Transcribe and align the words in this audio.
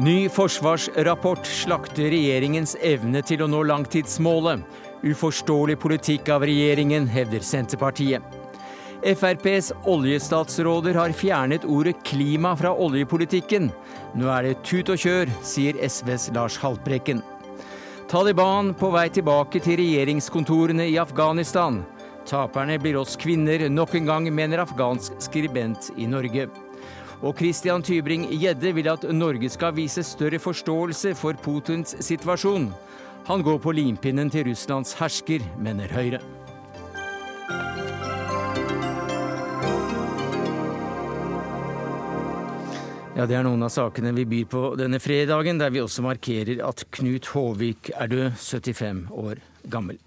Ny 0.00 0.30
forsvarsrapport 0.32 1.44
slakter 1.44 2.06
regjeringens 2.08 2.72
evne 2.80 3.20
til 3.26 3.42
å 3.44 3.48
nå 3.50 3.58
langtidsmålet. 3.68 4.62
Uforståelig 5.04 5.76
politikk 5.82 6.30
av 6.32 6.46
regjeringen, 6.48 7.04
hevder 7.10 7.44
Senterpartiet. 7.44 8.24
FrPs 9.04 9.68
oljestatsråder 9.84 10.96
har 10.96 11.12
fjernet 11.16 11.66
ordet 11.68 11.98
klima 12.06 12.54
fra 12.56 12.72
oljepolitikken. 12.72 13.68
Nå 14.16 14.32
er 14.32 14.48
det 14.48 14.62
tut 14.64 14.88
og 14.88 15.04
kjør, 15.04 15.34
sier 15.44 15.76
SVs 15.84 16.30
Lars 16.32 16.56
Haltbrekken. 16.62 17.20
Taliban 18.08 18.72
på 18.72 18.88
vei 18.96 19.10
tilbake 19.12 19.60
til 19.60 19.82
regjeringskontorene 19.82 20.88
i 20.88 20.96
Afghanistan. 21.02 21.82
Taperne 22.24 22.80
blir 22.80 22.96
oss 23.02 23.20
kvinner 23.20 23.68
nok 23.68 24.00
en 24.00 24.08
gang, 24.08 24.32
mener 24.32 24.64
afghansk 24.64 25.20
skribent 25.28 25.92
i 26.00 26.08
Norge. 26.08 26.48
Og 27.20 27.36
Christian 27.36 27.82
Tybring-Gjedde 27.84 28.72
vil 28.72 28.88
at 28.88 29.04
Norge 29.12 29.50
skal 29.52 29.74
vise 29.76 30.04
større 30.06 30.38
forståelse 30.40 31.12
for 31.20 31.36
Putins 31.44 31.92
situasjon. 32.00 32.70
Han 33.28 33.42
går 33.44 33.58
på 33.60 33.74
limpinnen 33.76 34.32
til 34.32 34.48
Russlands 34.48 34.94
hersker, 34.96 35.44
mener 35.60 35.92
Høyre. 35.92 36.20
Ja, 43.20 43.26
Det 43.26 43.36
er 43.36 43.44
noen 43.44 43.60
av 43.60 43.68
sakene 43.68 44.14
vi 44.16 44.24
byr 44.24 44.46
på 44.48 44.60
denne 44.80 44.96
fredagen, 44.96 45.58
der 45.60 45.68
vi 45.68 45.82
også 45.84 46.00
markerer 46.06 46.62
at 46.64 46.86
Knut 46.90 47.28
Håvik 47.34 47.90
er 47.92 48.08
død, 48.08 48.30
75 48.40 49.10
år 49.12 49.42
gammel. 49.68 49.98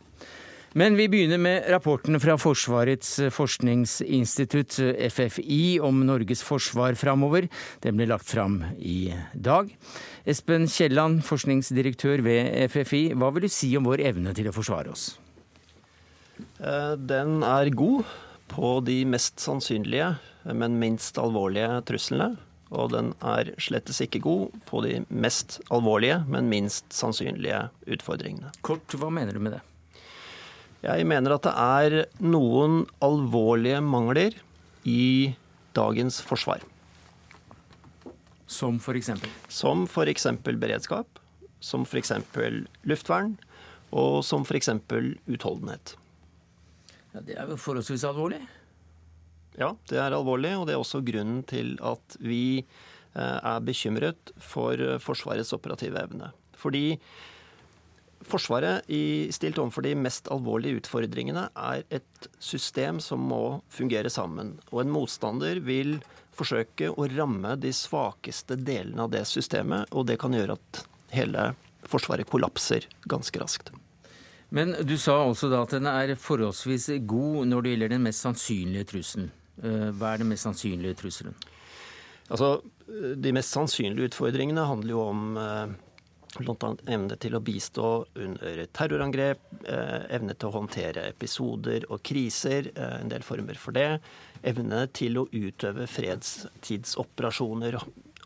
Men 0.73 0.95
vi 0.97 1.05
begynner 1.09 1.37
med 1.37 1.67
rapporten 1.69 2.17
fra 2.17 2.33
Forsvarets 2.41 3.19
forskningsinstitutt, 3.35 4.79
FFI, 5.13 5.79
om 5.85 5.99
Norges 6.07 6.41
forsvar 6.41 6.97
framover. 6.97 7.45
Den 7.85 7.99
ble 7.99 8.07
lagt 8.09 8.25
fram 8.25 8.63
i 8.81 9.13
dag. 9.37 9.69
Espen 10.25 10.65
Kielland, 10.65 11.21
forskningsdirektør 11.27 12.23
ved 12.25 12.71
FFI, 12.73 13.03
hva 13.13 13.29
vil 13.35 13.45
du 13.45 13.53
si 13.53 13.69
om 13.77 13.85
vår 13.85 14.01
evne 14.09 14.33
til 14.33 14.49
å 14.49 14.55
forsvare 14.55 14.89
oss? 14.95 15.11
Eh, 16.57 16.95
den 16.97 17.43
er 17.45 17.69
god 17.77 18.09
på 18.53 18.71
de 18.87 19.03
mest 19.05 19.43
sannsynlige, 19.43 20.15
men 20.49 20.79
minst 20.81 21.19
alvorlige 21.21 21.83
truslene. 21.85 22.31
Og 22.73 22.89
den 22.95 23.11
er 23.21 23.51
slettes 23.61 24.01
ikke 24.01 24.23
god 24.25 24.57
på 24.65 24.81
de 24.81 24.95
mest 25.13 25.59
alvorlige, 25.69 26.23
men 26.25 26.49
minst 26.49 26.89
sannsynlige 26.97 27.67
utfordringene. 27.85 28.49
Kort, 28.65 28.97
hva 28.97 29.13
mener 29.13 29.37
du 29.37 29.43
med 29.45 29.59
det? 29.59 29.61
Jeg 30.83 31.07
mener 31.07 31.31
at 31.37 31.45
det 31.47 31.53
er 31.55 31.93
noen 32.19 32.81
alvorlige 33.03 33.79
mangler 33.79 34.35
i 34.83 35.31
dagens 35.75 36.17
forsvar. 36.27 36.59
Som 38.51 38.81
eksempel? 38.91 39.31
Som 39.47 39.85
f.eks. 39.87 40.27
beredskap, 40.43 41.21
som 41.63 41.85
f.eks. 41.87 42.11
luftvern, 42.83 43.37
og 43.95 44.25
som 44.27 44.43
f.eks. 44.43 44.69
utholdenhet. 45.25 45.95
Ja, 47.13 47.21
Det 47.21 47.37
er 47.37 47.47
jo 47.47 47.55
forholdsvis 47.55 48.03
alvorlig? 48.09 48.41
Ja, 49.55 49.71
det 49.87 50.01
er 50.01 50.11
alvorlig, 50.11 50.51
og 50.57 50.67
det 50.67 50.75
er 50.75 50.81
også 50.83 50.99
grunnen 51.05 51.43
til 51.47 51.77
at 51.79 52.17
vi 52.19 52.59
eh, 52.59 53.39
er 53.39 53.63
bekymret 53.63 54.33
for 54.35 54.75
Forsvarets 54.99 55.53
operative 55.55 56.01
evne. 56.01 56.33
Fordi 56.57 56.99
Forsvaret, 58.29 58.87
i 58.87 59.29
stilt 59.35 59.59
overfor 59.61 59.85
de 59.85 59.93
mest 59.99 60.29
alvorlige 60.31 60.81
utfordringene, 60.81 61.47
er 61.53 61.83
et 61.93 62.27
system 62.39 63.01
som 63.03 63.23
må 63.29 63.61
fungere 63.73 64.11
sammen. 64.13 64.55
Og 64.71 64.83
en 64.83 64.93
motstander 64.93 65.61
vil 65.63 65.97
forsøke 66.33 66.89
å 66.89 67.07
ramme 67.13 67.55
de 67.61 67.73
svakeste 67.75 68.57
delene 68.59 69.05
av 69.05 69.13
det 69.13 69.25
systemet, 69.29 69.91
og 69.93 70.07
det 70.09 70.19
kan 70.21 70.33
gjøre 70.33 70.57
at 70.57 70.83
hele 71.13 71.53
Forsvaret 71.83 72.23
kollapser 72.31 72.85
ganske 73.11 73.39
raskt. 73.41 73.73
Men 74.55 74.75
du 74.87 74.93
sa 75.01 75.17
også 75.25 75.49
da 75.51 75.63
at 75.65 75.73
den 75.75 75.87
er 75.89 76.13
forholdsvis 76.15 76.91
god 77.09 77.49
når 77.49 77.65
det 77.65 77.73
gjelder 77.73 77.91
den 77.95 78.05
mest 78.05 78.23
sannsynlige 78.23 78.87
trusselen. 78.93 79.31
Eh, 79.59 79.89
hva 79.91 80.13
er 80.13 80.21
den 80.21 80.29
mest 80.31 80.47
sannsynlige 80.47 80.99
trusselen? 81.01 81.35
Altså, 82.29 82.61
De 82.87 83.31
mest 83.35 83.51
sannsynlige 83.51 84.11
utfordringene 84.11 84.63
handler 84.67 84.93
jo 84.93 85.01
om 85.09 85.37
eh, 85.39 85.73
Bl.a. 86.39 86.69
evne 86.89 87.17
til 87.21 87.35
å 87.37 87.41
bistå 87.43 87.89
under 88.17 88.63
terrorangrep, 88.73 89.41
eh, 89.69 90.05
evne 90.17 90.33
til 90.33 90.49
å 90.49 90.55
håndtere 90.55 91.05
episoder 91.11 91.85
og 91.91 92.01
kriser, 92.01 92.71
eh, 92.73 92.95
en 93.01 93.11
del 93.11 93.21
former 93.21 93.59
for 93.59 93.75
det. 93.75 93.99
Evne 94.43 94.87
til 94.93 95.19
å 95.21 95.27
utøve 95.29 95.85
fredstidsoperasjoner, 95.87 97.77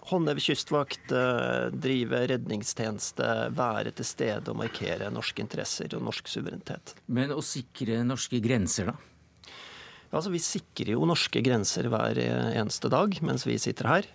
håndheve 0.08 0.40
kystvakt, 0.40 1.12
eh, 1.12 1.70
drive 1.70 2.28
redningstjeneste, 2.32 3.52
være 3.52 3.92
til 3.92 4.06
stede 4.06 4.48
og 4.50 4.58
markere 4.64 5.12
norske 5.12 5.44
interesser 5.44 5.94
og 5.96 6.04
norsk 6.04 6.28
suverenitet. 6.28 6.96
Men 7.08 7.32
å 7.32 7.44
sikre 7.44 8.06
norske 8.06 8.42
grenser, 8.42 8.86
da? 8.86 8.96
Altså, 10.14 10.32
Vi 10.32 10.40
sikrer 10.40 10.94
jo 10.94 11.06
norske 11.06 11.44
grenser 11.44 11.90
hver 11.90 12.16
eneste 12.16 12.90
dag 12.90 13.22
mens 13.22 13.44
vi 13.44 13.58
sitter 13.58 13.86
her. 13.86 14.06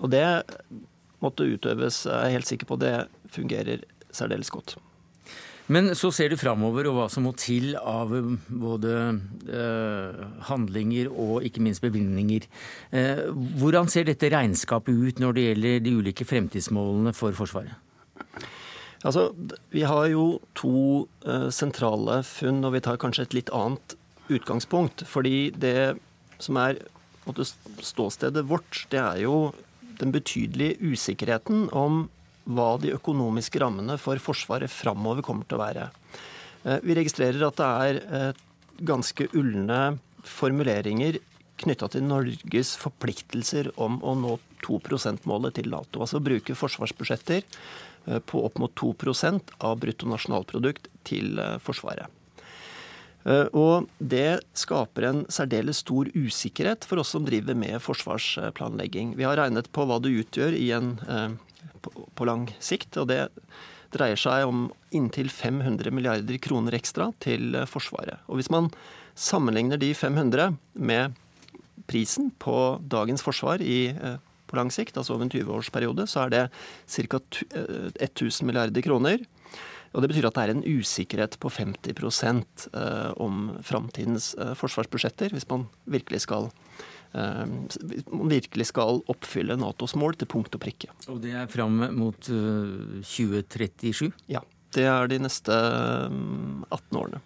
Og 0.00 0.10
det 0.10 0.24
måtte 1.24 1.48
utøves. 1.48 2.04
Jeg 2.06 2.20
er 2.20 2.36
helt 2.36 2.50
sikker 2.50 2.70
på 2.70 2.80
det 2.80 2.96
fungerer 3.34 3.84
særdeles 4.14 4.52
godt. 4.52 4.76
Men 5.72 5.94
så 5.96 6.10
ser 6.12 6.28
du 6.28 6.36
framover 6.36 6.90
og 6.90 6.98
hva 6.98 7.04
som 7.12 7.24
må 7.24 7.32
til 7.40 7.72
av 7.80 8.10
både 8.52 8.92
eh, 9.48 10.18
handlinger 10.50 11.08
og 11.08 11.46
ikke 11.48 11.62
minst 11.64 11.80
bevilgninger. 11.84 12.44
Eh, 12.92 13.24
hvordan 13.32 13.88
ser 13.88 14.04
dette 14.10 14.28
regnskapet 14.32 14.92
ut 14.92 15.22
når 15.24 15.36
det 15.36 15.46
gjelder 15.46 15.80
de 15.86 15.96
ulike 16.02 16.28
fremtidsmålene 16.28 17.14
for 17.16 17.32
Forsvaret? 17.36 17.80
Altså, 19.04 19.30
Vi 19.72 19.84
har 19.88 20.06
jo 20.12 20.40
to 20.56 21.08
eh, 21.24 21.48
sentrale 21.48 22.20
funn, 22.28 22.64
og 22.64 22.76
vi 22.76 22.84
tar 22.84 23.00
kanskje 23.00 23.28
et 23.28 23.36
litt 23.40 23.52
annet 23.52 23.96
utgangspunkt. 24.28 25.04
Fordi 25.08 25.48
det 25.48 25.96
som 26.44 26.60
er 26.60 26.80
måtte, 27.24 27.48
ståstedet 27.80 28.44
vårt, 28.48 28.84
det 28.92 29.00
er 29.00 29.24
jo 29.24 29.54
den 30.00 30.12
betydelige 30.14 30.92
usikkerheten 30.92 31.68
om 31.72 32.06
hva 32.44 32.74
de 32.80 32.92
økonomiske 32.94 33.60
rammene 33.62 33.96
for 34.00 34.20
Forsvaret 34.20 34.72
framover 34.72 35.24
kommer 35.24 35.48
til 35.48 35.58
å 35.58 35.64
være. 35.64 35.86
Eh, 36.64 36.80
vi 36.84 36.96
registrerer 36.98 37.44
at 37.46 37.60
det 37.60 37.68
er 37.86 38.00
eh, 38.02 38.42
ganske 38.84 39.28
ulne 39.36 39.98
formuleringer 40.24 41.20
knytta 41.60 41.88
til 41.92 42.04
Norges 42.08 42.74
forpliktelser 42.80 43.70
om 43.80 44.00
å 44.04 44.16
nå 44.18 44.36
2 44.64 44.80
%-målet 44.88 45.60
til 45.60 45.70
Nato. 45.72 46.02
Altså 46.02 46.22
bruke 46.24 46.56
forsvarsbudsjetter 46.58 47.40
eh, 47.44 48.20
på 48.20 48.44
opp 48.44 48.60
mot 48.60 48.74
2% 48.80 49.56
av 49.64 49.80
bruttonasjonalprodukt 49.84 50.90
til 51.08 51.40
Forsvaret. 51.64 52.23
Eh, 53.24 53.48
og 53.56 53.88
det 53.98 54.44
skaper 54.58 55.08
en 55.08 55.22
særdeles 55.32 55.80
stor 55.84 56.10
usikkerhet 56.12 56.84
for 56.88 57.00
oss 57.00 57.14
som 57.14 57.24
driver 57.24 57.56
med 57.56 57.80
forsvarsplanlegging. 57.82 59.14
Vi 59.16 59.26
har 59.26 59.38
regnet 59.40 59.70
på 59.72 59.86
hva 59.88 60.00
det 60.02 60.12
utgjør 60.24 60.56
en, 60.76 60.98
eh, 61.08 61.30
på 62.14 62.28
lang 62.28 62.48
sikt, 62.60 62.96
og 63.00 63.08
det 63.08 63.28
dreier 63.94 64.18
seg 64.18 64.44
om 64.48 64.66
inntil 64.92 65.30
500 65.30 65.90
milliarder 65.94 66.38
kroner 66.38 66.76
ekstra 66.76 67.12
til 67.20 67.54
eh, 67.54 67.68
Forsvaret. 67.68 68.20
Og 68.28 68.40
hvis 68.40 68.52
man 68.52 68.70
sammenligner 69.16 69.78
de 69.78 69.94
500 69.94 70.58
med 70.74 71.14
prisen 71.86 72.30
på 72.40 72.80
dagens 72.88 73.22
forsvar 73.22 73.60
i, 73.60 73.92
på 74.48 74.56
lang 74.56 74.72
sikt, 74.72 74.96
altså 74.96 75.14
over 75.14 75.26
en 75.26 75.30
20-årsperiode, 75.30 76.06
så 76.08 76.24
er 76.24 76.32
det 76.32 76.42
ca. 76.88 77.20
1000 78.00 78.48
milliarder 78.48 78.82
kroner. 78.82 79.20
Og 79.94 80.02
Det 80.02 80.10
betyr 80.10 80.26
at 80.26 80.36
det 80.36 80.44
er 80.44 80.52
en 80.54 80.64
usikkerhet 80.66 81.36
på 81.38 81.50
50 81.54 81.94
eh, 82.74 83.12
om 83.22 83.54
framtidens 83.62 84.34
eh, 84.34 84.54
forsvarsbudsjetter, 84.58 85.30
hvis 85.30 85.46
man 85.50 85.68
virkelig 85.86 86.24
skal 86.26 86.50
eh, 87.14 87.44
man 88.10 88.32
virkelig 88.32 88.66
skal 88.72 89.04
oppfylle 89.06 89.56
Natos 89.60 89.94
mål 89.94 90.18
til 90.18 90.30
punkt 90.30 90.54
og 90.54 90.64
prikke. 90.64 90.90
Og 91.06 91.22
det 91.22 91.36
er 91.38 91.46
fram 91.50 91.78
mot 91.94 92.18
2037? 92.26 94.10
Ja. 94.26 94.42
Det 94.74 94.88
er 94.90 95.06
de 95.06 95.20
neste 95.22 95.54
18 95.54 96.98
årene. 96.98 97.20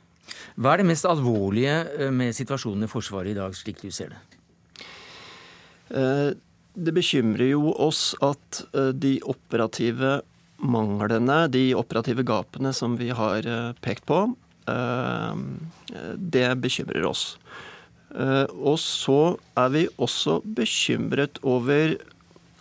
Hva 0.61 0.75
er 0.75 0.83
det 0.83 0.91
mest 0.91 1.07
alvorlige 1.09 2.11
med 2.13 2.37
situasjonen 2.37 2.85
i 2.85 2.91
Forsvaret 2.93 3.33
i 3.33 3.39
dag, 3.39 3.55
slik 3.57 3.81
du 3.81 3.89
ser 3.89 4.13
det? 4.13 4.21
Det 6.77 6.93
bekymrer 6.93 7.49
jo 7.49 7.73
oss 7.73 8.11
at 8.21 8.61
de 8.93 9.15
operative 9.25 10.19
manglene, 10.59 11.47
de 11.53 11.71
operative 11.79 12.25
gapene 12.27 12.73
som 12.75 12.97
vi 12.99 13.11
har 13.15 13.47
eh, 13.47 13.73
pekt 13.85 14.07
på, 14.09 14.25
eh, 14.71 15.43
det 16.17 16.49
bekymrer 16.63 17.07
oss. 17.09 17.37
Eh, 18.15 18.47
og 18.57 18.79
så 18.83 19.37
er 19.59 19.75
vi 19.75 19.87
også 20.01 20.41
bekymret 20.45 21.41
over 21.47 21.97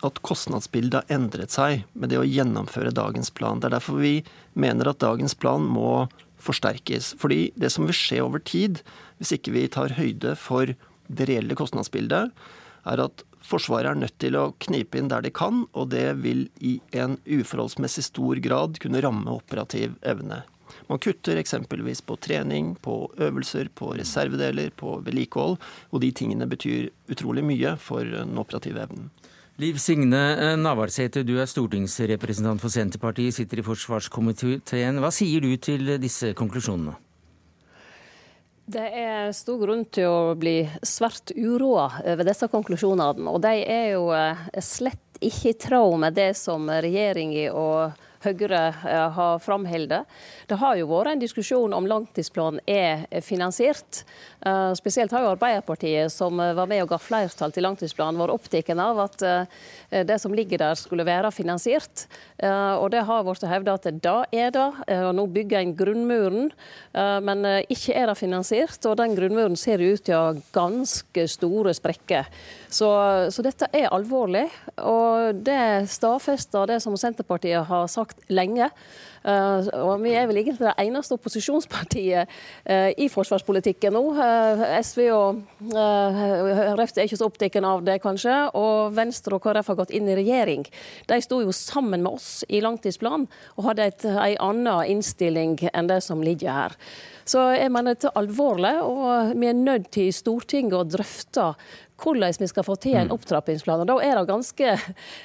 at 0.06 0.20
kostnadsbildet 0.22 1.00
har 1.00 1.16
endret 1.18 1.54
seg 1.54 1.82
med 1.98 2.12
det 2.12 2.20
å 2.20 2.26
gjennomføre 2.26 2.94
dagens 2.94 3.32
plan. 3.34 3.58
Det 3.58 3.70
er 3.70 3.78
derfor 3.78 3.98
vi 3.98 4.20
mener 4.54 4.90
at 4.90 5.02
dagens 5.02 5.34
plan 5.34 5.64
må 5.66 6.06
forsterkes. 6.38 7.16
Fordi 7.18 7.48
det 7.58 7.72
som 7.74 7.88
vil 7.88 7.98
skje 7.98 8.20
over 8.22 8.38
tid, 8.38 8.82
hvis 9.18 9.34
ikke 9.34 9.56
vi 9.56 9.66
tar 9.74 9.96
høyde 9.98 10.36
for 10.38 10.70
det 11.08 11.26
reelle 11.26 11.56
kostnadsbildet, 11.58 12.30
er 12.88 13.02
at 13.02 13.24
Forsvaret 13.48 13.94
er 13.94 13.96
nødt 13.96 14.18
til 14.20 14.36
å 14.36 14.50
knipe 14.60 15.00
inn 15.00 15.08
der 15.08 15.24
de 15.24 15.32
kan, 15.32 15.62
og 15.72 15.88
det 15.94 16.18
vil 16.20 16.46
i 16.60 16.74
en 16.92 17.16
uforholdsmessig 17.24 18.04
stor 18.10 18.40
grad 18.44 18.76
kunne 18.82 19.00
ramme 19.00 19.32
operativ 19.32 19.96
evne. 20.04 20.42
Man 20.88 21.00
kutter 21.00 21.40
eksempelvis 21.40 22.02
på 22.04 22.18
trening, 22.20 22.74
på 22.84 23.06
øvelser, 23.16 23.70
på 23.72 23.94
reservedeler, 23.96 24.72
på 24.76 24.98
vedlikehold, 25.04 25.56
og 25.92 26.04
de 26.04 26.12
tingene 26.12 26.48
betyr 26.48 26.90
utrolig 27.08 27.44
mye 27.44 27.74
for 27.80 28.04
den 28.04 28.36
operative 28.40 28.84
evnen. 28.84 29.08
Liv 29.58 29.80
Signe 29.82 30.54
Navarsete, 30.60 31.24
du 31.26 31.34
er 31.40 31.48
stortingsrepresentant 31.50 32.62
for 32.62 32.70
Senterpartiet, 32.70 33.34
sitter 33.34 33.58
i 33.58 33.66
forsvarskomiteen. 33.66 35.00
Hva 35.02 35.10
sier 35.10 35.42
du 35.42 35.50
til 35.56 35.96
disse 35.98 36.30
konklusjonene? 36.38 36.94
Det 38.68 38.84
er 39.00 39.30
stor 39.32 39.62
grunn 39.62 39.86
til 39.88 40.10
å 40.12 40.34
bli 40.36 40.58
svært 40.84 41.32
uroa 41.32 41.86
over 42.02 42.26
disse 42.28 42.50
konklusjonene. 42.52 43.30
Og 43.32 43.40
de 43.40 43.52
er 43.64 43.86
jo 43.94 44.10
eh, 44.12 44.42
slett 44.60 45.20
ikke 45.24 45.54
i 45.54 45.56
tråd 45.56 45.96
med 46.02 46.18
det 46.18 46.34
som 46.36 46.68
regjeringa 46.68 47.46
og 47.56 48.04
Høyre 48.24 48.62
eh, 48.72 49.04
har 49.14 49.38
framholdt. 49.42 50.08
Det 50.50 50.58
har 50.58 50.78
jo 50.78 50.88
vært 50.90 51.12
en 51.12 51.22
diskusjon 51.22 51.74
om 51.76 51.86
langtidsplanen 51.86 52.62
er 52.66 53.06
finansiert. 53.24 54.02
Eh, 54.42 54.72
spesielt 54.78 55.14
har 55.14 55.22
jo 55.22 55.32
Arbeiderpartiet, 55.36 56.10
som 56.12 56.38
var 56.38 56.66
med 56.70 56.82
og 56.82 56.92
ga 56.92 56.98
flertall 57.02 57.54
til 57.54 57.66
langtidsplanen, 57.66 58.18
vært 58.18 58.34
opptatt 58.34 58.70
av 58.78 58.98
at 59.02 59.22
det 60.08 60.16
som 60.20 60.34
ligger 60.34 60.60
der, 60.60 60.76
skulle 60.78 61.06
være 61.06 61.30
finansiert. 61.32 62.06
Og 62.42 62.86
det 62.92 63.02
har 63.06 63.24
blitt 63.26 63.44
hevda 63.48 63.74
at 63.76 63.86
det 63.88 64.14
er 64.36 64.52
det. 64.54 64.66
Og 64.94 65.10
nå 65.16 65.24
bygger 65.32 65.60
en 65.60 65.74
grunnmuren, 65.76 66.50
men 67.24 67.46
ikke 67.68 67.96
er 67.96 68.10
det 68.10 68.16
finansiert. 68.20 68.78
Og 68.88 68.96
den 69.00 69.16
grunnmuren 69.18 69.56
ser 69.58 69.82
ut 69.82 70.04
til 70.06 70.16
å 70.16 70.22
ha 70.28 70.36
ganske 70.54 71.26
store 71.30 71.74
sprekker. 71.76 72.28
Så, 72.68 72.88
så, 73.32 73.44
dette 73.44 73.68
er 73.72 73.88
alvorlig, 73.94 74.44
og 74.84 75.40
det 75.44 75.88
stadfester 75.88 76.68
det 76.68 76.80
som 76.84 76.96
Senterpartiet 77.00 77.64
har 77.68 77.86
sagt 77.88 78.07
lenge. 78.32 78.70
Uh, 79.24 79.66
og 79.82 80.02
Vi 80.04 80.12
er 80.14 80.28
vel 80.30 80.38
egentlig 80.40 80.62
det 80.62 80.74
eneste 80.78 81.16
opposisjonspartiet 81.16 82.30
uh, 82.70 82.90
i 82.96 83.08
forsvarspolitikken 83.10 83.92
nå. 83.96 84.02
Uh, 84.14 84.62
SV 84.78 85.08
og 85.12 85.42
Rødt 86.78 87.00
er 87.00 87.08
ikke 87.08 87.18
så 87.18 87.28
opptatt 87.28 87.58
av 87.58 87.82
det, 87.84 87.98
kanskje. 88.04 88.36
Og 88.58 88.94
Venstre 88.96 89.36
og 89.36 89.44
KrF 89.44 89.72
har 89.72 89.80
gått 89.82 89.94
inn 89.96 90.08
i 90.08 90.16
regjering. 90.18 90.64
De 91.10 91.20
sto 91.24 91.42
jo 91.42 91.52
sammen 91.52 92.04
med 92.04 92.14
oss 92.14 92.44
i 92.48 92.62
langtidsplanen 92.64 93.26
og 93.56 93.70
hadde 93.70 93.90
et, 93.90 94.08
en 94.08 94.40
annen 94.48 94.94
innstilling 94.96 95.58
enn 95.72 95.90
det 95.90 96.00
som 96.06 96.22
ligger 96.24 96.54
her. 96.54 96.78
Så 97.28 97.42
jeg 97.52 97.68
mener 97.72 97.92
dette 97.92 98.08
er 98.08 98.22
alvorlig, 98.22 98.72
og 98.80 99.34
vi 99.36 99.50
er 99.50 99.58
nødt 99.58 99.90
til 99.92 100.08
i 100.08 100.14
Stortinget 100.16 100.78
å 100.78 100.86
drøfte 100.88 101.50
hvordan 101.98 102.34
vi 102.38 102.48
skal 102.50 102.66
få 102.66 102.76
til 102.80 102.96
en 102.96 103.08
mm. 103.08 103.14
opptrappingsplan. 103.16 103.82
Og 103.82 103.88
Da 103.90 103.96
er 104.04 104.18
det 104.18 104.28
ganske 104.28 104.74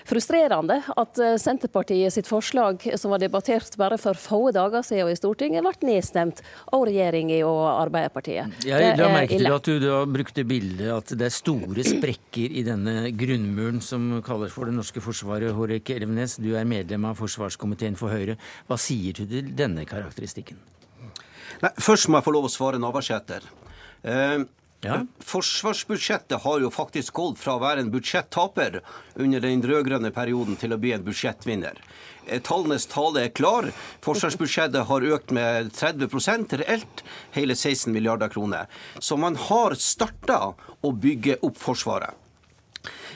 frustrerende 0.09 0.79
at 0.97 1.21
eh, 1.21 1.35
Senterpartiet 1.41 2.15
sitt 2.15 2.29
forslag, 2.29 2.83
som 2.99 3.13
var 3.13 3.21
debattert 3.21 3.77
bare 3.79 3.99
for 4.01 4.17
få 4.19 4.41
dager 4.55 4.85
siden 4.85 5.11
i 5.13 5.17
Stortinget, 5.17 5.63
ble 5.63 5.91
nedstemt 5.93 6.43
av 6.73 6.85
regjeringa 6.89 7.39
og 7.47 7.61
Arbeiderpartiet. 7.71 8.65
Jeg 8.65 8.97
la 8.99 9.09
merke 9.13 9.39
til 9.39 9.53
at 9.53 9.69
du 9.69 9.79
da 9.83 10.01
brukte 10.09 10.45
bildet 10.47 10.89
at 10.93 11.15
det 11.17 11.29
er 11.29 11.33
store 11.33 11.85
sprekker 11.87 12.53
i 12.53 12.65
denne 12.65 13.13
grunnmuren 13.17 13.81
som 13.83 14.09
kalles 14.25 14.53
for 14.53 14.69
det 14.69 14.77
norske 14.77 15.03
forsvaret. 15.03 15.53
Hårek 15.53 15.93
Elvenes, 15.95 16.37
du 16.41 16.53
er 16.57 16.67
medlem 16.67 17.09
av 17.09 17.19
forsvarskomiteen 17.21 17.97
for 17.99 18.13
Høyre. 18.13 18.37
Hva 18.69 18.79
sier 18.81 19.15
du 19.17 19.25
til 19.29 19.53
denne 19.57 19.85
karakteristikken? 19.89 20.59
Nei, 21.63 21.71
først 21.79 22.09
må 22.09 22.19
jeg 22.19 22.25
få 22.25 22.33
lov 22.35 22.49
å 22.49 22.51
svare 22.51 22.81
Navarsete. 22.81 23.39
Eh, 24.03 24.43
ja. 24.83 25.00
Forsvarsbudsjettet 25.24 26.44
har 26.44 26.63
jo 26.63 26.71
faktisk 26.74 27.13
gått 27.18 27.39
fra 27.39 27.56
å 27.57 27.62
være 27.63 27.83
en 27.83 27.91
budsjettaper 27.94 28.81
under 29.15 29.44
den 29.44 29.63
rød-grønne 29.63 30.12
perioden 30.15 30.57
til 30.59 30.75
å 30.75 30.80
bli 30.81 30.91
en 30.95 31.06
budsjettvinner. 31.06 31.80
Eh, 32.27 32.41
tallenes 32.44 32.88
tale 32.91 33.25
er 33.27 33.35
klar. 33.35 33.69
Forsvarsbudsjettet 34.03 34.88
har 34.89 35.07
økt 35.15 35.31
med 35.35 35.71
30% 35.75 36.57
reelt 36.63 37.03
hele 37.35 37.56
16 37.56 37.94
milliarder 37.94 38.31
kroner. 38.33 38.68
Så 39.00 39.18
man 39.19 39.39
har 39.50 39.77
starta 39.80 40.41
å 40.53 40.91
bygge 40.91 41.39
opp 41.41 41.57
Forsvaret. 41.63 42.19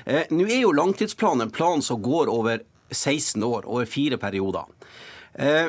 Eh, 0.06 0.24
Nå 0.32 0.48
er 0.48 0.62
jo 0.62 0.72
langtidsplanen 0.76 1.48
en 1.48 1.52
plan 1.52 1.84
som 1.84 2.02
går 2.02 2.32
over 2.32 2.64
16 2.92 3.44
år, 3.44 3.68
over 3.68 3.86
fire 3.86 4.18
perioder. 4.18 4.64
Eh, 5.34 5.68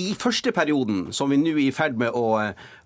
i 0.00 0.12
første 0.18 0.52
perioden, 0.54 1.10
som 1.12 1.32
vi 1.32 1.38
nå 1.40 1.52
er 1.56 1.66
i 1.66 1.74
ferd 1.74 1.98
med 2.00 2.14
å, 2.16 2.26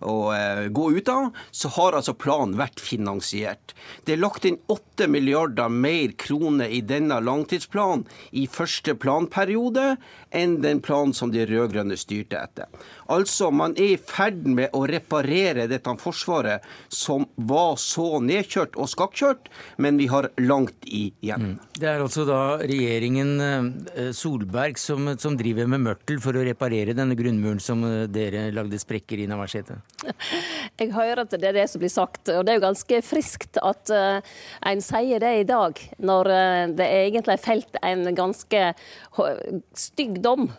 å, 0.00 0.16
eh, 0.34 0.66
gå 0.74 0.88
ut 0.96 1.10
av, 1.12 1.30
så 1.54 1.70
har 1.76 1.96
altså 1.98 2.16
planen 2.18 2.56
vært 2.58 2.82
finansiert. 2.82 3.74
Det 4.04 4.16
er 4.16 4.22
lagt 4.22 4.46
inn 4.48 4.58
8 4.72 5.08
milliarder 5.10 5.70
mer 5.72 6.14
kroner 6.18 6.72
i 6.72 6.82
denne 6.82 7.20
langtidsplanen 7.22 8.06
i 8.32 8.46
første 8.50 8.96
planperiode 8.98 9.96
enn 10.34 10.60
den 10.64 10.82
planen 10.84 11.14
som 11.14 11.32
de 11.34 11.46
rød-grønne 11.46 11.98
styrte 12.00 12.40
etter. 12.42 12.70
Altså, 13.12 13.50
man 13.54 13.76
er 13.78 13.94
i 13.94 13.98
ferd 14.00 14.46
med 14.48 14.74
å 14.76 14.84
reparere 14.88 15.66
dette 15.70 15.94
forsvaret 16.00 16.64
som 16.92 17.26
var 17.48 17.76
så 17.80 18.20
nedkjørt 18.24 18.76
og 18.80 18.90
skakkjørt, 18.90 19.50
men 19.82 20.00
vi 20.00 20.08
har 20.10 20.28
langt 20.42 20.86
igjen. 20.86 21.52
Mm. 21.52 21.54
Det 21.76 21.88
er 21.90 22.02
altså 22.02 22.26
da 22.28 22.40
regjeringen 22.62 23.32
eh, 23.42 24.10
Solberg 24.16 24.80
som, 24.80 25.12
som 25.20 25.36
driver 25.38 25.68
med 25.70 25.84
mørtel 25.86 26.20
for 26.22 26.36
å 26.36 26.44
reparere 26.46 26.96
denne 26.96 27.16
grunnmuren 27.18 27.62
som 27.62 27.84
eh, 27.86 28.06
dere 28.10 28.48
lagde 28.54 28.80
sprekker 28.80 29.22
i 29.22 29.28
Navarsete? 29.30 29.78
Jeg 30.80 30.92
hører 30.92 31.24
at 31.24 31.34
det 31.36 31.50
er 31.50 31.56
det 31.60 31.68
som 31.72 31.82
blir 31.82 31.92
sagt, 31.92 32.26
og 32.32 32.44
det 32.44 32.52
er 32.52 32.60
jo 32.60 32.66
ganske 32.66 33.00
friskt 33.06 33.56
at 33.64 33.92
uh, 33.94 34.18
en 34.68 34.82
sier 34.84 35.22
det 35.22 35.32
i 35.40 35.46
dag, 35.48 35.78
når 36.04 36.28
uh, 36.28 36.74
det 36.76 36.88
egentlig 37.06 37.36
er 37.36 37.42
felt 37.42 37.78
en 37.80 38.04
ganske 38.16 38.62
stygg 39.76 40.20
dom 40.24 40.50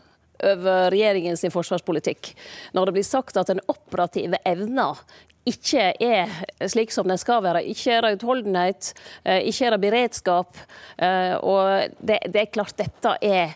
over 0.43 0.91
regjeringens 0.93 1.45
forsvarspolitikk. 1.53 2.33
Når 2.77 2.89
det 2.89 2.97
blir 2.97 3.07
sagt 3.07 3.39
at 3.39 3.49
den 3.51 3.63
operative 3.71 4.39
evna 4.45 4.93
ikke 5.47 5.93
er 6.03 6.31
slik 6.67 6.91
som 6.91 7.07
den 7.07 7.19
skal 7.19 7.39
være. 7.45 7.63
Ikke 7.71 7.93
er 7.95 8.03
det 8.03 8.17
utholdenhet, 8.17 8.91
eh, 9.23 9.47
ikke 9.47 9.67
er 9.67 9.75
det 9.75 9.81
beredskap. 9.85 10.59
Eh, 10.97 11.35
og 11.39 11.95
det, 11.99 12.19
det 12.27 12.41
er 12.41 12.51
klart 12.51 12.77
dette 12.79 13.15
er 13.23 13.55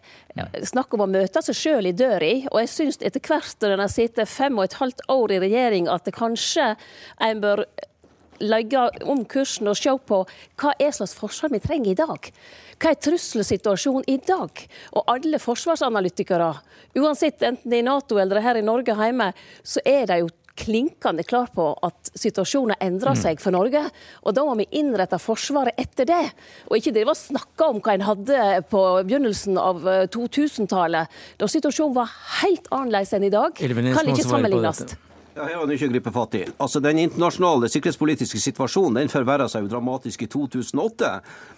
snakk 0.63 0.93
om 0.95 1.03
å 1.03 1.09
møte 1.11 1.41
seg 1.43 1.57
sjøl 1.57 1.89
i 1.89 1.95
døra. 1.97 2.31
Og 2.53 2.61
jeg 2.63 2.71
syns 2.71 3.01
etter 3.01 3.23
hvert 3.27 3.59
når 3.59 3.75
en 3.75 3.83
har 3.83 3.91
sittet 3.91 4.31
fem 4.31 4.57
og 4.57 4.69
et 4.69 4.79
halvt 4.79 5.03
år 5.11 5.35
i 5.35 5.41
regjering, 5.43 5.89
at 5.91 6.07
det 6.07 6.15
kanskje 6.15 6.73
en 7.19 7.43
bør 7.43 7.65
legge 8.41 8.83
om 9.09 9.23
kursen 9.29 9.69
og 9.71 9.77
se 9.79 9.93
på 10.07 10.21
hva 10.61 10.73
er 10.79 10.93
slags 10.95 11.15
forsvar 11.17 11.53
vi 11.53 11.61
trenger 11.63 11.93
i 11.93 11.99
dag. 11.99 12.29
Hva 12.81 12.91
er 12.91 13.01
trusselsituasjonen 13.05 14.07
i 14.09 14.17
dag? 14.25 14.65
Og 14.97 15.09
alle 15.13 15.39
forsvarsanalytikere, 15.41 16.51
uansett 16.97 17.43
enten 17.45 17.69
det 17.69 17.79
er 17.79 17.85
i 17.85 17.87
Nato 17.87 18.19
eller 18.21 18.41
her 18.41 18.59
i 18.59 18.65
Norge 18.65 18.95
hjemme, 18.97 19.31
så 19.63 19.83
er 19.85 20.07
de 20.09 20.23
jo 20.23 20.31
klinkende 20.61 21.23
klar 21.23 21.47
på 21.55 21.67
at 21.85 22.11
situasjonen 22.17 22.75
endrer 22.83 23.15
mm. 23.15 23.21
seg 23.21 23.41
for 23.41 23.55
Norge. 23.55 23.83
Og 24.25 24.35
da 24.35 24.43
må 24.45 24.55
vi 24.59 24.67
innrette 24.81 25.19
Forsvaret 25.21 25.77
etter 25.79 26.07
det, 26.09 26.23
og 26.67 26.77
ikke 26.77 26.93
drive 26.95 27.13
og 27.13 27.19
snakke 27.19 27.69
om 27.69 27.79
hva 27.83 27.95
en 27.95 28.07
hadde 28.07 28.41
på 28.71 28.81
begynnelsen 29.07 29.59
av 29.61 29.85
2000-tallet, 30.13 31.07
eh, 31.07 31.37
da 31.41 31.49
situasjonen 31.51 31.95
var 31.97 32.11
helt 32.41 32.67
annerledes 32.69 33.15
enn 33.17 33.29
i 33.29 33.33
dag. 33.33 33.55
Kan 33.57 34.11
ikke 34.11 34.27
sammenlignes. 34.27 34.85
Ja, 35.31 35.45
jeg 35.47 35.55
har 35.55 35.69
ikke 35.71 35.87
å 35.87 35.91
gripe 35.93 36.11
fatt 36.11 36.33
i. 36.35 36.41
Altså, 36.59 36.81
Den 36.83 36.97
internasjonale 36.99 37.69
sikkerhetspolitiske 37.71 38.39
situasjonen 38.43 38.99
den 38.99 39.11
forverra 39.11 39.45
seg 39.47 39.63
jo 39.63 39.69
dramatisk 39.71 40.25
i 40.25 40.27
2008, 40.27 41.11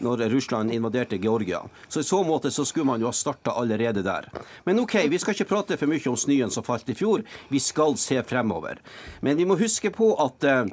når 0.06 0.22
Russland 0.30 0.76
invaderte 0.76 1.18
Georgia. 1.18 1.64
Så 1.88 2.04
I 2.04 2.06
så 2.06 2.22
måte 2.24 2.52
så 2.54 2.68
skulle 2.70 2.92
man 2.92 3.02
jo 3.02 3.10
ha 3.10 3.16
starta 3.18 3.58
allerede 3.58 4.06
der. 4.06 4.30
Men 4.70 4.84
OK, 4.84 5.00
vi 5.10 5.18
skal 5.18 5.34
ikke 5.34 5.50
prate 5.56 5.80
for 5.82 5.90
mye 5.90 6.06
om 6.12 6.20
snøen 6.20 6.54
som 6.54 6.66
falt 6.66 6.94
i 6.94 6.98
fjor. 7.00 7.26
Vi 7.50 7.60
skal 7.60 7.98
se 7.98 8.22
fremover. 8.22 8.78
Men 9.26 9.42
vi 9.42 9.50
må 9.50 9.58
huske 9.58 9.90
på 9.90 10.14
at 10.22 10.46
eh, 10.46 10.70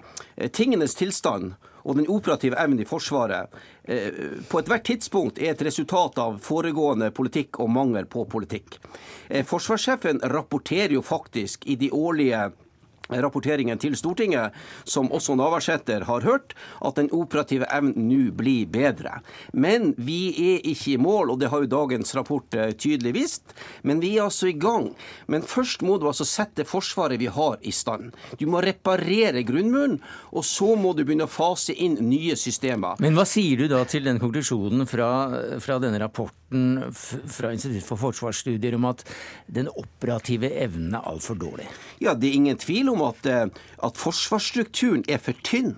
tingenes 0.53 0.99
tilstand 1.01 1.55
og 1.89 1.97
den 1.97 2.09
operative 2.13 2.61
evnen 2.61 2.85
i 2.85 2.89
Forsvaret 2.89 3.49
eh, 3.89 4.41
på 4.45 4.61
ethvert 4.61 4.85
tidspunkt 4.85 5.41
er 5.41 5.55
et 5.55 5.63
resultat 5.65 6.21
av 6.21 6.37
foregående 6.45 7.09
politikk 7.17 7.63
og 7.65 7.73
mangel 7.73 8.05
på 8.13 8.29
politikk. 8.29 8.77
Eh, 9.29 9.47
forsvarssjefen 9.47 10.21
rapporterer 10.21 11.01
jo 11.01 11.07
faktisk 11.07 11.65
i 11.65 11.81
de 11.81 11.89
årlige 11.97 12.51
rapporteringen 13.11 13.81
til 13.81 13.97
Stortinget, 13.99 14.57
som 14.85 15.11
også 15.13 15.37
Navarsete 15.39 16.01
har 16.07 16.27
hørt, 16.27 16.55
at 16.81 16.99
den 16.99 17.11
operative 17.17 17.69
evnen 17.71 18.09
nå 18.11 18.31
blir 18.37 18.69
bedre. 18.71 19.21
Men 19.53 19.93
vi 19.99 20.31
er 20.55 20.67
ikke 20.71 20.95
i 20.95 21.01
mål, 21.01 21.35
og 21.35 21.41
det 21.41 21.51
har 21.53 21.65
jo 21.65 21.71
dagens 21.71 22.15
rapport 22.17 22.55
eh, 22.55 22.73
tydelig 22.73 23.15
vist. 23.17 23.55
Men 23.83 24.03
vi 24.03 24.17
er 24.17 24.29
altså 24.29 24.51
i 24.51 24.57
gang. 24.59 24.91
Men 25.31 25.47
først 25.47 25.85
må 25.87 25.99
du 25.99 26.09
altså 26.11 26.27
sette 26.29 26.67
Forsvaret 26.69 27.21
vi 27.21 27.29
har, 27.31 27.59
i 27.67 27.73
stand. 27.75 28.15
Du 28.39 28.47
må 28.51 28.63
reparere 28.65 29.45
grunnmuren, 29.47 29.99
og 30.31 30.45
så 30.47 30.75
må 30.79 30.95
du 30.95 31.05
begynne 31.05 31.27
å 31.27 31.31
fase 31.31 31.75
inn 31.75 31.99
nye 32.09 32.37
systemer. 32.39 33.01
Men 33.03 33.17
hva 33.19 33.27
sier 33.29 33.65
du 33.65 33.71
da 33.71 33.83
til 33.89 34.07
den 34.07 34.21
konklusjonen 34.23 34.87
fra, 34.89 35.11
fra 35.63 35.81
denne 35.83 36.01
rapporten? 36.03 36.40
Rapporten 36.51 36.93
fra 37.29 37.53
Institutt 37.53 37.85
for 37.85 37.97
forsvarsstudier 37.97 38.75
om 38.75 38.85
at 38.85 39.05
den 39.47 39.69
operative 39.69 40.51
evnen 40.51 40.95
er 40.95 41.07
altfor 41.07 41.35
dårlig? 41.35 41.69
Ja, 42.01 42.15
Det 42.15 42.29
er 42.29 42.35
ingen 42.35 42.57
tvil 42.57 42.89
om 42.89 43.03
at, 43.03 43.27
eh, 43.27 43.47
at 43.83 43.97
forsvarsstrukturen 43.97 45.05
er 45.09 45.19
for 45.19 45.33
tynn. 45.43 45.77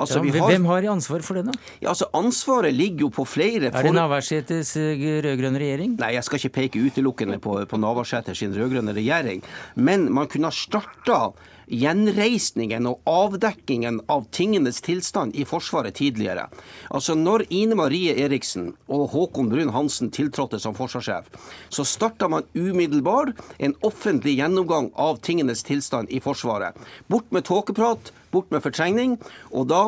Altså, 0.00 0.24
ja, 0.24 0.40
har... 0.40 0.50
Hvem 0.50 0.64
har 0.66 0.82
ansvar 0.90 1.20
for 1.22 1.34
det, 1.34 1.46
da? 1.46 1.52
Ja, 1.82 1.90
altså, 1.90 2.06
Ansvaret 2.14 2.74
ligger 2.74 3.00
jo 3.00 3.08
på 3.10 3.26
flere 3.26 3.66
Er 3.66 3.82
det 3.82 3.92
Navarsetes 3.92 4.76
eh, 4.76 4.96
rød-grønne 5.22 5.58
regjering? 5.58 5.98
Nei, 5.98 6.14
jeg 6.14 6.24
skal 6.24 6.38
ikke 6.38 6.54
peke 6.54 6.80
utelukkende 6.80 7.38
på, 7.38 7.64
på 7.66 7.76
Navarsete 7.76 8.34
sin 8.34 8.54
rød-grønne 8.54 8.94
regjering. 8.94 9.42
Men 9.76 10.12
man 10.12 10.26
kunne 10.26 10.48
ha 10.48 10.50
starta 10.50 11.32
gjenreisningen 11.68 12.86
og 12.90 13.00
avdekkingen 13.08 14.00
av 14.10 14.26
tingenes 14.34 14.80
tilstand 14.84 15.36
i 15.36 15.46
Forsvaret 15.48 15.98
tidligere. 15.98 16.48
Altså 16.90 17.16
Når 17.18 17.46
Ine 17.54 17.78
Marie 17.78 18.16
Eriksen 18.24 18.72
og 18.88 19.10
Håkon 19.14 19.50
Brun-Hansen 19.52 20.12
tiltrådte 20.14 20.60
som 20.62 20.76
forsvarssjef, 20.76 21.28
så 21.68 21.84
starta 21.84 22.28
man 22.28 22.46
umiddelbart 22.54 23.36
en 23.58 23.76
offentlig 23.86 24.38
gjennomgang 24.38 24.90
av 24.96 25.20
tingenes 25.24 25.64
tilstand 25.66 26.10
i 26.10 26.20
Forsvaret. 26.24 26.76
Bort 27.08 27.30
med 27.32 27.46
tåkeprat, 27.48 28.12
bort 28.32 28.50
med 28.50 28.64
fortrengning. 28.64 29.18
Og 29.52 29.68
da 29.70 29.82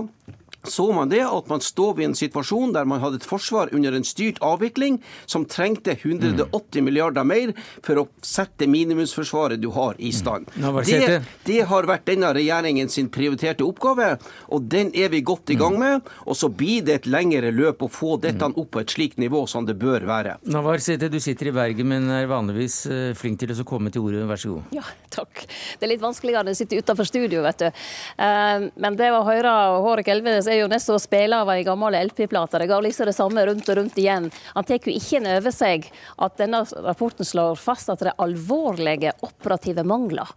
så 0.64 0.92
man 0.92 1.08
det 1.08 1.22
at 1.24 1.48
man 1.48 1.62
står 1.64 2.00
i 2.00 2.04
en 2.08 2.16
situasjon 2.16 2.74
der 2.74 2.88
man 2.88 3.00
hadde 3.00 3.20
et 3.20 3.26
forsvar 3.26 3.70
under 3.76 3.94
en 3.96 4.04
styrt 4.04 4.40
avvikling 4.44 4.98
som 5.24 5.46
trengte 5.48 5.94
180 5.96 6.84
milliarder 6.84 7.24
mer 7.24 7.54
for 7.86 8.02
å 8.02 8.06
sette 8.24 8.68
minimumsforsvaret 8.70 9.60
du 9.60 9.70
har, 9.74 9.96
i 9.98 10.12
stand. 10.12 10.50
Mm. 10.56 10.80
Det, 10.84 11.20
det 11.46 11.60
har 11.70 11.88
vært 11.88 12.06
denne 12.10 12.32
regjeringen 12.36 12.90
sin 12.92 13.08
prioriterte 13.12 13.64
oppgave, 13.64 14.12
og 14.52 14.68
den 14.72 14.92
er 14.96 15.10
vi 15.12 15.22
godt 15.26 15.52
i 15.54 15.58
gang 15.60 15.78
med. 15.80 16.10
Og 16.26 16.36
så 16.36 16.50
blir 16.52 16.84
det 16.86 17.00
et 17.00 17.08
lengre 17.10 17.52
løp 17.54 17.84
å 17.84 17.90
få 17.90 18.16
dette 18.22 18.50
mm. 18.50 18.56
opp 18.60 18.70
på 18.76 18.82
et 18.82 18.92
slikt 18.92 19.20
nivå 19.22 19.46
som 19.50 19.66
det 19.68 19.76
bør 19.80 20.06
være. 20.08 20.36
Navarsete, 20.50 21.10
du 21.12 21.18
sitter 21.22 21.50
i 21.50 21.54
Bergen, 21.56 21.88
men 21.90 22.10
er 22.14 22.28
vanligvis 22.30 22.78
eh, 22.90 23.06
flink 23.18 23.40
til 23.40 23.54
å 23.54 23.66
komme 23.66 23.92
til 23.92 24.04
ordet. 24.04 24.26
Vær 24.30 24.40
så 24.40 24.54
god. 24.54 24.76
Ja, 24.76 24.84
takk. 25.12 25.44
Det 25.80 25.86
er 25.86 25.94
litt 25.94 26.04
vanskeligere 26.04 26.52
å 26.52 26.58
sitte 26.58 26.78
utenfor 26.78 27.08
studio, 27.08 27.42
vet 27.46 27.64
du. 27.64 27.68
Eh, 27.70 28.68
men 28.84 28.98
det 29.00 29.10
å 29.14 29.24
høre 29.26 29.54
Hårek 29.86 30.12
Elvenes 30.12 30.49
er 30.50 30.62
jo 30.62 30.70
nesten 30.70 30.96
å 30.96 31.02
spille 31.02 31.40
av 31.42 31.50
ei 31.52 31.64
gammel 31.66 31.96
LP-plate. 32.00 32.60
Det 32.62 32.68
går 32.70 32.86
liksom 32.86 33.10
det 33.10 33.16
samme 33.16 33.44
rundt 33.48 33.68
og 33.68 33.78
rundt 33.78 33.98
igjen. 34.00 34.30
Han 34.54 34.66
tar 34.66 34.80
jo 34.80 34.94
ikke 34.94 35.20
inn 35.20 35.28
over 35.30 35.54
seg 35.54 35.90
at 36.18 36.38
denne 36.40 36.62
rapporten 36.86 37.26
slår 37.26 37.58
fast 37.60 37.92
at 37.92 38.02
det 38.02 38.12
er 38.12 38.24
alvorlige 38.24 39.14
operative 39.26 39.84
mangler. 39.86 40.30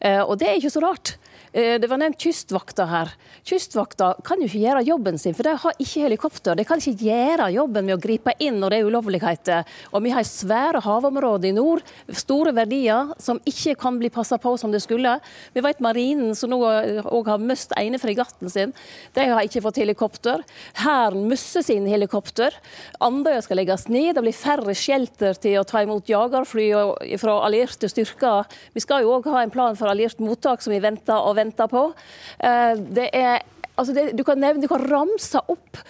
Eh, 0.00 0.22
og 0.22 0.38
det 0.40 0.50
er 0.50 0.60
ikke 0.60 0.74
så 0.76 0.84
rart. 0.84 1.16
Eh, 1.56 1.80
det 1.80 1.88
var 1.88 1.96
nevnt 1.96 2.20
Kystvakta 2.20 2.84
her. 2.84 3.12
Kystvakta 3.48 4.10
kan 4.26 4.42
jo 4.42 4.44
ikke 4.44 4.58
gjøre 4.60 4.82
jobben 4.84 5.16
sin, 5.16 5.32
for 5.32 5.46
de 5.46 5.54
har 5.56 5.78
ikke 5.80 6.02
helikopter. 6.04 6.56
De 6.58 6.66
kan 6.68 6.82
ikke 6.82 7.06
gjøre 7.08 7.46
jobben 7.54 7.86
med 7.86 7.94
å 7.94 8.02
gripe 8.02 8.34
inn 8.44 8.58
når 8.60 8.74
det 8.74 8.80
er 8.82 8.88
ulovligheter. 8.90 9.70
Og 9.96 10.04
vi 10.04 10.12
har 10.12 10.26
svære 10.28 10.82
havområder 10.84 11.48
i 11.48 11.54
nord, 11.56 11.80
store 12.12 12.52
verdier 12.52 13.14
som 13.22 13.40
ikke 13.48 13.72
kan 13.80 13.96
bli 13.96 14.10
passa 14.12 14.36
på 14.42 14.52
som 14.60 14.74
det 14.74 14.82
skulle. 14.84 15.14
Vi 15.54 15.62
vet 15.64 15.80
Marinen, 15.80 16.34
som 16.36 16.52
nå 16.52 16.58
òg 16.60 17.32
har 17.32 17.40
mist 17.40 17.72
ene 17.80 18.02
fregatten 18.02 18.52
sin, 18.52 18.76
de 19.16 19.24
har 19.24 19.48
ikke 19.48 19.64
fått 19.64 19.80
helikopter. 19.80 20.44
Hæren 20.82 21.24
mister 21.30 21.64
sine 21.64 21.88
helikopter. 21.88 22.52
Andøya 23.00 23.40
skal 23.46 23.62
legges 23.62 23.88
ned. 23.88 24.18
Det 24.18 24.26
blir 24.26 24.36
færre 24.36 24.76
shelter 24.76 25.40
til 25.40 25.56
å 25.62 25.64
ta 25.64 25.86
imot 25.86 26.12
jagerfly 26.12 26.68
fra 27.16 27.40
allierte 27.48 27.88
styrker. 27.88 28.44
Vi 28.76 28.84
skal 28.84 29.06
jo 29.06 29.16
òg 29.16 29.32
ha 29.32 29.40
en 29.46 29.56
plan 29.56 29.80
for 29.80 29.88
alliert 29.88 30.20
mottak 30.20 30.60
som 30.60 30.76
vi 30.76 30.84
venter 30.84 31.16
og 31.16 31.32
venter 31.32 31.45
venter 31.46 31.70
på. 31.70 31.88
Eh, 32.42 32.74
det 32.96 33.10
er 33.16 33.44
Altså 33.76 33.92
det, 33.92 34.04
du, 34.16 34.22
kan 34.24 34.38
nevne, 34.40 34.62
du 34.62 34.68
kan 34.70 34.80
ramse 34.88 35.40
opp 35.52 35.80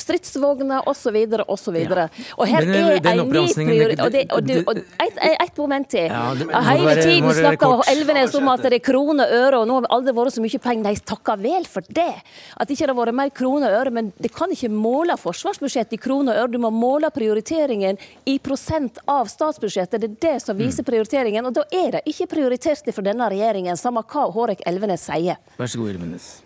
stridsvogner 0.00 0.86
osv. 0.88 1.16
osv. 1.44 1.76
Ja. 1.76 2.06
Og 2.38 2.48
her 2.48 2.64
Men, 2.64 2.74
er 2.74 3.10
en 3.10 3.18
ny 3.20 3.32
prioritering. 3.34 4.00
Og, 4.00 4.12
det, 4.14 4.62
og, 4.70 4.78
et, 5.04 5.18
et, 5.34 5.58
moment 5.58 5.90
til. 5.92 6.08
Ja, 6.08 6.22
det, 6.38 6.48
Hele 6.68 6.94
tiden 7.02 7.34
snakker 7.36 7.84
Elvenes 7.92 8.36
om 8.38 8.48
at 8.48 8.64
det 8.64 8.78
er 8.78 8.84
kroner 8.84 9.28
og 9.28 9.42
øre, 9.42 9.60
og 9.60 9.68
nå 9.68 9.76
har 9.76 9.84
det 9.84 9.92
aldri 9.98 10.14
vært 10.16 10.36
så 10.36 10.44
mye 10.44 10.62
penger. 10.68 10.84
Nei, 10.84 10.94
takka 11.12 11.36
vel 11.40 11.68
for 11.68 11.92
det. 12.00 12.14
At 12.56 12.72
ikke 12.72 12.88
det 12.88 12.94
har 12.94 13.00
vært 13.02 13.18
mer 13.20 13.34
kroner 13.36 13.68
og 13.68 13.82
øre. 13.82 13.94
Men 13.98 14.12
det 14.16 14.32
kan 14.32 14.52
ikke 14.54 14.72
måle 14.72 15.18
forsvarsbudsjettet 15.20 15.98
i 15.98 16.00
kroner 16.00 16.38
og 16.38 16.46
øre. 16.46 16.54
Du 16.56 16.60
må 16.64 16.72
måle 16.72 17.12
prioriteringen 17.12 18.00
i 18.24 18.38
prosent 18.40 19.02
av 19.04 19.28
statsbudsjettet. 19.32 20.00
Det 20.00 20.10
er 20.10 20.16
det 20.28 20.36
som 20.46 20.56
viser 20.56 20.80
mm. 20.80 20.88
prioriteringen. 20.88 21.50
Og 21.50 21.60
da 21.60 21.68
er 21.68 21.98
det 21.98 22.06
ikke 22.08 22.30
prioritert 22.38 22.88
for 22.94 23.04
denne 23.04 23.28
regjeringen, 23.30 23.76
samme 23.80 24.02
hva 24.08 24.26
Hårek 24.32 24.64
Elvenes 24.68 25.04
sier. 25.10 25.40
Vær 25.60 25.70
så 25.70 25.80
god, 25.82 25.94
Elvenes. 25.94 26.43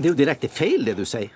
Det 0.00 0.08
er 0.08 0.14
jo 0.14 0.16
direkte 0.16 0.48
feil, 0.48 0.86
det 0.88 0.94
du 0.96 1.04
sier 1.04 1.28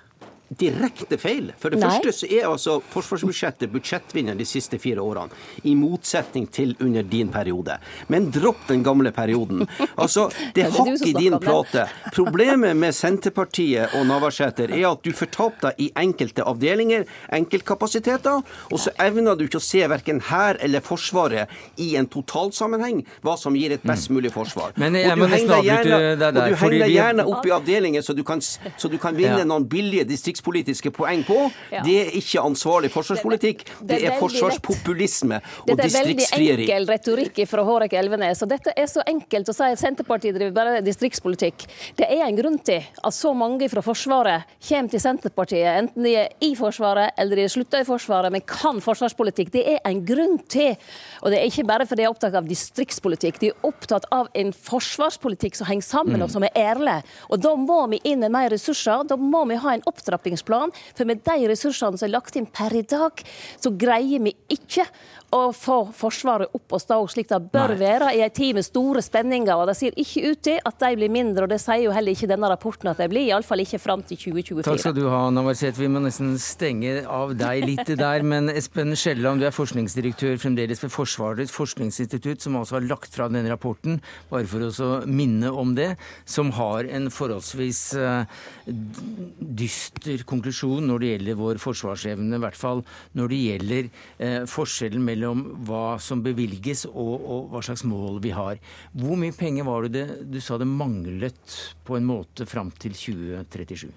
direkte 0.59 1.19
feil. 1.21 1.53
For 1.61 1.75
det 1.75 1.81
Nei. 1.83 1.91
første 1.91 2.13
så 2.25 2.31
er 2.31 2.49
altså 2.49 2.79
forsvarsbudsjettet 2.93 3.73
budsjettvinner 3.73 4.39
de 4.39 4.47
siste 4.49 4.79
fire 4.83 5.03
årene, 5.03 5.35
i 5.65 5.75
motsetning 5.79 6.47
til 6.53 6.75
under 6.85 7.03
din 7.03 7.31
periode. 7.33 7.79
Men 8.13 8.31
dropp 8.35 8.69
den 8.69 8.85
gamle 8.87 9.13
perioden. 9.15 9.67
Altså, 9.97 10.29
det 10.57 10.71
hakk 10.75 11.07
i 11.07 11.15
din 11.17 11.39
plate. 11.43 11.87
Problemet 12.15 12.77
med 12.77 12.95
Senterpartiet 12.95 13.95
og 13.99 14.07
Navarsete 14.09 14.69
er 14.71 14.87
at 14.91 15.05
du 15.05 15.13
fortapte 15.17 15.71
deg 15.71 15.81
i 15.81 15.91
enkelte 16.05 16.45
avdelinger, 16.45 17.07
enkeltkapasiteter, 17.33 18.43
og 18.71 18.81
så 18.81 18.93
evner 19.01 19.39
du 19.39 19.47
ikke 19.47 19.61
å 19.61 19.65
se 19.65 19.85
verken 19.91 20.21
her 20.31 20.59
eller 20.65 20.83
Forsvaret 20.85 21.51
i 21.81 21.95
en 21.97 22.07
totalsammenheng, 22.11 23.01
hva 23.25 23.37
som 23.41 23.55
gir 23.57 23.73
et 23.75 23.85
best 23.87 24.11
mulig 24.13 24.33
forsvar. 24.35 24.75
Men 24.81 24.99
jeg, 24.99 25.11
og 25.15 25.23
du 25.23 25.33
henger 25.33 25.55
deg 25.55 25.69
gjerne, 25.71 26.91
gjerne 26.93 27.27
opp 27.31 27.47
i 27.49 27.53
avdelinger 27.55 28.05
så 28.05 28.13
du 28.17 28.23
kan, 28.27 28.43
så 28.43 28.91
du 28.91 28.99
kan 29.01 29.17
vinne 29.17 29.41
ja. 29.43 29.49
noen 29.49 29.67
billige 29.71 30.05
distrikts 30.09 30.44
distriktspolitiske 30.45 30.91
poeng 30.91 31.25
på. 31.25 31.51
Ja. 31.71 31.83
Det 31.85 31.95
er 32.01 32.17
ikke 32.19 32.43
ansvarlig 32.43 32.91
forsvarspolitikk. 32.93 33.65
Det, 33.65 33.87
det, 33.89 33.99
det 33.99 34.09
er, 34.11 34.19
forsvarspopulisme 34.19 35.41
og 35.69 35.79
distriktsfrieri. 35.79 36.15
Det 36.15 36.31
er 36.33 36.39
veldig 36.41 36.69
enkel 36.69 36.89
retorikk 36.93 37.41
fra 37.49 37.65
Hårek 37.65 37.93
Elvenes. 37.93 38.43
og 38.43 38.51
Dette 38.51 38.75
er 38.77 38.87
så 38.91 39.05
enkelt 39.07 39.49
å 39.49 39.55
si 39.55 39.65
at 39.65 39.81
Senterpartiet 39.81 40.37
driver 40.37 40.55
bare 40.55 40.83
distriktspolitikk. 40.85 41.67
Det 41.97 42.09
er 42.09 42.25
en 42.27 42.37
grunn 42.37 42.59
til 42.59 42.85
at 42.85 43.15
så 43.15 43.33
mange 43.35 43.69
fra 43.73 43.83
Forsvaret 43.85 44.45
kommer 44.69 44.91
til 44.91 45.01
Senterpartiet, 45.01 45.79
enten 45.85 46.05
de 46.05 46.15
er 46.25 46.33
i 46.45 46.55
Forsvaret 46.59 47.15
eller 47.19 47.41
de 47.41 47.47
er 47.47 47.53
slutta 47.53 47.81
i 47.81 47.89
Forsvaret, 47.89 48.33
men 48.33 48.45
kan 48.49 48.81
forsvarspolitikk. 48.85 49.53
Det 49.55 49.65
er 49.77 49.81
en 49.89 50.03
grunn 50.07 50.39
til. 50.51 50.75
Og 51.23 51.33
det 51.33 51.41
er 51.41 51.49
ikke 51.49 51.67
bare 51.69 51.87
fordi 51.89 52.03
de 52.03 52.09
er 52.09 52.13
opptatt 52.13 52.37
av 52.37 52.49
distriktspolitikk. 52.49 53.41
De 53.41 53.53
er 53.53 53.67
opptatt 53.67 54.07
av 54.15 54.29
en 54.37 54.51
forsvarspolitikk 54.53 55.59
som 55.59 55.69
henger 55.69 55.87
sammen, 55.87 56.19
mm. 56.19 56.25
og 56.27 56.33
som 56.33 56.45
er 56.47 56.57
ærlig. 56.59 56.97
Og 57.31 57.41
da 57.45 57.55
må 57.59 57.79
vi 57.93 58.01
inn 58.09 58.23
med 58.25 58.33
mer 58.35 58.51
ressurser. 58.53 59.05
Da 59.09 59.17
må 59.21 59.45
vi 59.51 59.59
ha 59.61 59.75
en 59.75 59.85
opptrapping 59.89 60.34
opptrappingsplan. 60.35 60.73
For 60.97 61.07
med 61.09 61.23
de 61.25 61.49
ressursene 61.49 61.99
som 61.99 62.09
er 62.09 62.15
lagt 62.15 62.37
inn 62.37 62.47
per 62.47 62.75
i 62.75 62.83
dag, 62.83 63.23
så 63.61 63.71
greier 63.71 64.23
vi 64.23 64.35
ikke 64.49 64.87
å 65.35 65.43
få 65.55 65.81
Forsvaret 65.95 66.53
opp 66.55 66.75
og 66.77 66.83
stå 66.83 66.97
slik 67.11 67.29
det 67.31 67.41
bør 67.53 67.75
Nei. 67.75 67.79
være 67.81 68.11
i 68.17 68.23
en 68.25 68.33
tid 68.35 68.55
med 68.57 68.67
store 68.67 69.03
spenninger. 69.05 69.55
og 69.55 69.69
Det 69.69 69.77
ser 69.79 69.97
ikke 70.01 70.31
ut 70.31 70.43
til 70.47 70.61
at 70.71 70.79
de 70.81 70.91
blir 70.99 71.13
mindre, 71.13 71.47
og 71.47 71.53
det 71.53 71.61
sier 71.63 71.85
jo 71.87 71.95
heller 71.95 72.15
ikke 72.15 72.29
denne 72.31 72.51
rapporten 72.51 72.91
at 72.91 73.01
de 73.01 73.09
blir. 73.11 73.27
Iallfall 73.29 73.65
ikke 73.65 73.81
fram 73.83 74.05
til 74.07 74.21
2024. 74.21 74.67
Takk 74.69 74.83
skal 74.83 74.97
du 74.97 75.05
ha, 75.11 75.23
Navarsete. 75.35 75.81
Vi 75.81 75.91
må 75.91 76.03
nesten 76.05 76.35
stenge 76.43 77.03
av 77.11 77.35
deg 77.39 77.67
litt 77.67 77.93
der. 77.99 78.27
Men 78.27 78.53
Espen 78.53 78.95
Skjelland, 78.99 79.43
du 79.43 79.49
er 79.49 79.55
forskningsdirektør 79.55 80.39
fremdeles 80.43 80.83
ved 80.85 80.93
Forsvarets 80.95 81.55
forskningsinstitutt, 81.55 82.45
som 82.45 82.59
altså 82.61 82.79
har 82.79 82.87
lagt 82.87 83.17
fra 83.17 83.29
denne 83.33 83.51
rapporten, 83.53 84.01
bare 84.31 84.49
for 84.51 84.69
å 84.69 84.93
minne 85.07 85.51
om 85.51 85.75
det, 85.77 85.95
som 86.29 86.53
har 86.59 86.89
en 86.95 87.11
forholdsvis 87.13 87.83
uh, 87.99 88.45
dyster 88.65 90.25
konklusjon 90.29 90.87
når 90.89 91.03
det 91.03 91.13
gjelder 91.15 91.41
vår 91.41 91.63
forsvarsevne, 91.63 92.39
i 92.39 92.43
hvert 92.45 92.59
fall 92.59 92.85
når 93.19 93.33
det 93.33 93.43
gjelder 93.45 93.91
uh, 93.91 94.41
forskjellen 94.51 95.05
mellom 95.05 95.24
mellom 95.25 95.65
hva 95.67 95.99
som 95.99 96.23
bevilges 96.23 96.85
og, 96.87 97.15
og, 97.25 97.49
hva 97.53 97.63
slags 97.63 97.85
mål 97.85 98.21
vi 98.23 98.33
har. 98.35 98.59
Hvor 98.93 99.17
mye 99.17 99.33
penger 99.33 99.65
var 99.65 99.89
det 99.89 100.07
du 100.23 100.41
sa 100.41 100.59
det 100.59 100.69
manglet 100.69 101.75
på 101.85 101.97
en 101.97 102.05
måte 102.05 102.47
fram 102.47 102.71
til 102.71 102.93
2037? 102.93 103.89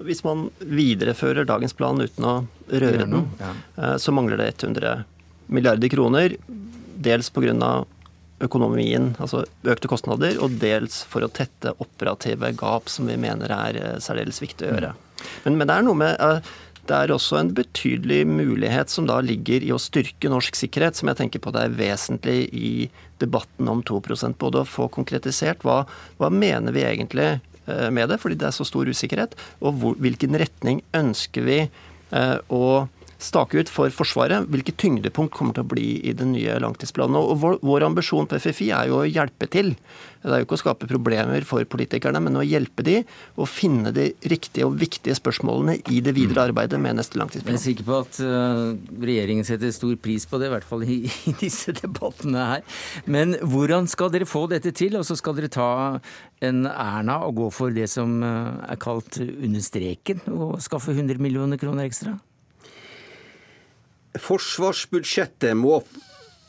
Hvis 0.00 0.24
man 0.24 0.48
viderefører 0.58 1.44
dagens 1.44 1.74
plan 1.76 2.00
uten 2.00 2.24
å 2.24 2.34
røre 2.70 3.04
den, 3.04 3.26
ja. 3.40 3.54
Eh, 3.76 3.96
så 4.00 4.12
mangler 4.12 4.40
det 4.40 4.54
100 4.62 5.04
milliarder 5.48 5.88
kroner. 5.92 6.36
Dels 6.96 7.30
pga. 7.30 7.84
økonomien, 8.40 9.14
altså 9.20 9.44
økte 9.68 9.88
kostnader, 9.88 10.38
og 10.40 10.54
dels 10.60 11.02
for 11.04 11.20
å 11.20 11.28
tette 11.28 11.74
operative 11.76 12.54
gap, 12.56 12.88
som 12.88 13.06
vi 13.06 13.18
mener 13.20 13.52
er 13.52 13.76
eh, 13.76 13.98
særdeles 14.00 14.40
viktig 14.40 14.64
å 14.64 14.72
gjøre. 14.72 14.94
Mm. 14.94 15.06
Men, 15.44 15.56
men 15.58 15.68
det 15.68 15.74
er 15.76 15.84
noe 15.84 16.00
med 16.00 16.16
eh, 16.16 16.40
det 16.90 16.96
er 16.98 17.12
også 17.14 17.38
en 17.38 17.52
betydelig 17.54 18.24
mulighet 18.26 18.90
som 18.90 19.06
da 19.06 19.20
ligger 19.22 19.62
i 19.62 19.70
å 19.74 19.78
styrke 19.78 20.30
norsk 20.32 20.58
sikkerhet, 20.58 20.98
som 20.98 21.10
jeg 21.10 21.20
tenker 21.20 21.42
på 21.42 21.52
det 21.54 21.62
er 21.66 21.76
vesentlig 21.78 22.38
i 22.50 22.72
debatten 23.22 23.70
om 23.70 23.84
2% 23.86 24.38
Både 24.40 24.64
å 24.64 24.68
få 24.68 24.88
konkretisert 24.90 25.62
hva, 25.66 25.84
hva 26.18 26.30
mener 26.34 26.74
vi 26.74 26.82
egentlig 26.86 27.28
eh, 27.30 27.88
med 27.94 28.10
det, 28.10 28.18
fordi 28.22 28.40
det 28.40 28.48
er 28.48 28.56
så 28.56 28.66
stor 28.66 28.90
usikkerhet, 28.90 29.36
og 29.60 29.78
hvor, 29.78 29.98
hvilken 30.02 30.38
retning 30.40 30.82
ønsker 30.96 31.46
vi 31.46 31.60
eh, 31.62 32.36
å 32.50 32.64
stake 33.20 33.60
ut 33.60 33.70
for 33.70 33.92
Forsvaret 33.94 34.48
hvilke 34.50 34.74
tyngdepunkt 34.80 35.34
kommer 35.36 35.56
til 35.56 35.64
å 35.66 35.70
bli 35.70 35.88
i 36.08 36.14
den 36.16 36.32
nye 36.34 36.58
langtidsplanen. 36.62 37.18
Og 37.20 37.60
vår, 37.66 37.84
ambisjon 37.86 38.28
på 38.30 38.38
FFI 38.40 38.70
er 38.76 38.90
jo 38.90 39.00
å 39.00 39.08
hjelpe 39.08 39.48
til. 39.50 39.74
Det 40.20 40.34
er 40.34 40.42
jo 40.42 40.46
ikke 40.46 40.58
å 40.58 40.60
skape 40.60 40.88
problemer 40.88 41.44
for 41.48 41.64
politikerne, 41.68 42.20
men 42.20 42.36
å 42.36 42.44
hjelpe 42.44 42.84
de 42.84 42.98
å 43.40 43.46
finne 43.48 43.92
de 43.96 44.10
riktige 44.28 44.66
og 44.68 44.76
viktige 44.80 45.16
spørsmålene 45.16 45.78
i 45.92 46.02
det 46.04 46.12
videre 46.16 46.44
arbeidet 46.50 46.80
med 46.80 46.98
neste 46.98 47.20
langtidsplan. 47.20 47.56
Jeg 47.56 47.60
er 47.60 47.64
sikker 47.64 47.88
på 47.88 48.00
at 48.04 48.20
uh, 48.20 49.00
regjeringen 49.00 49.48
setter 49.48 49.72
stor 49.72 49.96
pris 50.00 50.28
på 50.28 50.40
det, 50.40 50.50
i 50.50 50.54
hvert 50.54 50.68
fall 50.68 50.84
i, 50.84 51.00
i 51.30 51.36
disse 51.40 51.72
debattene 51.76 52.48
her. 52.54 52.80
Men 53.08 53.38
hvordan 53.40 53.88
skal 53.90 54.12
dere 54.12 54.28
få 54.28 54.44
dette 54.52 54.74
til? 54.76 54.98
Og 55.00 55.08
så 55.08 55.16
skal 55.16 55.38
dere 55.38 55.52
ta 55.52 55.70
en 56.44 56.64
Erna 56.68 57.20
og 57.26 57.36
gå 57.40 57.48
for 57.54 57.72
det 57.72 57.88
som 57.92 58.20
uh, 58.24 58.60
er 58.68 58.80
kalt 58.80 59.22
under 59.24 59.64
streken, 59.64 60.24
og 60.36 60.58
skaffe 60.64 60.92
100 60.92 61.20
millioner 61.22 61.60
kroner 61.60 61.88
ekstra? 61.88 62.18
Forsvarsbudsjettet 64.18 65.54
må 65.54 65.82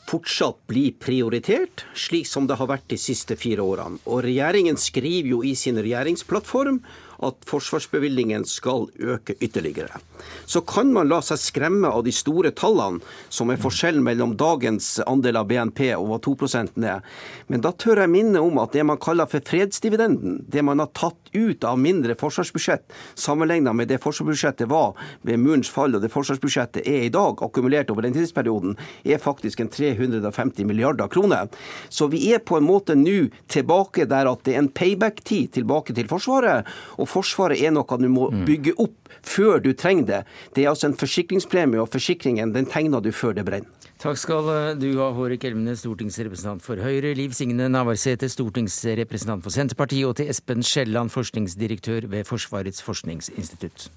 fortsatt 0.08 0.58
bli 0.66 0.90
prioritert, 0.98 1.84
slik 1.94 2.26
som 2.26 2.48
det 2.48 2.58
har 2.58 2.68
vært 2.68 2.88
de 2.90 2.98
siste 3.00 3.36
fire 3.38 3.64
årene. 3.64 4.00
Og 4.10 4.24
regjeringen 4.26 4.76
skriver 4.80 5.30
jo 5.30 5.40
i 5.46 5.54
sin 5.56 5.78
regjeringsplattform 5.78 6.80
at 7.22 7.46
forsvarsbevilgningen 7.46 8.44
skal 8.48 8.88
øke 8.98 9.36
ytterligere. 9.38 10.00
Så 10.46 10.60
kan 10.66 10.90
man 10.92 11.08
la 11.10 11.20
seg 11.22 11.38
skremme 11.38 11.88
av 11.88 12.02
de 12.06 12.12
store 12.14 12.50
tallene, 12.58 12.98
som 13.30 13.50
er 13.54 13.60
forskjellen 13.62 14.02
mellom 14.02 14.34
dagens 14.38 14.96
andel 15.06 15.38
av 15.38 15.46
BNP 15.50 15.84
og 15.94 16.08
hva 16.10 16.20
2 16.26 16.34
er. 16.82 17.06
Men 17.46 17.62
da 17.62 17.70
tør 17.72 18.02
jeg 18.02 18.12
minne 18.12 18.42
om 18.42 18.58
at 18.58 18.74
det 18.74 18.84
man 18.86 19.00
kaller 19.02 19.30
for 19.30 19.44
fredsdividenden, 19.46 20.42
det 20.48 20.66
man 20.66 20.82
har 20.82 20.90
tatt 20.98 21.21
ut 21.32 21.64
av 21.64 21.78
mindre 21.78 22.16
forsvarsbudsjett 22.18 22.92
sammenlignet 23.14 23.76
med 23.76 23.88
det 23.88 24.00
forsvarsbudsjettet 24.02 24.68
var 24.70 24.96
ved 25.26 25.40
murens 25.40 25.70
fall 25.72 25.96
og 25.96 26.02
det 26.04 26.12
forsvarsbudsjettet 26.12 26.86
er 26.88 27.06
i 27.06 27.12
dag, 27.12 27.42
akkumulert 27.42 27.90
over 27.92 28.06
den 28.06 28.16
tidsperioden, 28.16 28.76
er 29.04 29.22
faktisk 29.22 29.60
en 29.60 29.70
350 29.72 30.66
milliarder 30.68 31.08
kroner. 31.12 31.48
Så 31.88 32.08
vi 32.12 32.24
er 32.32 32.42
på 32.44 32.58
en 32.58 32.66
måte 32.66 32.96
nå 32.98 33.28
tilbake 33.52 34.06
der 34.08 34.30
at 34.30 34.44
det 34.46 34.56
er 34.56 34.62
en 34.62 34.72
payback-tid 34.72 35.52
tilbake 35.58 35.94
til 35.96 36.08
Forsvaret. 36.10 36.68
og 36.98 37.08
Forsvaret 37.08 37.60
er 37.60 37.72
noe 37.74 37.98
du 38.00 38.08
må 38.08 38.30
mm. 38.30 38.44
bygge 38.48 38.76
opp 38.80 39.01
før 39.22 39.62
du 39.62 39.72
trenger 39.72 40.08
det. 40.08 40.20
Det 40.54 40.64
er 40.64 40.72
altså 40.72 40.90
en 40.90 40.98
forsikringspremie, 40.98 41.80
og 41.80 41.90
forsikringen 41.92 42.54
den 42.54 42.68
tegner 42.70 43.00
du 43.00 43.12
før 43.12 43.36
det 43.38 43.46
brenner. 43.48 43.88
Takk 44.02 44.18
skal 44.18 44.48
du 44.82 44.88
ha, 44.98 45.12
Hårek 45.14 45.44
Elvenes, 45.46 45.84
stortingsrepresentant 45.84 46.64
for 46.64 46.80
Høyre, 46.82 47.12
Liv 47.14 47.34
Signe 47.38 47.68
Navarsete, 47.70 48.26
stortingsrepresentant 48.26 49.44
for 49.44 49.54
Senterpartiet, 49.54 50.08
og 50.08 50.16
til 50.18 50.32
Espen 50.32 50.66
Skjelland, 50.66 51.12
forskningsdirektør 51.14 52.08
ved 52.10 52.26
Forsvarets 52.26 52.82
forskningsinstitutt. 52.82 53.90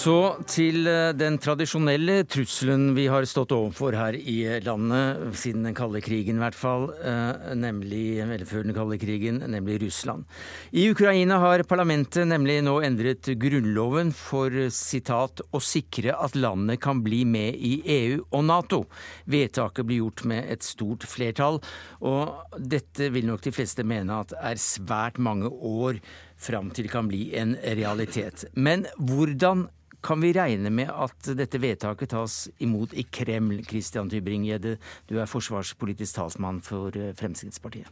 Så 0.00 0.14
til 0.48 0.86
eh, 0.88 1.10
den 1.12 1.34
tradisjonelle 1.42 2.22
trusselen 2.30 2.94
vi 2.96 3.02
har 3.12 3.26
stått 3.28 3.50
overfor 3.52 3.92
her 3.98 4.16
i 4.16 4.36
landet 4.64 5.34
siden 5.36 5.66
den 5.66 5.74
kalde 5.76 6.00
krigen, 6.00 6.38
i 6.38 6.40
hvert 6.40 6.56
fall, 6.56 6.86
eh, 7.04 7.50
nemlig, 7.58 8.22
eller 8.22 8.46
før 8.48 8.64
den 8.64 8.76
kalde 8.76 8.96
krigen, 9.02 9.42
nemlig 9.52 9.76
Russland. 9.82 10.24
I 10.72 10.86
Ukraina 10.88 11.36
har 11.42 11.66
parlamentet 11.68 12.24
nemlig 12.30 12.62
nå 12.64 12.78
endret 12.86 13.28
grunnloven 13.42 14.14
for 14.16 14.56
sitat, 14.72 15.42
å 15.52 15.60
sikre 15.60 16.14
at 16.16 16.38
landet 16.38 16.80
kan 16.80 17.02
bli 17.04 17.26
med 17.28 17.58
i 17.60 17.74
EU 17.98 18.22
og 18.30 18.46
Nato. 18.48 18.80
Vedtaket 19.28 19.84
blir 19.90 20.00
gjort 20.00 20.24
med 20.32 20.48
et 20.54 20.64
stort 20.64 21.04
flertall, 21.04 21.60
og 22.00 22.56
dette 22.56 23.10
vil 23.12 23.28
nok 23.28 23.44
de 23.44 23.52
fleste 23.52 23.84
mene 23.84 24.22
at 24.24 24.32
er 24.38 24.64
svært 24.64 25.20
mange 25.20 25.50
år 25.50 26.00
fram 26.40 26.72
til 26.72 26.88
det 26.88 26.94
kan 26.94 27.10
bli 27.10 27.34
en 27.36 27.52
realitet. 27.76 28.46
Men 28.56 28.86
hvordan 28.96 29.66
kan 30.02 30.20
vi 30.20 30.32
regne 30.32 30.70
med 30.72 30.90
at 30.90 31.30
dette 31.36 31.60
vedtaket 31.60 32.12
tas 32.14 32.48
imot 32.58 32.94
i 32.96 33.04
Kreml? 33.04 33.64
Christian 33.68 34.10
Tybring-Gjedde, 34.10 34.76
du 35.08 35.18
er 35.20 35.28
forsvarspolitisk 35.28 36.16
talsmann 36.16 36.62
for 36.64 36.96
eh, 36.96 37.12
Fremskrittspartiet. 37.18 37.88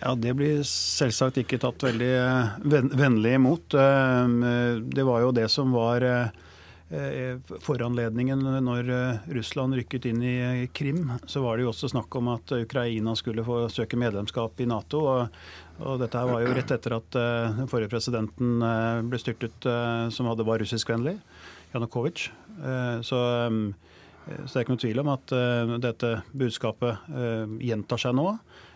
Ja, 0.00 0.14
Det 0.14 0.34
blir 0.34 0.62
selvsagt 0.66 1.38
ikke 1.42 1.60
tatt 1.62 1.82
veldig 1.86 2.10
eh, 2.18 2.56
vennlig 2.98 3.36
imot. 3.38 3.74
Eh, 3.74 4.80
det 4.86 5.06
var 5.06 5.26
jo 5.26 5.34
det 5.34 5.48
som 5.52 5.74
var 5.74 6.06
foranledningen 7.64 8.40
når 8.64 8.88
Russland 9.34 9.76
rykket 9.78 10.08
inn 10.10 10.22
i 10.22 10.36
Krim. 10.72 11.08
Så 11.26 11.42
var 11.44 11.56
det 11.56 11.64
jo 11.64 11.72
også 11.72 11.90
snakk 11.90 12.14
om 12.20 12.30
at 12.34 12.54
Ukraina 12.56 13.16
skulle 13.18 13.44
få 13.46 13.64
søke 13.72 13.98
medlemskap 14.00 14.60
i 14.62 14.68
Nato. 14.70 15.04
og 15.04 15.38
og 15.82 15.98
dette 15.98 16.20
her 16.20 16.28
var 16.30 16.44
jo 16.44 16.52
rett 16.54 16.70
etter 16.70 16.94
at 16.94 17.16
den 17.16 17.66
forrige 17.70 17.90
presidenten 17.90 18.62
ble 19.10 19.18
styrtet, 19.18 19.66
som 20.14 20.28
hadde 20.30 20.46
var 20.46 20.60
russiskvennlig, 20.62 21.16
Janukovitsj. 21.72 22.28
Så, 23.02 23.18
så, 23.18 24.44
det 24.46 24.54
er 24.54 24.62
ikke 24.62 24.76
noe 24.76 24.82
tvil 24.84 25.02
om 25.02 25.10
at 25.16 25.34
dette 25.82 26.12
budskapet 26.30 27.10
gjentar 27.66 28.04
seg 28.04 28.14
nå. 28.14 28.28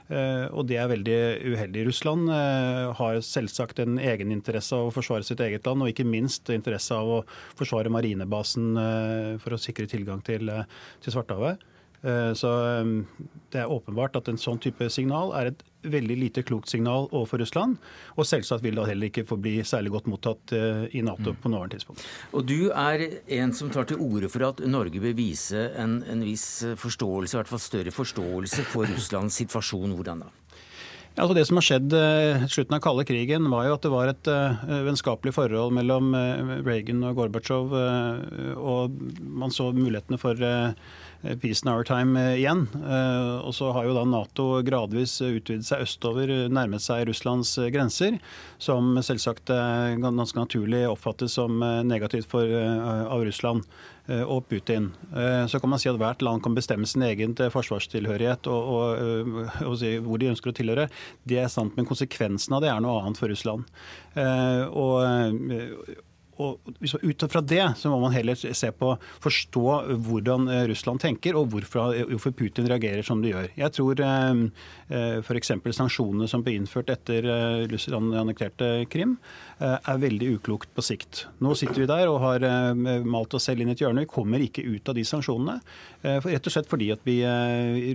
Og 0.09 0.63
det 0.69 0.79
er 0.81 0.89
veldig 0.89 1.17
uheldig. 1.53 1.83
Russland 1.91 2.31
har 2.97 3.19
selvsagt 3.25 3.83
en 3.85 3.99
egeninteresse 4.01 4.73
av 4.73 4.89
å 4.89 4.95
forsvare 4.95 5.27
sitt 5.27 5.43
eget 5.45 5.69
land, 5.69 5.85
og 5.85 5.93
ikke 5.93 6.07
minst 6.09 6.49
interesse 6.55 6.97
av 6.97 7.11
å 7.13 7.19
forsvare 7.59 7.93
marinebasen 7.93 8.71
for 9.43 9.53
å 9.53 9.61
sikre 9.61 9.85
tilgang 9.91 10.23
til, 10.25 10.49
til 11.05 11.13
Svartehavet. 11.13 11.61
Så 12.41 12.55
det 13.53 13.61
er 13.61 13.75
åpenbart 13.75 14.17
at 14.17 14.33
en 14.33 14.41
sånn 14.41 14.61
type 14.65 14.89
signal 14.95 15.35
er 15.37 15.53
et 15.53 15.68
veldig 15.83 16.17
lite 16.19 16.43
klokt 16.43 16.71
signal 16.71 17.09
overfor 17.11 17.43
Russland. 17.43 17.77
Og 18.17 18.27
selvsagt 18.27 18.65
vil 18.65 18.79
det 18.79 18.89
heller 18.91 19.11
ikke 19.11 19.27
få 19.29 19.39
bli 19.41 19.59
særlig 19.67 19.93
godt 19.95 20.11
mottatt 20.11 20.55
eh, 20.57 20.87
i 20.99 21.05
Nato 21.07 21.35
på 21.39 21.53
nåværende 21.53 21.79
tidspunkt. 21.79 22.05
Og 22.33 22.47
du 22.49 22.71
er 22.71 23.07
en 23.39 23.55
som 23.57 23.71
tar 23.75 23.89
til 23.91 24.03
orde 24.03 24.31
for 24.33 24.49
at 24.51 24.65
Norge 24.67 25.03
bør 25.03 25.17
vise 25.19 25.69
en, 25.79 26.01
en 26.09 26.27
viss 26.27 26.65
forståelse, 26.79 27.35
i 27.35 27.41
hvert 27.41 27.53
fall 27.53 27.63
større 27.63 27.95
forståelse 27.95 28.67
for 28.73 28.89
Russlands 28.95 29.39
situasjon. 29.43 29.97
Hvordan 29.99 30.27
da? 30.27 30.35
Altså 31.19 31.35
det 31.35 31.43
som 31.49 31.59
har 31.59 31.65
skjedd 31.67 31.95
i 31.99 32.47
slutten 32.47 32.77
av 32.77 32.83
kalde 32.85 33.03
krigen, 33.09 33.49
var 33.51 33.65
jo 33.67 33.75
at 33.75 33.83
det 33.83 33.91
var 33.91 34.11
et 34.13 34.29
uh, 34.31 34.61
vennskapelig 34.87 35.33
forhold 35.35 35.75
mellom 35.75 36.13
Reagan 36.63 37.01
og 37.09 37.19
Gorbatsjov, 37.19 37.75
og 38.55 39.01
man 39.19 39.51
så 39.51 39.73
mulighetene 39.75 40.21
for 40.23 40.39
Eh, 40.39 40.71
peace 41.41 41.63
in 41.65 41.69
our 41.73 41.85
time 41.85 42.17
eh, 42.17 42.39
igjen. 42.39 42.69
Eh, 42.75 43.37
og 43.43 43.55
så 43.55 43.73
har 43.75 43.89
jo 43.89 43.95
da 43.97 44.05
Nato 44.07 44.49
gradvis 44.67 45.19
utvidet 45.25 45.67
seg 45.67 45.85
østover, 45.85 46.31
nærmet 46.53 46.85
seg 46.85 47.07
Russlands 47.09 47.57
grenser, 47.75 48.19
som 48.63 48.97
selvsagt 49.03 49.51
ganske 49.51 50.39
naturlig 50.39 50.85
oppfattes 50.89 51.37
som 51.39 51.61
negativt 51.87 52.29
for, 52.31 52.49
av 52.49 53.23
Russland 53.27 53.67
og 54.09 54.47
Putin. 54.49 54.89
Så 55.51 55.61
kan 55.61 55.71
man 55.71 55.81
si 55.81 55.91
at 55.91 55.99
hvert 56.01 56.23
land 56.25 56.43
kan 56.43 56.57
bestemme 56.57 56.89
sin 56.89 57.05
egen 57.05 57.35
forsvarstilhørighet 57.37 58.49
og, 58.51 58.71
og, 58.73 59.39
og 59.69 59.77
si 59.81 59.95
hvor 60.03 60.21
de 60.21 60.31
ønsker 60.33 60.53
å 60.53 60.57
tilhøre. 60.57 60.89
Det 61.29 61.43
er 61.43 61.53
sant, 61.53 61.77
men 61.77 61.89
konsekvensen 61.89 62.57
av 62.57 62.65
det 62.65 62.73
er 62.73 62.83
noe 62.83 63.03
annet 63.03 63.21
for 63.21 63.31
Russland. 63.31 63.69
Og, 64.17 64.97
og 66.39 66.59
Ut 67.03 67.25
fra 67.31 67.41
det 67.43 67.65
så 67.81 67.91
må 67.91 67.99
man 68.03 68.15
heller 68.15 68.39
se 68.39 68.71
på, 68.75 68.93
forstå 69.25 69.65
hvordan 70.07 70.47
eh, 70.53 70.65
Russland 70.71 71.03
tenker, 71.03 71.37
og 71.39 71.51
hvorfor, 71.53 71.97
hvorfor 72.13 72.35
Putin 72.37 72.69
reagerer 72.71 73.03
som 73.07 73.23
de 73.23 73.33
gjør. 73.33 73.49
Jeg 73.59 73.75
tror 73.75 74.03
eh, 74.05 74.43
eh 74.95 75.19
f.eks. 75.19 75.53
sanksjonene 75.75 76.29
som 76.31 76.45
ble 76.45 76.55
innført 76.59 76.93
etter 76.95 77.27
eh, 77.27 77.67
Russland 77.73 78.15
annekterte 78.17 78.87
Krim, 78.93 79.19
er 79.59 79.99
veldig 79.99 80.29
uklokt 80.37 80.71
på 80.71 80.83
sikt. 80.87 81.25
Nå 81.43 81.51
sitter 81.59 81.83
vi 81.83 81.89
der 81.91 82.07
og 82.07 82.21
har 82.23 82.45
malt 83.03 83.33
oss 83.35 83.49
selv 83.49 83.65
inn 83.65 83.73
i 83.73 83.75
et 83.75 83.81
hjørne. 83.83 84.05
Vi 84.05 84.11
kommer 84.13 84.43
ikke 84.45 84.63
ut 84.63 84.87
av 84.87 84.95
de 84.95 85.03
sanksjonene. 85.03 85.57
Rett 86.05 86.47
og 86.47 86.55
slett 86.55 86.71
fordi 86.71 86.93
at 86.95 87.03
vi, 87.03 87.17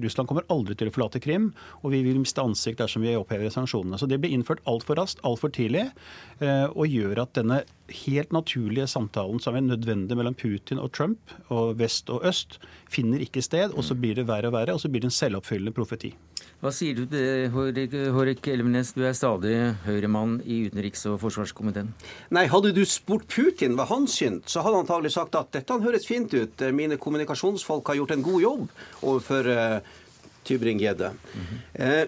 Russland 0.03 0.27
kommer 0.27 0.43
aldri 0.51 0.75
til 0.75 0.91
å 0.91 0.93
forlate 0.93 1.21
Krim, 1.23 1.53
og 1.79 1.93
vi 1.95 2.01
vil 2.03 2.19
miste 2.19 2.43
ansikt 2.43 2.82
dersom 2.84 3.06
vi 3.08 3.15
opphever 3.15 3.47
sanksjonene. 3.53 3.95
Så 3.95 4.12
det 4.12 4.19
blir 4.19 4.36
innført 4.36 4.60
altfor 4.67 4.99
raskt, 4.99 5.23
altfor 5.23 5.53
tidlig, 5.56 5.86
og 6.43 6.84
gjør 6.84 7.23
at 7.23 7.39
denne 7.39 7.62
helt 7.91 8.32
naturlige 8.32 8.88
samtalen 8.88 9.41
som 9.43 9.56
er 9.56 9.65
nødvendig 9.65 10.15
mellom 10.17 10.36
Putin 10.36 10.80
og 10.80 10.93
Trump 10.96 11.34
og 11.52 11.78
vest 11.80 12.10
og 12.10 12.24
øst, 12.28 12.60
finner 12.89 13.19
ikke 13.19 13.41
sted. 13.43 13.74
Og 13.76 13.84
så 13.84 13.96
blir 13.96 14.15
det 14.15 14.28
verre 14.28 14.48
og 14.48 14.56
verre, 14.56 14.74
og 14.74 14.82
så 14.82 14.89
blir 14.89 15.04
det 15.04 15.12
en 15.12 15.17
selvoppfyllende 15.17 15.76
profeti. 15.76 16.13
Hva 16.63 16.72
sier 16.72 16.96
du 16.96 17.04
til 17.04 17.52
det, 17.76 18.08
Hårek 18.15 18.48
Elvenes, 18.48 18.93
du 18.96 19.04
er 19.04 19.15
stadig 19.17 19.56
Høyre-mann 19.84 20.38
i 20.48 20.62
utenriks- 20.69 21.04
og 21.12 21.17
forsvarskomiteen? 21.19 21.91
Nei, 22.32 22.46
hadde 22.48 22.72
du 22.76 22.86
spurt 22.88 23.28
Putin 23.28 23.76
hva 23.76 23.89
han 23.89 24.08
syntes, 24.08 24.54
så 24.54 24.63
hadde 24.63 24.80
han 24.80 24.86
antagelig 24.86 25.12
sagt 25.17 25.36
at 25.36 25.52
dette 25.52 25.80
høres 25.84 26.08
fint 26.08 26.32
ut, 26.32 26.63
mine 26.72 26.96
kommunikasjonsfolk 26.96 27.91
har 27.91 28.00
gjort 28.00 28.15
en 28.15 28.24
god 28.24 28.41
jobb 28.46 28.63
overfor 29.02 29.52
uh, 29.52 29.98
Tybring-Gjedde. 30.48 31.12
Mm 31.12 31.43
-hmm. 31.50 31.60
uh, 31.84 32.08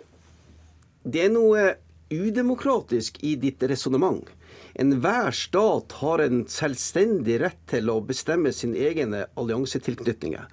det 1.03 1.25
er 1.25 1.29
noe 1.29 1.75
udemokratisk 2.09 3.17
i 3.23 3.35
ditt 3.35 3.63
resonnement 3.63 4.23
enhver 4.79 5.31
stat 5.35 5.95
har 6.01 6.23
en 6.23 6.43
selvstendig 6.51 7.39
rett 7.43 7.61
til 7.71 7.91
å 7.91 8.01
bestemme 8.03 8.51
sine 8.55 8.79
egne 8.89 9.25
alliansetilknytninger. 9.39 10.47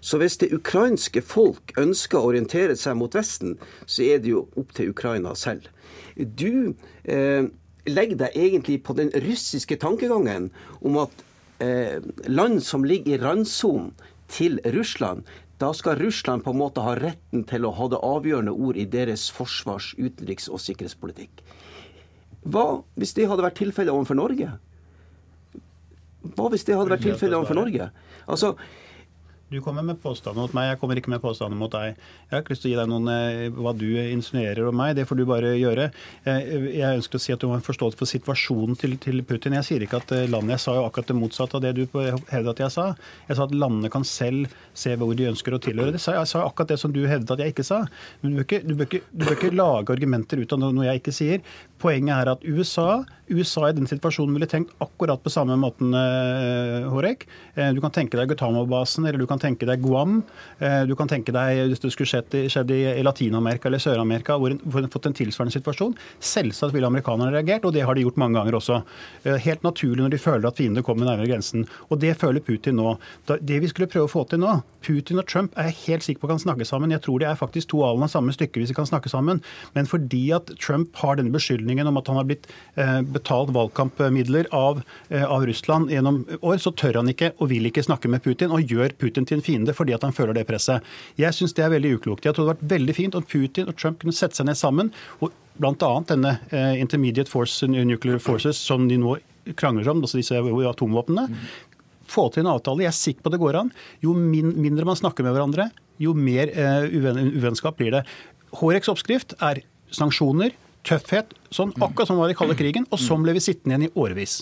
Så 0.00 0.20
hvis 0.22 0.38
det 0.38 0.52
ukrainske 0.54 1.22
folk 1.26 1.72
ønsker 1.80 2.20
å 2.20 2.30
orientere 2.30 2.76
seg 2.78 2.98
mot 3.00 3.14
Vesten, 3.14 3.56
så 3.86 4.04
er 4.06 4.22
det 4.22 4.30
jo 4.30 4.46
opp 4.58 4.74
til 4.76 4.92
Ukraina 4.92 5.34
selv. 5.38 5.66
Du 6.14 6.74
eh, 7.04 7.48
legger 7.88 8.22
deg 8.22 8.38
egentlig 8.38 8.80
på 8.86 8.94
den 8.98 9.10
russiske 9.26 9.78
tankegangen 9.82 10.52
om 10.80 11.00
at 11.02 11.24
eh, 11.64 11.98
land 12.30 12.62
som 12.64 12.86
ligger 12.86 13.16
i 13.16 13.22
randsonen 13.22 13.92
til 14.30 14.60
Russland, 14.74 15.26
da 15.58 15.72
skal 15.74 15.98
Russland 15.98 16.44
på 16.44 16.52
en 16.54 16.60
måte 16.60 16.84
ha 16.84 16.94
retten 16.94 17.42
til 17.48 17.64
å 17.66 17.74
ha 17.74 17.88
det 17.90 17.98
avgjørende 18.06 18.54
ord 18.54 18.78
i 18.78 18.86
deres 18.86 19.26
forsvars-, 19.34 19.96
utenriks- 19.98 20.50
og 20.52 20.62
sikkerhetspolitikk. 20.62 21.42
Hva 22.46 22.66
hvis 22.98 23.14
det 23.16 23.28
hadde 23.30 23.44
vært 23.44 23.58
tilfellet 23.58 23.94
overfor 23.94 24.18
Norge? 24.18 24.50
Hva 26.36 26.50
hvis 26.52 26.66
det 26.68 26.76
hadde 26.76 26.92
vært 26.92 27.06
tilfellet 27.06 27.38
overfor 27.38 27.58
Norge? 27.58 27.90
Altså, 28.28 28.54
du 29.48 29.60
kommer 29.64 29.82
med 29.82 29.96
påstander 30.02 30.44
mot 30.44 30.52
meg, 30.52 30.66
jeg 30.68 30.78
kommer 30.82 30.98
ikke 31.00 31.08
med 31.08 31.22
påstander 31.22 31.56
mot 31.56 31.72
deg. 31.72 31.94
Jeg 31.96 32.34
har 32.34 32.42
ikke 32.42 32.52
lyst 32.52 32.62
til 32.66 32.68
å 32.68 32.72
gi 32.74 32.78
deg 32.82 32.88
noen 32.90 33.06
eh, 33.08 33.46
hva 33.56 33.72
du 33.72 33.86
insinuerer 33.96 34.66
om 34.68 34.76
meg, 34.76 34.92
det 34.98 35.06
får 35.08 35.16
du 35.16 35.22
bare 35.28 35.54
gjøre. 35.56 35.86
Jeg 36.28 36.98
ønsker 36.98 37.16
å 37.16 37.22
si 37.24 37.32
at 37.32 37.40
du 37.40 37.46
må 37.48 37.54
ha 37.54 37.62
en 37.62 37.64
forståelse 37.64 37.96
for 37.96 38.10
situasjonen 38.10 38.76
til, 38.76 38.98
til, 39.00 39.22
Putin. 39.24 39.56
Jeg 39.56 39.64
sier 39.64 39.84
ikke 39.86 40.02
at 40.02 40.12
eh, 40.12 40.26
landet 40.28 40.58
Jeg 40.58 40.64
sa 40.66 40.74
jo 40.76 40.84
akkurat 40.84 41.08
det 41.08 41.16
motsatte 41.16 41.56
av 41.56 41.64
det 41.64 41.72
du 41.78 41.86
hevdet 41.88 42.52
at 42.52 42.60
jeg 42.66 42.74
sa. 42.76 42.86
Jeg 43.30 43.38
sa 43.38 43.46
at 43.48 43.56
landene 43.64 43.92
kan 43.94 44.04
selv 44.04 44.52
se 44.76 44.92
hvor 45.00 45.16
de 45.16 45.30
ønsker 45.30 45.56
å 45.56 45.62
tilhøre. 45.64 45.96
Det 45.96 46.02
sa, 46.04 46.18
jeg 46.18 46.28
sa 46.28 46.44
akkurat 46.44 46.74
det 46.74 46.80
som 46.84 46.92
du 46.92 47.00
hevdet 47.08 47.32
at 47.32 47.44
jeg 47.46 47.56
ikke 47.56 47.68
sa. 47.70 47.80
Men 48.20 48.34
du 48.34 48.42
bør 48.42 48.48
ikke, 48.50 48.62
du 48.68 48.74
bør 48.76 48.90
ikke, 48.90 49.02
du 49.08 49.24
bør 49.24 49.38
ikke 49.38 49.54
lage 49.56 49.96
argumenter 49.96 50.44
ut 50.44 50.56
av 50.58 50.60
noe 50.66 50.90
jeg 50.90 51.00
ikke 51.00 51.16
sier. 51.22 51.56
Poenget 51.78 52.14
er 52.16 52.32
at 52.32 52.42
USA, 52.42 53.04
USA 53.28 53.68
i 53.68 53.74
den 53.76 53.86
situasjonen 53.86 54.34
ville 54.34 54.48
tenkt 54.50 54.72
akkurat 54.82 55.20
på 55.22 55.30
samme 55.30 55.54
måten, 55.60 55.92
Horek. 56.90 57.26
Du 57.76 57.80
kan 57.84 57.92
tenke 57.94 58.18
deg 58.18 58.30
Gutamo-basen, 58.32 59.06
eller 59.06 59.20
du 59.20 59.26
kan 59.30 59.38
tenke 59.42 59.68
deg 59.68 59.82
Guam. 59.84 60.22
Du 60.58 60.94
kan 60.98 61.10
tenke 61.10 61.34
deg 61.34 61.68
hvis 61.70 61.82
det 61.84 61.92
skulle 61.94 62.10
skjedd, 62.10 62.34
skjedd 62.50 62.72
i 62.74 63.04
Latin-Amerika 63.06 63.68
eller 63.68 63.82
Sør-Amerika, 63.82 64.38
hvor 64.40 64.54
en 64.54 64.62
har 64.74 64.88
fått 64.90 65.10
en 65.10 65.16
tilsvarende 65.18 65.54
situasjon. 65.54 65.94
Selvsagt 66.18 66.74
ville 66.74 66.88
amerikanerne 66.88 67.30
reagert, 67.36 67.68
og 67.68 67.76
det 67.76 67.84
har 67.86 67.94
de 67.94 68.06
gjort 68.06 68.18
mange 68.18 68.40
ganger 68.40 68.58
også. 68.58 68.80
Helt 69.44 69.62
naturlig 69.66 70.02
når 70.02 70.16
de 70.16 70.22
føler 70.24 70.48
at 70.50 70.58
fiender 70.58 70.86
kommer 70.86 71.06
nærmere 71.06 71.30
grensen. 71.30 71.68
Og 71.92 72.02
det 72.02 72.16
føler 72.18 72.42
Putin 72.42 72.80
nå. 72.80 72.96
Det 73.28 73.60
vi 73.62 73.70
skulle 73.70 73.90
prøve 73.92 74.08
å 74.08 74.14
få 74.16 74.24
til 74.32 74.42
nå 74.42 74.58
Putin 74.82 75.18
og 75.20 75.26
Trump 75.28 75.54
er 75.58 75.68
jeg 75.68 75.80
helt 75.84 76.04
sikker 76.06 76.22
på 76.22 76.28
kan 76.30 76.40
snakke 76.40 76.64
sammen. 76.66 76.92
Jeg 76.94 77.02
tror 77.04 77.20
de 77.20 77.26
er 77.28 77.38
faktisk 77.38 77.74
to 77.74 77.84
alen 77.84 78.06
av 78.06 78.10
samme 78.12 78.32
stykke 78.32 78.62
hvis 78.62 78.70
de 78.72 78.76
kan 78.78 78.88
snakke 78.88 79.10
sammen. 79.12 79.42
Men 79.74 79.90
fordi 79.90 80.30
at 80.34 80.50
Trump 80.62 80.96
har 81.02 81.18
denne 81.18 81.34
beskyldningen 81.34 81.67
beskyldningen 81.68 81.86
om 81.86 81.96
at 81.96 82.06
han 82.08 82.16
har 82.16 82.24
blitt 82.24 82.46
eh, 82.76 83.02
betalt 83.02 83.50
valgkampmidler 83.50 84.48
av, 84.52 84.82
eh, 85.08 85.24
av, 85.24 85.46
Russland 85.46 85.90
gjennom 85.90 86.24
år, 86.40 86.58
så 86.58 86.72
tør 86.72 87.00
han 87.00 87.08
ikke 87.08 87.32
og 87.38 87.48
vil 87.50 87.66
ikke 87.66 87.84
snakke 87.84 88.08
med 88.08 88.22
Putin 88.22 88.50
og 88.50 88.62
gjør 88.62 88.96
Putin 88.98 89.26
til 89.26 89.38
en 89.38 89.44
fiende 89.44 89.74
fordi 89.74 89.94
at 89.94 90.02
han 90.02 90.12
føler 90.12 90.34
det 90.34 90.46
presset. 90.46 90.82
Jeg 91.16 91.32
syns 91.34 91.54
det 91.54 91.64
er 91.64 91.72
veldig 91.72 91.98
uklokt. 91.98 92.24
Jeg 92.24 92.34
tror 92.34 92.46
det 92.46 92.54
hadde 92.54 92.58
vært 92.58 92.72
veldig 92.78 92.94
fint 92.94 93.14
om 93.14 93.24
Putin 93.24 93.68
og 93.68 93.76
Trump 93.76 94.00
kunne 94.00 94.12
sette 94.12 94.36
seg 94.36 94.46
ned 94.48 94.56
sammen. 94.56 94.92
og 95.20 95.32
Bl.a. 95.58 95.92
denne 96.06 96.38
eh, 96.50 96.78
Intermediate 96.80 97.30
Force 97.30 97.66
Nuclear 97.66 98.18
Forces 98.18 98.58
som 98.58 98.88
de 98.88 98.98
nå 98.98 99.18
krangler 99.56 99.88
om, 99.88 100.02
altså 100.02 100.20
disse 100.20 100.36
atomvåpnene. 100.36 101.26
Få 102.08 102.28
til 102.32 102.44
en 102.44 102.52
avtale. 102.54 102.84
Jeg 102.84 102.92
er 102.92 102.96
sikker 102.96 103.24
på 103.24 103.32
det 103.32 103.40
går 103.40 103.58
an. 103.58 103.72
Jo 104.04 104.14
mindre 104.14 104.86
man 104.88 104.96
snakker 104.96 105.26
med 105.26 105.34
hverandre, 105.34 105.70
jo 105.98 106.14
mer 106.14 106.52
uvennskap 106.88 107.76
blir 107.80 107.96
det. 107.96 108.04
Horex 108.60 108.88
oppskrift 108.92 109.34
er 109.44 109.60
sanksjoner, 109.92 110.54
tøffhet, 110.86 111.34
sånn 111.54 111.72
akkurat 111.78 112.10
som 112.10 112.20
var 112.20 112.32
i 112.32 112.36
kalde 112.38 112.56
krigen, 112.58 112.86
og 112.92 113.00
sånn 113.02 113.24
ble 113.24 113.34
vi 113.36 113.44
sittende 113.44 113.76
igjen 113.76 113.88
i 113.88 113.94
årevis. 113.98 114.40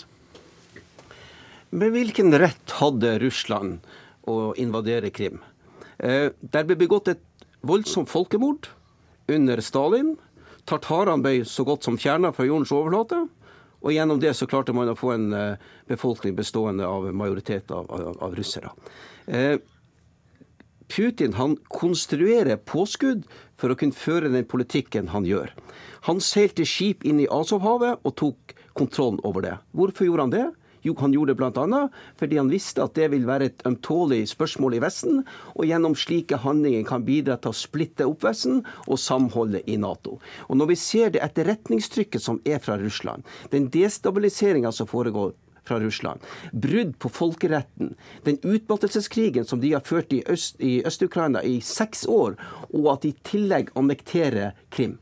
Med 1.77 1.91
hvilken 1.91 2.31
rett 2.39 2.75
hadde 2.79 3.17
Russland 3.23 3.87
å 4.27 4.53
invadere 4.59 5.11
Krim? 5.11 5.41
Eh, 5.99 6.29
der 6.39 6.67
ble 6.67 6.77
begått 6.79 7.11
et 7.11 7.23
voldsomt 7.65 8.09
folkemord 8.11 8.69
under 9.27 9.61
Stalin. 9.63 10.15
Tartarene 10.67 11.23
ble 11.23 11.41
så 11.47 11.65
godt 11.67 11.87
som 11.87 11.99
fjerna 11.99 12.31
fra 12.35 12.47
jordens 12.47 12.71
overflate. 12.75 13.25
Og 13.83 13.93
gjennom 13.93 14.19
det 14.21 14.33
så 14.35 14.47
klarte 14.49 14.73
man 14.75 14.89
å 14.91 14.97
få 14.97 15.13
en 15.13 15.27
eh, 15.35 15.65
befolkning 15.89 16.35
bestående 16.37 16.87
av 16.87 17.09
majoritet 17.13 17.71
av, 17.71 17.89
av, 17.93 18.15
av 18.25 18.35
russere. 18.37 18.71
Eh, 19.27 19.57
Putin 20.87 21.33
han 21.37 21.57
konstruerer 21.73 22.57
påskudd 22.57 23.25
for 23.59 23.73
å 23.73 23.77
kunne 23.79 23.97
føre 23.97 24.31
den 24.33 24.47
politikken 24.47 25.11
han 25.13 25.27
gjør. 25.27 25.51
Han 26.07 26.21
seilte 26.23 26.65
skip 26.67 27.03
inn 27.07 27.19
i 27.23 27.27
Azovhavet 27.31 28.05
og 28.07 28.15
tok 28.19 28.55
kontrollen 28.77 29.19
over 29.27 29.43
det. 29.43 29.57
Hvorfor 29.75 30.07
gjorde 30.07 30.27
han 30.27 30.35
det? 30.35 30.47
Jo, 30.85 30.93
han 30.99 31.11
gjorde 31.11 31.33
det 31.33 31.39
bl.a. 31.41 31.79
fordi 32.19 32.37
han 32.39 32.51
visste 32.51 32.83
at 32.85 32.95
det 32.95 33.09
vil 33.11 33.25
være 33.27 33.49
et 33.49 33.63
ømtålig 33.67 34.21
spørsmål 34.29 34.77
i 34.77 34.81
Vesten, 34.83 35.23
og 35.57 35.67
gjennom 35.67 35.97
slike 35.97 36.39
handlinger 36.43 36.85
kan 36.87 37.03
bidra 37.07 37.35
til 37.41 37.51
å 37.51 37.57
splitte 37.57 38.07
opp 38.07 38.23
Vesten 38.23 38.61
og 38.85 39.01
samholdet 39.01 39.67
i 39.67 39.75
Nato. 39.81 40.19
Og 40.47 40.61
Når 40.61 40.71
vi 40.71 40.79
ser 40.79 41.11
det 41.11 41.23
etterretningstrykket 41.25 42.23
som 42.23 42.39
er 42.45 42.61
fra 42.63 42.77
Russland, 42.79 43.25
den 43.51 43.67
destabiliseringa 43.73 44.71
som 44.71 44.87
foregår 44.87 45.35
fra 45.67 45.79
Russland. 45.83 46.23
Brudd 46.51 46.95
på 47.03 47.11
folkeretten. 47.13 47.93
Den 48.25 48.39
utmattelseskrigen 48.43 49.45
som 49.45 49.61
de 49.61 49.73
har 49.75 49.85
ført 49.85 50.13
i 50.13 50.23
Øst-Ukraina 50.27 51.43
Øst 51.43 51.47
i 51.47 51.59
seks 51.61 52.05
år, 52.07 52.37
og 52.73 52.93
at 52.93 53.03
de 53.03 53.13
i 53.13 53.19
tillegg 53.27 53.73
annekterer 53.75 54.55
Krim. 54.71 54.97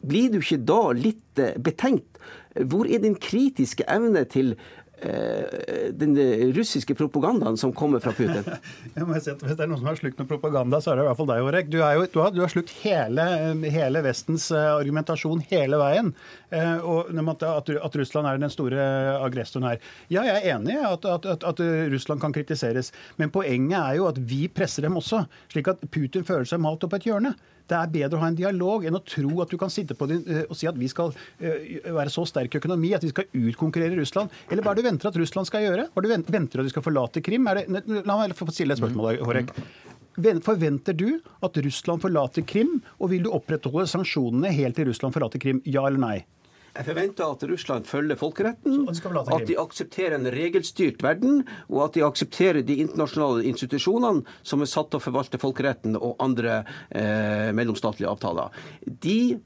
Blir 0.00 0.30
du 0.32 0.40
ikke 0.40 0.62
da 0.64 0.82
litt 0.96 1.40
eh, 1.40 1.58
betenkt? 1.60 2.20
Hvor 2.50 2.88
er 2.88 3.02
din 3.02 3.14
kritiske 3.14 3.84
evne 3.86 4.24
til 4.26 4.56
den 5.00 6.16
russiske 6.56 6.94
propagandaen 6.94 7.56
som 7.56 7.72
kommer 7.72 8.02
fra 8.04 8.12
Putin. 8.12 8.44
Jeg 8.96 9.06
må 9.08 9.16
si 9.16 9.30
at 9.32 9.42
Hvis 9.42 9.56
det 9.56 9.64
er 9.64 9.70
noen 9.70 9.80
som 9.80 9.88
har 9.88 9.98
slukt 9.98 10.20
noe 10.20 10.28
propaganda, 10.28 10.80
så 10.82 10.92
er 10.92 11.00
det 11.00 11.04
i 11.04 11.08
hvert 11.08 11.20
fall 11.20 11.30
deg, 11.30 11.44
Orek. 11.46 11.70
Du, 11.72 11.78
jo, 11.80 12.06
du, 12.12 12.18
har, 12.20 12.34
du 12.34 12.40
har 12.42 12.52
slukt 12.52 12.72
hele, 12.82 13.26
hele, 13.72 14.02
Vestens 14.04 14.50
eh, 14.54 14.68
argumentasjon 14.74 15.44
hele 15.50 15.80
veien. 15.80 16.12
Eh, 16.50 16.84
og 16.84 17.10
at, 17.10 17.72
at, 17.72 17.98
Russland 18.00 18.28
er 18.28 18.40
den 18.40 18.52
store 18.52 18.88
aggressoren 19.20 19.68
her. 19.70 19.80
Ja, 20.12 20.24
jeg 20.26 20.40
er 20.40 20.58
enig 20.58 20.76
i 20.76 20.82
at, 20.84 21.06
at, 21.08 21.46
at, 21.48 21.64
Russland 21.92 22.22
kan 22.22 22.34
kritiseres. 22.36 22.92
Men 23.20 23.32
poenget 23.34 23.78
er 23.80 24.00
jo 24.00 24.08
at 24.10 24.20
vi 24.20 24.46
presser 24.52 24.86
dem 24.86 24.98
også, 25.00 25.24
slik 25.52 25.70
at 25.72 25.82
Putin 25.90 26.26
føler 26.28 26.48
seg 26.48 26.62
malt 26.62 26.84
opp 26.86 26.98
et 26.98 27.08
hjørne. 27.08 27.34
Det 27.70 27.76
er 27.78 27.92
bedre 27.92 28.18
å 28.18 28.22
ha 28.24 28.30
en 28.32 28.38
dialog 28.38 28.84
enn 28.88 28.98
å 28.98 29.02
tro 29.06 29.42
at 29.44 29.52
du 29.52 29.56
kan 29.60 29.70
sitte 29.70 29.94
på 29.94 30.08
din, 30.10 30.24
og 30.48 30.56
si 30.58 30.66
at 30.66 30.78
vi 30.78 30.88
skal 30.90 31.12
være 31.46 32.10
så 32.10 32.24
sterk 32.26 32.56
økonomi 32.58 32.90
at 32.96 33.04
vi 33.06 33.12
skal 33.12 33.28
utkonkurrere 33.30 33.94
Russland. 34.00 34.32
Eller 34.50 34.66
hva 34.66 34.72
er 34.72 34.80
det 34.80 34.82
du 34.82 34.88
venter 34.90 35.10
at 35.12 35.20
Russland 35.20 35.46
skal 35.46 35.62
gjøre? 35.68 35.86
Hva 35.92 36.02
er 36.02 36.08
det 36.08 36.10
du 36.10 36.34
venter 36.34 36.62
at 36.62 36.66
de 36.66 36.74
skal 36.74 36.84
forlate 36.86 37.22
Krim? 37.22 37.46
Det, 37.46 37.84
la 38.02 38.18
meg 38.18 38.34
få 38.34 38.50
stille 38.50 38.74
et 38.74 38.82
spørsmål, 38.82 39.20
Horek. 39.22 39.54
Forventer 40.44 40.96
du 40.98 41.06
at 41.46 41.62
Russland 41.64 42.02
forlater 42.02 42.44
Krim, 42.44 42.80
og 42.98 43.14
vil 43.14 43.22
du 43.24 43.30
opprettholde 43.32 43.86
sanksjonene 43.88 44.50
helt 44.52 44.76
til 44.76 44.90
Russland 44.90 45.14
forlater 45.14 45.40
Krim? 45.40 45.62
Ja 45.64 45.86
eller 45.86 46.02
nei? 46.02 46.16
Jeg 46.76 46.86
forventer 46.86 47.26
at 47.26 47.44
Russland 47.50 47.86
følger 47.90 48.18
folkeretten, 48.20 48.86
at 48.86 49.46
de 49.48 49.58
aksepterer 49.58 50.14
en 50.16 50.30
regelstyrt 50.30 51.02
verden, 51.02 51.42
og 51.68 51.84
at 51.88 51.98
de 51.98 52.04
aksepterer 52.06 52.62
de 52.66 52.78
internasjonale 52.84 53.44
institusjonene 53.50 54.22
som 54.46 54.62
er 54.62 54.70
satt 54.70 54.92
til 54.92 55.00
å 55.00 55.04
forvalte 55.04 55.40
folkeretten 55.42 55.98
og 55.98 56.16
andre 56.22 56.62
eh, 56.90 57.50
mellomstatlige 57.56 58.10
avtaler. 58.10 58.54
De 58.86 59.40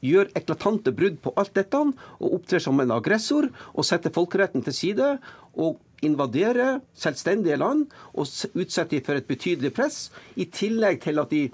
gjør 0.00 0.30
eklatante 0.38 0.92
brudd 0.96 1.20
på 1.20 1.34
alt 1.36 1.52
dette 1.56 1.76
og 1.76 2.34
opptrer 2.38 2.62
som 2.64 2.80
en 2.80 2.96
aggressor 2.96 3.50
og 3.74 3.84
setter 3.84 4.14
folkeretten 4.14 4.64
til 4.64 4.76
side. 4.76 5.14
og 5.60 5.80
invaderer 6.02 6.78
selvstendige 6.96 7.56
land 7.60 7.82
og 8.14 8.28
utsetter 8.54 8.96
dem 8.96 9.04
for 9.04 9.18
et 9.18 9.26
betydelig 9.28 9.72
press, 9.76 10.10
i 10.36 10.46
tillegg 10.46 11.02
til 11.02 11.20
at 11.20 11.30
de 11.30 11.50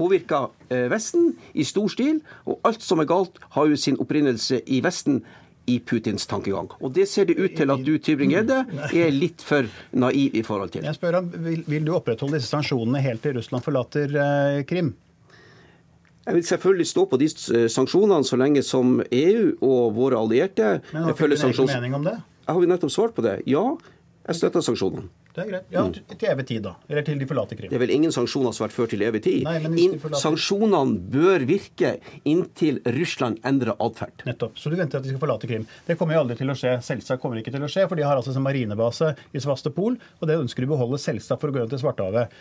påvirka 0.00 0.46
eh, 0.72 0.88
Vesten 0.92 1.34
i 1.52 1.66
stor 1.68 1.92
stil. 1.92 2.22
Og 2.48 2.58
alt 2.66 2.82
som 2.84 3.02
er 3.02 3.10
galt, 3.10 3.38
har 3.56 3.68
jo 3.70 3.78
sin 3.78 4.00
opprinnelse 4.00 4.62
i 4.66 4.80
Vesten 4.84 5.20
i 5.70 5.78
Putins 5.86 6.26
tankegang. 6.26 6.70
Og 6.80 6.94
det 6.96 7.06
ser 7.08 7.28
det 7.28 7.36
ut 7.38 7.54
til 7.56 7.70
at 7.70 7.84
du 7.84 7.92
Tybring-Gjedde 8.00 8.62
er 8.88 9.12
litt 9.14 9.44
for 9.44 9.68
naiv 9.92 10.34
i 10.38 10.42
forhold 10.46 10.72
til. 10.74 10.86
Jeg 10.88 10.98
spør 10.98 11.20
om, 11.20 11.30
vil, 11.44 11.62
vil 11.68 11.86
du 11.86 11.92
opprettholde 11.94 12.38
disse 12.40 12.50
sanksjonene 12.50 13.02
helt 13.04 13.22
til 13.24 13.36
Russland 13.38 13.66
forlater 13.66 14.16
eh, 14.24 14.64
Krim? 14.68 14.94
Jeg 16.26 16.36
vil 16.36 16.44
selvfølgelig 16.46 16.86
stå 16.86 17.06
på 17.10 17.20
de 17.20 17.28
eh, 17.28 17.68
sanksjonene 17.72 18.26
så 18.26 18.38
lenge 18.40 18.64
som 18.66 18.98
EU 19.02 19.46
og 19.66 19.94
våre 19.96 20.18
allierte 20.20 20.80
Men 20.92 21.08
har 21.08 21.16
du 21.16 21.96
om 21.96 22.04
det? 22.06 22.18
Jeg 22.40 22.54
har 22.56 22.60
jo 22.64 22.68
nettopp 22.72 22.92
svart 22.92 23.14
på 23.14 23.24
det. 23.24 23.40
Ja, 23.46 23.64
jeg 24.26 24.40
støtter 24.40 24.64
sanksjonene. 24.64 25.06
Det 25.34 25.42
er 25.44 25.50
greit. 25.50 25.66
Ja, 25.70 25.84
Til 25.90 26.28
evig 26.32 26.46
tid, 26.48 26.62
da. 26.64 26.72
Eller 26.90 27.04
til 27.06 27.20
de 27.20 27.26
forlater 27.30 27.58
Krim. 27.58 27.70
Det 27.70 27.78
er 27.78 27.82
vel 27.84 27.92
ingen 27.94 28.14
sanksjoner 28.14 28.54
som 28.54 28.64
har 28.64 28.70
vært 28.70 28.76
ført 28.78 28.92
til 28.94 29.04
evig 29.06 29.22
tid. 29.26 29.44
Nei, 29.46 29.56
In 29.84 29.96
forlater... 30.02 30.22
Sanksjonene 30.24 30.98
bør 31.14 31.46
virke 31.48 31.92
inntil 32.28 32.80
Russland 32.98 33.38
endrer 33.46 33.76
atferd. 33.78 34.24
Nettopp. 34.26 34.58
Så 34.58 34.72
du 34.72 34.78
venter 34.80 34.98
at 34.98 35.06
de 35.06 35.14
skal 35.14 35.22
forlate 35.22 35.50
Krim. 35.50 35.66
Det 35.86 35.98
kommer 36.00 36.18
jo 36.18 36.24
aldri 36.24 36.38
til 36.40 36.50
å 36.50 36.56
skje. 36.58 36.76
Selvsagt 36.86 37.22
kommer 37.22 37.38
det 37.38 37.46
ikke 37.46 37.54
til 37.54 37.66
å 37.66 37.70
skje, 37.70 37.86
for 37.90 38.00
de 38.00 38.06
har 38.08 38.18
altså 38.18 38.34
en 38.34 38.46
marinebase 38.46 39.14
i 39.30 39.42
Svastopol, 39.42 40.00
og 40.18 40.30
det 40.30 40.40
ønsker 40.40 40.66
de 40.66 40.70
å 40.70 40.74
beholde 40.74 41.02
selvsagt 41.02 41.42
for 41.42 41.52
å 41.52 41.54
gå 41.54 41.62
inn 41.62 41.70
til 41.70 41.84
Svartehavet 41.84 42.40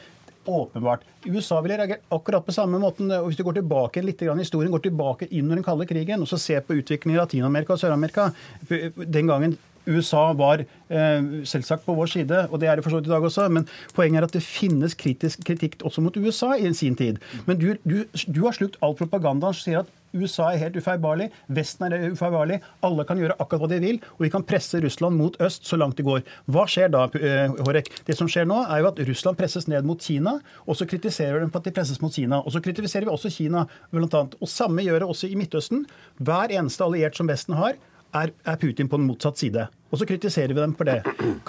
åpenbart. 0.49 1.01
USA 1.25 1.61
ville 1.61 1.77
reagert 1.77 2.01
akkurat 2.09 2.45
på 2.45 2.53
samme 2.55 2.79
måten. 2.79 3.11
og 3.11 3.27
Hvis 3.27 3.37
du 3.37 3.43
går 3.43 3.59
tilbake 3.59 4.01
litt 4.03 4.21
i 4.21 4.29
historien, 4.39 4.71
går 4.71 4.87
tilbake 4.87 5.27
inn 5.29 5.45
under 5.45 5.59
den 5.59 5.63
kalde 5.63 5.85
krigen 5.85 6.21
og 6.21 6.27
så 6.27 6.39
ser 6.39 6.61
på 6.61 6.77
utviklingen 6.79 7.17
i 7.17 7.21
Latin-Amerika 7.21 7.73
og 7.73 7.79
Sør-Amerika 7.79 8.31
Den 8.69 9.27
gangen 9.27 9.57
USA 9.87 10.31
var 10.37 10.63
eh, 10.63 11.29
selvsagt 11.47 11.85
på 11.85 11.95
vår 11.97 12.11
side, 12.15 12.41
og 12.49 12.59
det 12.61 12.69
er 12.69 12.79
det 12.79 12.85
for 12.85 12.93
så 12.93 12.99
vidt 12.99 13.09
i 13.09 13.13
dag 13.13 13.29
også. 13.29 13.47
Men 13.53 13.67
poenget 13.95 14.23
er 14.23 14.29
at 14.29 14.35
det 14.35 14.45
finnes 14.45 14.97
kritisk 14.99 15.45
kritikk 15.47 15.79
også 15.85 16.03
mot 16.05 16.17
USA 16.17 16.55
i 16.57 16.73
sin 16.73 16.97
tid. 16.99 17.21
Men 17.47 17.61
du, 17.61 17.71
du, 17.83 18.03
du 18.27 18.43
har 18.45 18.57
slukt 18.57 18.79
all 18.83 18.97
propagandaen 18.99 19.55
som 19.55 19.63
sier 19.63 19.83
at 19.83 19.95
USA 20.13 20.49
er 20.49 20.61
helt 20.63 20.77
ufeilbarlig, 20.79 21.29
Vesten 21.53 21.85
er 21.85 22.07
ufeilbarlig, 22.09 22.59
alle 22.85 23.05
kan 23.05 23.19
gjøre 23.21 23.35
akkurat 23.37 23.61
hva 23.61 23.69
de 23.69 23.79
vil, 23.83 23.99
og 24.17 24.25
vi 24.25 24.31
kan 24.33 24.45
presse 24.47 24.81
Russland 24.81 25.17
mot 25.19 25.37
øst 25.45 25.67
så 25.69 25.77
langt 25.77 25.99
det 25.99 26.05
går. 26.07 26.23
Hva 26.49 26.65
skjer 26.69 26.89
da, 26.93 27.05
eh, 27.19 27.53
Horek? 27.67 27.91
Det 28.07 28.17
som 28.17 28.29
skjer 28.29 28.47
nå, 28.49 28.57
er 28.65 28.81
jo 28.81 28.89
at 28.89 29.01
Russland 29.09 29.37
presses 29.37 29.67
ned 29.69 29.85
mot 29.85 30.01
Kina, 30.01 30.39
og 30.65 30.79
så 30.79 30.87
kritiserer 30.89 31.37
vi 31.37 31.45
dem 31.45 31.53
på 31.53 31.61
at 31.61 31.69
de 31.69 31.75
presses 31.75 32.01
mot 32.01 32.13
Kina. 32.13 32.41
Og 32.41 32.55
så 32.55 32.61
kritiserer 32.63 33.05
vi 33.05 33.13
også 33.13 33.29
Kina, 33.29 33.67
blant 33.91 34.13
annet. 34.17 34.35
Og 34.41 34.49
samme 34.49 34.81
gjør 34.81 35.03
det 35.03 35.09
også 35.13 35.29
i 35.29 35.37
Midtøsten. 35.37 35.85
Hver 36.17 36.55
eneste 36.57 36.83
alliert 36.83 37.15
som 37.15 37.29
Vesten 37.29 37.53
har, 37.59 37.77
er, 38.15 38.31
Putin 38.59 38.89
på 38.89 38.97
den 38.97 39.07
motsatt 39.07 39.37
side. 39.41 39.67
Og 39.89 40.01
så 40.01 40.05
kritiserer 40.05 40.53
vi 40.53 40.61
dem 40.61 40.75
for 40.77 40.85
det. 40.85 40.99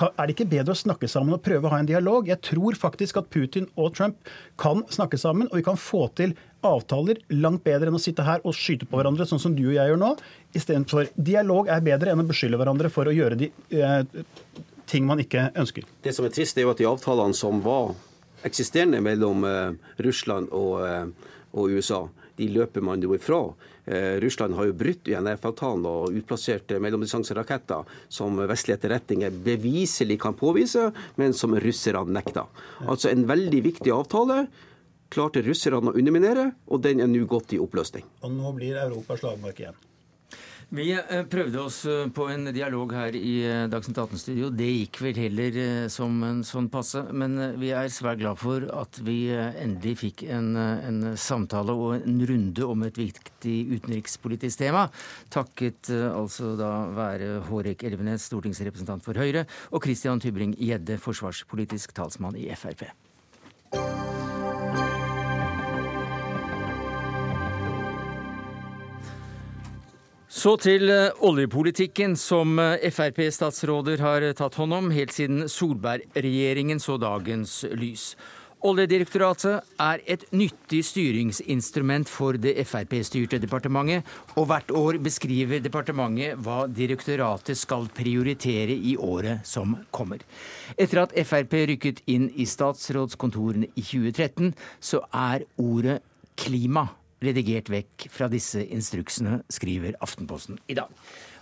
Er 0.01 0.27
det 0.27 0.35
ikke 0.35 0.49
bedre 0.49 0.73
å 0.73 0.79
snakke 0.79 1.09
sammen 1.11 1.37
og 1.37 1.42
prøve 1.44 1.68
å 1.68 1.73
ha 1.75 1.81
en 1.81 1.88
dialog? 1.88 2.29
Jeg 2.29 2.40
tror 2.44 2.79
faktisk 2.79 3.20
at 3.20 3.29
Putin 3.33 3.68
og 3.77 3.94
Trump 3.99 4.31
kan 4.61 4.85
snakke 4.92 5.20
sammen, 5.20 5.49
og 5.51 5.61
vi 5.61 5.66
kan 5.66 5.81
få 5.81 6.07
til 6.16 6.35
avtaler 6.66 7.20
langt 7.33 7.64
bedre 7.64 7.88
enn 7.88 7.96
å 7.96 8.03
sitte 8.03 8.25
her 8.25 8.42
og 8.44 8.57
skyte 8.57 8.88
på 8.88 9.01
hverandre, 9.01 9.29
sånn 9.29 9.42
som 9.42 9.57
du 9.57 9.66
og 9.66 9.77
jeg 9.77 9.92
gjør 9.92 10.01
nå. 10.01 10.11
Istedenfor 10.57 11.12
dialog 11.16 11.68
er 11.73 11.85
bedre 11.85 12.12
enn 12.12 12.25
å 12.25 12.29
beskylde 12.29 12.61
hverandre 12.61 12.92
for 12.92 13.09
å 13.09 13.16
gjøre 13.16 13.40
de 13.40 13.51
eh, 13.77 14.05
ting 14.90 15.07
man 15.09 15.23
ikke 15.23 15.51
ønsker. 15.59 15.87
Det 16.05 16.14
som 16.16 16.27
er 16.27 16.35
trist, 16.35 16.59
er 16.59 16.66
jo 16.66 16.73
at 16.75 16.81
de 16.81 16.88
avtalene 16.88 17.37
som 17.37 17.61
var 17.64 17.94
eksisterende 18.46 19.03
mellom 19.05 19.44
eh, 19.49 19.77
Russland 20.05 20.49
og, 20.57 20.81
eh, 20.87 21.37
og 21.53 21.77
USA, 21.77 22.07
de 22.40 22.48
løper 22.55 22.85
man 22.85 23.03
jo 23.05 23.12
ifra. 23.16 23.42
Eh, 23.85 24.16
Russland 24.22 24.57
har 24.57 24.70
jo 24.70 24.76
brutt 24.81 25.11
INF-avtalen 25.11 25.85
og 25.88 26.16
utplassert 26.16 26.72
mellomdistanseraketter 26.81 27.88
som 28.09 28.40
vestlige 28.50 28.81
etterretninger 28.81 29.37
beviselig 29.44 30.20
kan 30.22 30.37
påvise, 30.38 30.88
men 31.20 31.37
som 31.37 31.57
russerne 31.57 32.16
nekter. 32.16 32.48
Altså 32.87 33.12
en 33.12 33.26
veldig 33.29 33.62
viktig 33.68 33.92
avtale 33.94 34.44
klarte 35.11 35.42
russerne 35.44 35.90
å 35.90 35.96
underminere, 35.98 36.53
og 36.70 36.85
den 36.87 37.03
er 37.03 37.11
nå 37.11 37.26
gått 37.29 37.57
i 37.57 37.61
oppløsning. 37.62 38.07
Og 38.24 38.35
nå 38.35 38.55
blir 38.57 38.79
Europa 38.79 39.18
slagmark 39.18 39.64
igjen. 39.64 39.79
Vi 40.70 40.92
eh, 40.94 41.24
prøvde 41.26 41.59
oss 41.64 41.80
eh, 41.90 42.04
på 42.14 42.28
en 42.30 42.46
dialog 42.54 42.92
her 42.94 43.16
i 43.18 43.33
eh, 43.42 43.64
Dagsnytt 43.70 43.98
18-studio. 43.98 44.52
Det 44.54 44.68
gikk 44.68 45.00
vel 45.02 45.18
heller 45.18 45.59
som 45.90 46.14
en 46.22 46.44
sånn 46.46 46.68
passe. 46.70 47.02
Men 47.11 47.35
vi 47.59 47.72
er 47.74 47.90
svært 47.90 48.20
glad 48.22 48.38
for 48.38 48.68
at 48.78 49.00
vi 49.02 49.33
endelig 49.35 49.96
fikk 50.04 50.24
en, 50.30 50.54
en 50.54 51.02
samtale 51.18 51.74
og 51.74 51.96
en 51.98 52.22
runde 52.30 52.70
om 52.70 52.87
et 52.87 53.02
viktig 53.02 53.56
utenrikspolitisk 53.80 54.62
tema. 54.62 54.87
Takket 55.35 55.90
altså 55.90 56.54
da 56.61 56.72
være 56.94 57.40
Hårek 57.50 57.83
Elvenes, 57.90 58.30
stortingsrepresentant 58.30 59.02
for 59.02 59.18
Høyre, 59.18 59.48
og 59.74 59.83
Christian 59.83 60.22
Tybring-Gjedde, 60.22 61.02
forsvarspolitisk 61.02 61.98
talsmann 61.98 62.38
i 62.38 62.46
Frp. 62.54 62.87
Så 70.40 70.55
til 70.57 70.88
eh, 70.88 71.11
oljepolitikken, 71.26 72.14
som 72.16 72.55
eh, 72.62 72.87
Frp-statsråder 72.88 74.00
har 74.00 74.24
tatt 74.38 74.55
hånd 74.57 74.72
om 74.72 74.87
helt 74.94 75.12
siden 75.12 75.42
Solberg-regjeringen 75.53 76.79
så 76.81 76.94
dagens 77.03 77.59
lys. 77.76 78.14
Oljedirektoratet 78.64 79.74
er 79.85 80.00
et 80.14 80.24
nyttig 80.33 80.81
styringsinstrument 80.88 82.09
for 82.09 82.38
det 82.40 82.55
Frp-styrte 82.70 83.40
departementet, 83.42 84.07
og 84.33 84.48
hvert 84.48 84.72
år 84.81 85.00
beskriver 85.05 85.61
departementet 85.61 86.40
hva 86.40 86.62
direktoratet 86.72 87.61
skal 87.61 87.90
prioritere 87.92 88.79
i 88.79 88.94
året 88.96 89.44
som 89.48 89.74
kommer. 89.92 90.24
Etter 90.79 91.03
at 91.03 91.12
Frp 91.20 91.59
rykket 91.74 92.00
inn 92.09 92.31
i 92.33 92.48
statsrådskontorene 92.48 93.68
i 93.74 93.85
2013, 93.85 94.55
så 94.81 95.03
er 95.12 95.44
ordet 95.61 96.00
klima 96.40 96.87
redigert 97.24 97.70
vekk 97.72 98.09
fra 98.12 98.28
disse 98.33 98.62
instruksene, 98.72 99.42
skriver 99.52 99.98
Aftenposten 100.04 100.61
i 100.70 100.76
dag. 100.78 100.88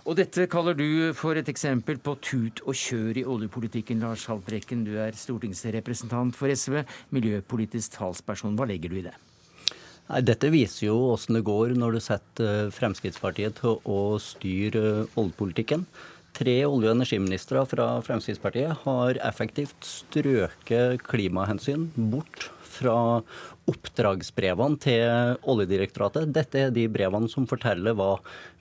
Og 0.09 0.15
dette 0.17 0.47
kaller 0.49 0.73
du 0.73 1.11
for 1.13 1.37
et 1.37 1.49
eksempel 1.51 1.99
på 2.01 2.15
tut 2.23 2.61
og 2.65 2.77
kjør 2.77 3.19
i 3.19 3.25
oljepolitikken, 3.29 3.99
Lars 4.01 4.25
Haltbrekken. 4.29 4.85
Du 4.87 4.95
er 4.97 5.17
stortingsrepresentant 5.17 6.37
for 6.37 6.49
SV, 6.49 6.81
miljøpolitisk 7.13 7.99
talsperson. 7.99 8.55
Hva 8.57 8.65
legger 8.69 8.89
du 8.89 9.01
i 9.01 9.05
det? 9.09 9.15
Nei, 10.09 10.23
dette 10.25 10.49
viser 10.49 10.87
jo 10.87 10.95
åssen 11.11 11.37
det 11.37 11.43
går 11.45 11.75
når 11.77 11.97
du 11.97 12.01
setter 12.01 12.47
eh, 12.65 12.71
Fremskrittspartiet 12.73 13.59
til 13.59 13.77
å 13.85 14.17
styre 14.23 14.85
eh, 15.03 15.19
oljepolitikken. 15.19 15.85
Tre 16.39 16.55
olje- 16.65 16.89
og 16.89 16.95
energiministre 16.95 17.61
fra 17.69 17.91
Fremskrittspartiet 18.05 18.85
har 18.87 19.19
effektivt 19.27 19.85
strøket 19.85 21.03
klimahensyn 21.05 21.89
bort 22.09 22.49
fra 22.79 22.95
oppdragsbrevene 23.69 24.79
til 24.81 25.35
Oljedirektoratet. 25.49 26.31
Dette 26.35 26.65
er 26.65 26.73
de 26.73 26.87
brevene 26.91 27.29
som 27.31 27.47
forteller 27.49 27.97
hva 27.97 28.15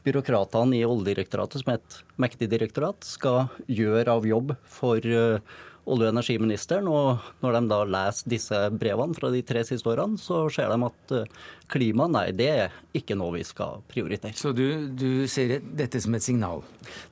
byråkratene 0.07 0.79
i 0.79 0.85
Oljedirektoratet, 0.87 1.63
som 1.63 1.73
er 1.73 1.81
et 1.81 1.99
mektig 2.21 2.51
direktorat, 2.53 3.01
skal 3.07 3.49
gjøre 3.71 4.19
av 4.19 4.29
jobb 4.29 4.55
for 4.79 5.05
eh, 5.05 5.57
olje- 5.89 6.09
og 6.09 6.15
energiministeren. 6.15 6.89
Og 6.91 7.25
når 7.43 7.57
de 7.57 7.63
da 7.71 7.79
leser 7.97 8.33
disse 8.35 8.61
brevene 8.79 9.17
fra 9.17 9.31
de 9.33 9.43
tre 9.47 9.65
siste 9.67 9.89
årene, 9.91 10.21
så 10.21 10.45
ser 10.53 10.71
de 10.73 10.89
at 10.89 11.15
eh, 11.17 11.33
klima, 11.73 12.09
nei, 12.11 12.29
det 12.37 12.49
er 12.49 12.77
ikke 12.97 13.17
noe 13.19 13.39
vi 13.39 13.45
skal 13.47 13.83
prioritere. 13.91 14.37
Så 14.39 14.53
du, 14.57 14.89
du 14.89 15.27
ser 15.31 15.59
dette 15.63 16.01
som 16.05 16.17
et 16.17 16.25
signal? 16.25 16.65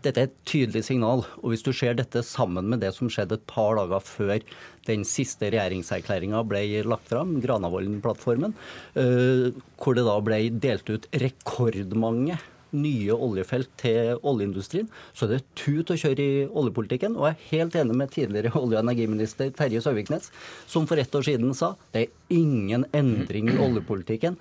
Dette 0.04 0.22
er 0.22 0.30
et 0.30 0.40
tydelig 0.48 0.86
signal. 0.88 1.24
Og 1.42 1.52
hvis 1.52 1.64
du 1.66 1.72
ser 1.76 1.96
dette 1.98 2.24
sammen 2.26 2.70
med 2.72 2.84
det 2.84 2.94
som 2.96 3.10
skjedde 3.12 3.40
et 3.40 3.46
par 3.50 3.76
dager 3.80 4.04
før 4.04 4.36
den 4.86 5.06
siste 5.08 5.50
regjeringserklæringa 5.50 6.42
ble 6.46 6.62
lagt 6.86 7.08
fram, 7.10 7.36
Granavolden-plattformen, 7.42 8.54
eh, 8.98 9.48
hvor 9.80 9.96
det 9.96 10.06
da 10.06 10.20
ble 10.24 10.42
delt 10.62 10.92
ut 10.92 11.08
rekordmange 11.24 12.38
nye 12.76 13.14
oljefelt 13.14 13.72
til 13.80 14.20
oljeindustrien, 14.26 14.88
så 15.16 15.26
er 15.26 15.36
det 15.36 15.42
tut 15.58 15.92
å 15.92 15.98
kjøre 15.98 16.22
i 16.22 16.44
oljepolitikken. 16.46 17.16
Og 17.18 17.30
jeg 17.30 17.36
er 17.36 17.50
helt 17.52 17.78
enig 17.80 17.98
med 18.02 18.12
tidligere 18.14 18.54
olje- 18.62 18.78
og 18.78 18.84
energiminister 18.84 19.52
Terje 19.56 19.82
Søviknes, 19.84 20.30
som 20.70 20.88
for 20.88 21.00
ett 21.00 21.14
år 21.14 21.26
siden 21.26 21.54
sa 21.56 21.74
det 21.94 22.06
er 22.06 22.36
ingen 22.36 22.86
endring 22.96 23.52
i 23.52 23.58
oljepolitikken 23.66 24.36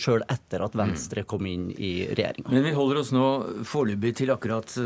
sjøl 0.00 0.24
etter 0.30 0.62
at 0.64 0.76
Venstre 0.78 1.24
kom 1.28 1.46
inn 1.48 1.68
i 1.74 2.06
regjeringa. 2.10 2.50
Men 2.52 2.64
vi 2.64 2.74
holder 2.76 3.00
oss 3.02 3.12
nå 3.14 3.26
foreløpig 3.66 4.14
til 4.22 4.32
akkurat 4.34 4.76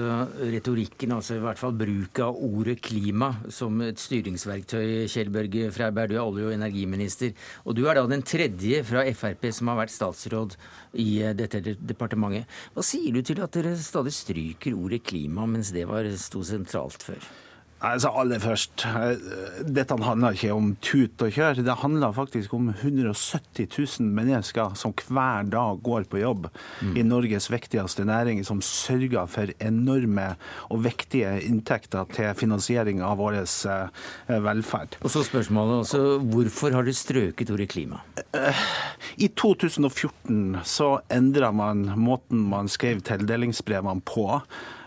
retorikken, 0.40 1.14
altså 1.16 1.36
i 1.36 1.42
hvert 1.44 1.60
fall 1.60 1.76
bruk 1.76 2.20
av 2.24 2.38
ordet 2.40 2.78
klima 2.84 3.32
som 3.52 3.80
et 3.84 4.00
styringsverktøy. 4.00 5.06
Kjell 5.10 5.32
Børge 5.34 5.70
Freiberg, 5.74 6.10
du 6.10 6.18
er 6.18 6.24
olje- 6.24 6.48
og 6.48 6.56
energiminister. 6.56 7.34
Og 7.64 7.76
du 7.76 7.84
er 7.86 7.98
da 7.98 8.06
den 8.10 8.24
tredje 8.26 8.82
fra 8.86 9.04
Frp 9.16 9.48
som 9.54 9.70
har 9.70 9.80
vært 9.82 9.94
statsråd 9.94 10.56
i 10.98 11.22
øh, 11.22 11.34
dette 11.38 11.60
departementet. 11.78 12.48
Hva 12.80 12.86
sier 12.88 13.12
du 13.12 13.20
til 13.20 13.36
at 13.44 13.52
dere 13.52 13.74
stadig 13.76 14.12
stryker 14.16 14.72
ordet 14.72 15.02
klima, 15.04 15.44
mens 15.44 15.68
det 15.76 15.82
var 15.84 16.06
sto 16.16 16.40
sentralt 16.48 17.02
før? 17.04 17.26
Altså 17.80 18.10
Aller 18.12 18.40
først, 18.42 18.82
eh, 18.84 19.20
dette 19.64 19.96
handler 20.04 20.36
ikke 20.36 20.52
om 20.52 20.74
tut 20.84 21.22
og 21.24 21.32
kjør. 21.32 21.62
Det 21.64 21.76
handler 21.80 22.12
faktisk 22.12 22.52
om 22.52 22.68
170 22.74 23.68
000 23.72 24.10
mennesker 24.16 24.74
som 24.76 24.92
hver 24.92 25.48
dag 25.48 25.80
går 25.82 26.04
på 26.12 26.20
jobb 26.20 26.50
mm. 26.82 26.96
i 27.00 27.04
Norges 27.08 27.48
viktigste 27.48 28.04
næring, 28.04 28.42
som 28.44 28.60
sørger 28.60 29.24
for 29.32 29.52
enorme 29.64 30.34
og 30.68 30.84
viktige 30.84 31.38
inntekter 31.46 32.04
til 32.12 32.34
finansiering 32.36 33.00
av 33.00 33.16
vår 33.22 33.38
eh, 33.40 34.36
velferd. 34.44 34.98
Og 35.00 35.14
så 35.14 35.24
spørsmålet 35.24 35.86
også, 35.86 36.02
Hvorfor 36.20 36.76
har 36.76 36.84
du 36.84 36.92
strøket 36.92 37.50
ordet 37.50 37.70
klima? 37.72 38.02
I 39.16 39.30
2014 39.32 40.60
så 40.68 40.90
endra 41.08 41.48
man 41.52 41.86
måten 41.96 42.44
man 42.52 42.68
skrev 42.68 43.00
tildelingsbrevene 43.08 44.04
på. 44.04 44.28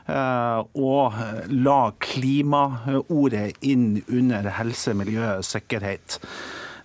Eh, 0.04 0.60
og 0.76 1.14
la 1.48 1.80
klimaordet 2.04 3.64
inn 3.64 4.02
under 4.08 4.50
helse, 4.58 4.96
miljø 4.98 5.38
og 5.38 5.48
sikkerhet. 5.48 6.20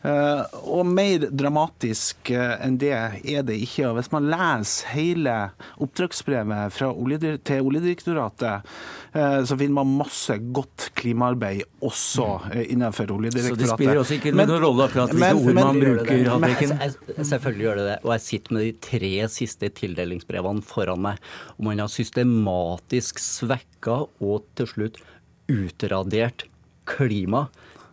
Eh, 0.02 0.42
og 0.70 0.86
mer 0.86 1.24
dramatisk 1.34 2.30
eh, 2.30 2.54
enn 2.62 2.76
det 2.78 2.92
er 2.94 3.42
det 3.46 3.56
ikke. 3.64 3.88
Og 3.88 3.98
hvis 3.98 4.10
man 4.12 4.28
leser 4.30 4.92
hele 4.94 5.34
oppdragsbrevet 5.82 6.78
olje, 6.86 7.32
til 7.42 7.66
Oljedirektoratet, 7.66 8.68
eh, 9.12 9.38
så 9.48 9.58
finner 9.58 9.80
man 9.80 9.96
masse 10.04 10.38
godt 10.54 10.90
klimaarbeid 10.98 11.64
også 11.84 12.28
innenfor 12.68 13.10
Oljedirektoratet. 13.16 13.64
Så 13.64 13.64
det 13.64 13.72
spiller 13.74 14.02
også 14.02 14.18
ikke 14.20 14.34
noen 14.36 14.54
rolle 14.62 14.86
akkurat 14.86 15.14
hvilke 15.14 15.32
ord 15.42 15.58
man 15.58 15.82
bruker? 15.82 16.24
Men, 16.38 17.26
selvfølgelig 17.32 17.68
gjør 17.68 17.80
det 17.82 17.88
det. 17.90 17.98
Og 18.04 18.14
jeg 18.14 18.26
sitter 18.28 18.56
med 18.58 18.66
de 18.68 18.74
tre 18.88 19.14
siste 19.34 19.72
tildelingsbrevene 19.82 20.66
foran 20.66 21.02
meg. 21.08 21.30
Og 21.56 21.70
man 21.70 21.82
har 21.82 21.90
systematisk 21.90 23.18
svekka 23.22 24.04
og 24.06 24.46
til 24.58 24.70
slutt 24.70 25.02
utradert 25.48 26.44
klima 26.88 27.48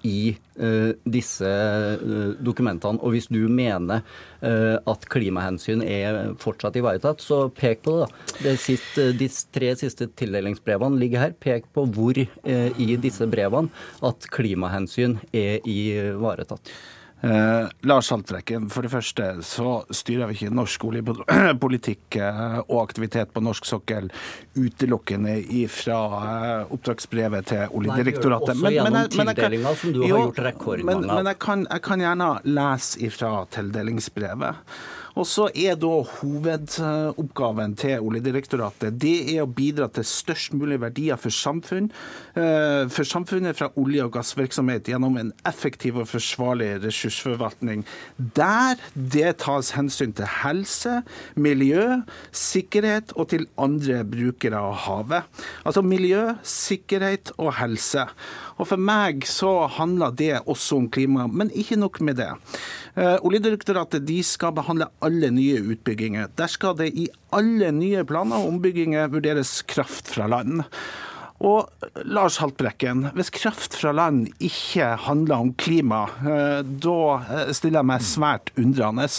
i 0.06 0.36
uh, 0.62 0.92
disse 1.10 1.50
uh, 1.50 2.34
dokumentene. 2.46 3.02
Og 3.02 3.16
hvis 3.16 3.28
du 3.32 3.42
mener 3.52 4.04
uh, 4.46 4.78
at 4.80 5.08
klimahensyn 5.12 5.84
er 5.86 6.36
fortsatt 6.42 6.78
ivaretatt, 6.80 7.24
så 7.24 7.46
pek 7.56 7.84
på 7.86 7.98
det. 8.00 8.10
da. 8.44 8.56
Siste, 8.62 9.10
de 9.18 9.30
tre 9.56 9.74
siste 9.80 10.10
tildelingsbrevene 10.20 11.02
ligger 11.02 11.26
her. 11.26 11.38
Pek 11.42 11.68
på 11.76 11.88
hvor 11.96 12.16
i 12.16 12.96
disse 13.02 13.26
brevene 13.30 13.72
at 14.06 14.28
klimahensyn 14.34 15.18
er 15.36 15.66
ivaretatt. 15.70 16.72
Eh, 17.26 17.68
Lars 17.82 18.12
Haltbrekken, 18.12 18.68
for 18.70 18.86
det 18.86 18.92
første 18.94 19.28
så 19.46 19.70
styrer 19.90 20.30
vi 20.30 20.36
ikke 20.38 20.54
norsk 20.54 20.84
oljepolitikk 20.86 22.20
eh, 22.22 22.58
og 22.68 22.84
aktivitet 22.84 23.32
på 23.34 23.42
norsk 23.42 23.66
sokkel 23.66 24.12
utelukkende 24.54 25.40
fra 25.74 26.00
eh, 26.20 26.74
oppdragsbrevet 26.76 27.50
til 27.50 27.74
Oljedirektoratet. 27.80 28.60
Nei, 28.60 28.76
også 28.76 28.76
gjennom 28.76 29.10
tildelinga 29.16 29.74
som 29.82 29.96
du 29.96 30.04
har 30.04 30.14
gjort 30.14 30.44
rekordmange 30.52 31.00
av. 31.00 31.08
Men, 31.08 31.16
men 31.16 31.32
jeg, 31.32 31.42
kan, 31.48 31.66
jeg 31.66 31.86
kan 31.90 32.06
gjerne 32.06 32.30
lese 32.46 33.02
ifra 33.10 33.34
tildelingsbrevet. 33.58 34.78
Og 35.16 35.24
så 35.28 35.48
er 35.56 35.78
da 35.80 35.92
hovedoppgaven 36.20 37.76
til 37.80 38.04
Oljedirektoratet 38.04 38.98
det 39.00 39.16
er 39.36 39.46
å 39.46 39.50
bidra 39.50 39.88
til 39.94 40.04
størst 40.08 40.56
mulig 40.58 40.82
verdier 40.84 41.20
for 41.20 41.32
samfunn, 41.32 41.88
eh, 42.36 42.88
for 42.92 43.08
samfunnet 43.08 43.56
fra 43.56 43.70
olje- 43.80 44.04
og 44.04 44.12
gassvirksomhet 44.18 44.92
gjennom 44.92 45.18
en 45.18 45.32
effektiv 45.48 45.98
og 46.02 46.10
forsvarlig 46.12 46.84
ressursforvaltning. 46.84 47.86
Der 48.36 48.76
det 48.94 49.38
tas 49.40 49.72
hensyn 49.72 50.14
til 50.14 50.28
helse, 50.44 51.04
miljø, 51.36 52.02
sikkerhet 52.32 53.16
og 53.16 53.30
til 53.30 53.48
andre 53.58 54.04
brukere 54.04 54.60
av 54.60 54.76
havet. 54.86 55.24
Altså 55.66 55.82
miljø, 55.82 56.36
sikkerhet 56.44 57.32
og 57.38 57.54
helse. 57.62 58.08
Og 58.56 58.70
For 58.70 58.80
meg 58.80 59.26
så 59.28 59.68
handler 59.76 60.14
det 60.16 60.34
også 60.46 60.80
om 60.80 60.90
klima, 60.92 61.28
men 61.28 61.52
ikke 61.52 61.78
nok 61.80 62.00
med 62.06 62.22
det. 62.22 62.30
Eh, 62.96 63.18
Oljedirektoratet 63.28 64.06
de 64.08 64.22
skal 64.24 64.56
behandle 64.56 64.88
alle 65.04 65.32
nye 65.36 65.60
utbygginger. 65.76 66.32
Der 66.40 66.52
skal 66.52 66.78
det 66.80 66.94
i 66.96 67.10
alle 67.36 67.74
nye 67.76 68.06
planer 68.08 68.40
og 68.40 68.54
ombygginger 68.54 69.12
vurderes 69.12 69.60
kraft 69.68 70.08
fra 70.14 70.30
land. 70.32 70.64
Og 71.44 71.68
Lars 72.08 72.38
Haltbrekken, 72.40 73.10
hvis 73.18 73.30
kraft 73.36 73.76
fra 73.76 73.92
land 73.92 74.30
ikke 74.40 74.94
handler 75.04 75.44
om 75.44 75.52
klima, 75.60 76.06
eh, 76.24 76.62
da 76.64 77.00
eh, 77.20 77.52
stiller 77.52 77.82
jeg 77.82 77.90
meg 77.92 78.06
svært 78.08 78.52
undrende. 78.56 79.10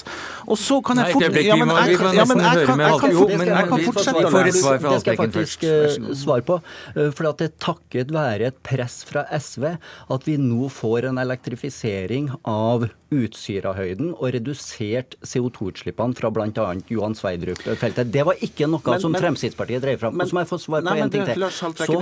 Og 0.48 0.56
så 0.56 0.80
kan 0.80 1.02
jeg 1.02 1.12
fort... 1.12 1.38
Ja, 1.44 1.58
men 1.60 1.74
jeg 1.76 2.00
kan, 2.00 2.16
ja, 2.16 2.24
men 2.24 2.40
jeg 2.40 2.64
kan, 2.64 2.80
jeg 2.80 2.98
kan, 3.02 3.44
jeg 3.44 3.68
kan 3.68 3.84
fortsette 3.90 4.24
å 4.24 4.32
lese. 4.32 4.74
Det 4.86 5.00
skal 5.02 5.12
jeg 5.12 5.20
faktisk 5.20 5.68
eh, 5.68 6.12
svare 6.16 6.46
på. 6.46 6.58
For 6.96 7.28
det 7.28 7.50
er 7.50 7.56
takket 7.60 8.14
være 8.16 8.48
et 8.48 8.62
press 8.64 9.02
fra 9.06 9.26
SV 9.36 9.74
at 9.76 10.28
vi 10.28 10.38
nå 10.40 10.70
får 10.72 11.10
en 11.10 11.20
elektrifisering 11.20 12.32
av 12.48 12.88
Utsirahøyden 13.14 14.16
og 14.16 14.32
redusert 14.34 15.14
CO2-utslippene 15.22 16.16
fra 16.18 16.30
bl.a. 16.34 16.64
Johan 16.90 17.14
Sverdrup-feltet. 17.14 18.10
Det 18.10 18.24
var 18.26 18.40
ikke 18.42 18.66
noe 18.66 18.82
men, 18.82 19.02
som 19.04 19.14
Fremskrittspartiet 19.14 19.84
drev 19.84 20.00
fram. 20.00 20.16
Men, 20.18 20.26
så 20.26 20.34
må 20.34 20.42
jeg 20.42 20.50
få 20.50 20.58
svar 20.64 20.82
på 20.82 20.96
én 20.96 21.12
ting 21.14 21.22
til. 21.28 21.46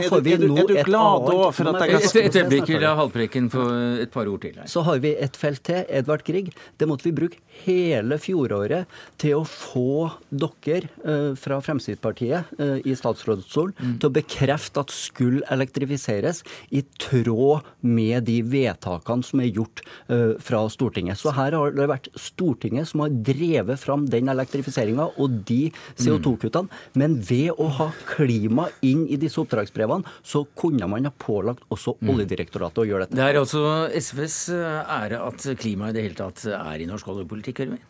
Så 0.04 0.14
får 0.14 0.24
vi 0.26 0.36
nå 0.40 0.64
et 0.64 0.90
annet 0.94 2.16
Et 2.24 2.38
øyeblikk, 2.42 2.72
Haltbrekken 3.00 3.50
få 3.52 3.66
et 4.04 4.12
par 4.14 4.28
ord 4.30 4.40
til. 4.44 4.54
Her. 4.58 4.68
Så 4.70 4.84
har 4.86 5.00
vi 5.02 5.14
et 5.18 5.36
felt 5.36 5.62
til, 5.66 5.84
Edvard 5.88 6.24
Grieg. 6.26 6.52
Det 6.78 6.88
måtte 6.88 7.08
vi 7.08 7.14
bruke 7.16 7.40
hele 7.64 8.18
fjoråret 8.20 8.90
til 9.20 9.40
å 9.40 9.44
få 9.48 10.10
dere 10.30 10.90
uh, 11.04 11.32
fra 11.38 11.60
Fremskrittspartiet 11.64 12.54
uh, 12.58 12.78
i 12.84 12.94
statsrådsstolen 12.98 13.74
mm. 13.78 13.96
til 14.02 14.10
å 14.10 14.14
bekrefte 14.18 14.84
at 14.84 14.94
skulle 14.94 15.44
elektrifiseres 15.54 16.42
i 16.74 16.84
tråd 17.00 17.64
med 17.80 18.26
de 18.28 18.40
vedtakene 18.42 19.26
som 19.26 19.42
er 19.42 19.52
gjort 19.52 19.84
uh, 20.10 20.34
fra 20.42 20.64
Stortinget. 20.72 21.20
Så 21.20 21.34
her 21.36 21.56
har 21.56 21.74
det 21.74 21.88
vært 21.90 22.10
Stortinget 22.18 22.90
som 22.90 23.04
har 23.04 23.14
drevet 23.26 23.80
fram 23.80 24.08
den 24.10 24.30
elektrifiseringa 24.32 25.10
og 25.20 25.40
de 25.48 25.68
CO2-kuttene. 26.00 26.70
Men 26.98 27.18
ved 27.24 27.54
å 27.60 27.68
ha 27.78 27.90
klima 28.08 28.68
inn 28.84 29.04
i 29.10 29.18
disse 29.20 29.40
oppdragsbrevene, 29.42 30.08
så 30.24 30.44
kunne 30.58 30.88
man 30.90 31.08
ha 31.08 31.12
pålagt 31.18 31.64
også 31.74 31.96
mm. 31.98 32.12
Oljedirektoratet 32.14 32.82
å 32.82 32.86
gjøre 32.88 33.06
dette. 33.06 33.18
Det 33.18 33.26
er 33.26 33.38
altså 33.40 33.62
SVs 33.94 34.38
eh, 34.54 34.94
ære 34.96 35.20
at 35.24 35.46
klima 35.60 35.90
i 35.90 35.96
det 35.96 36.04
hele 36.06 36.18
tatt 36.18 36.44
er 36.50 36.82
i 36.82 36.88
norsk 36.88 37.08
oljepolitikk, 37.12 37.43
Ørvin? 37.52 37.82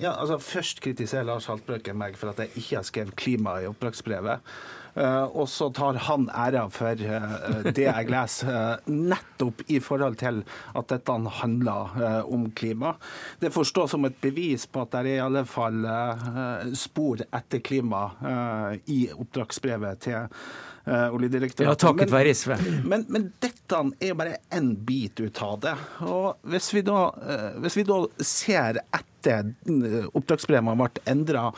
Ja, 0.00 0.14
altså 0.14 0.38
Først 0.38 0.80
kritiserer 0.80 1.26
Lars 1.28 1.46
Haltbrekken 1.50 1.98
meg 1.98 2.16
for 2.16 2.32
at 2.32 2.38
jeg 2.38 2.54
ikke 2.56 2.76
har 2.76 2.86
skrevet 2.88 3.16
klima 3.16 3.58
i 3.60 3.68
oppdragsbrevet. 3.68 4.40
Eh, 4.94 5.24
og 5.38 5.48
så 5.48 5.68
tar 5.74 5.98
han 6.06 6.26
æra 6.34 6.64
for 6.72 6.98
eh, 6.98 7.58
det 7.70 7.84
jeg 7.86 8.08
leser, 8.10 8.50
eh, 8.50 8.88
nettopp 8.90 9.62
i 9.70 9.78
forhold 9.82 10.18
til 10.22 10.42
at 10.76 10.88
dette 10.90 11.18
handler 11.40 12.24
om 12.26 12.48
klima. 12.56 12.94
Det 13.40 13.52
forstås 13.54 13.94
som 13.94 14.04
et 14.08 14.18
bevis 14.22 14.66
på 14.66 14.82
at 14.82 14.92
det 14.94 15.00
er 15.04 15.12
i 15.12 15.22
alle 15.26 15.44
fall 15.48 15.84
spor 16.76 17.22
etter 17.22 17.62
klima 17.64 18.02
i 18.90 19.02
oppdragsbrevet 19.12 20.02
til 20.06 20.26
Oljedirektoratet. 20.86 21.68
Ja, 21.68 21.76
takket 21.76 22.10
være 22.10 22.32
SV. 22.34 22.54
Men, 22.88 23.04
men, 23.12 23.26
dette 23.42 23.80
er 24.00 24.14
bare 24.18 24.38
én 24.56 24.72
bit 24.86 25.20
ut 25.20 25.42
av 25.44 25.58
det. 25.62 25.74
Og 26.08 26.50
hvis 26.50 26.70
vi 26.74 26.82
da, 26.86 27.02
hvis 27.60 27.76
vi 27.76 27.84
da 27.86 27.98
ser 28.24 28.80
etter 28.88 29.52
oppdragsbrevene 30.16 30.78
ble 30.80 31.04
endra 31.12 31.50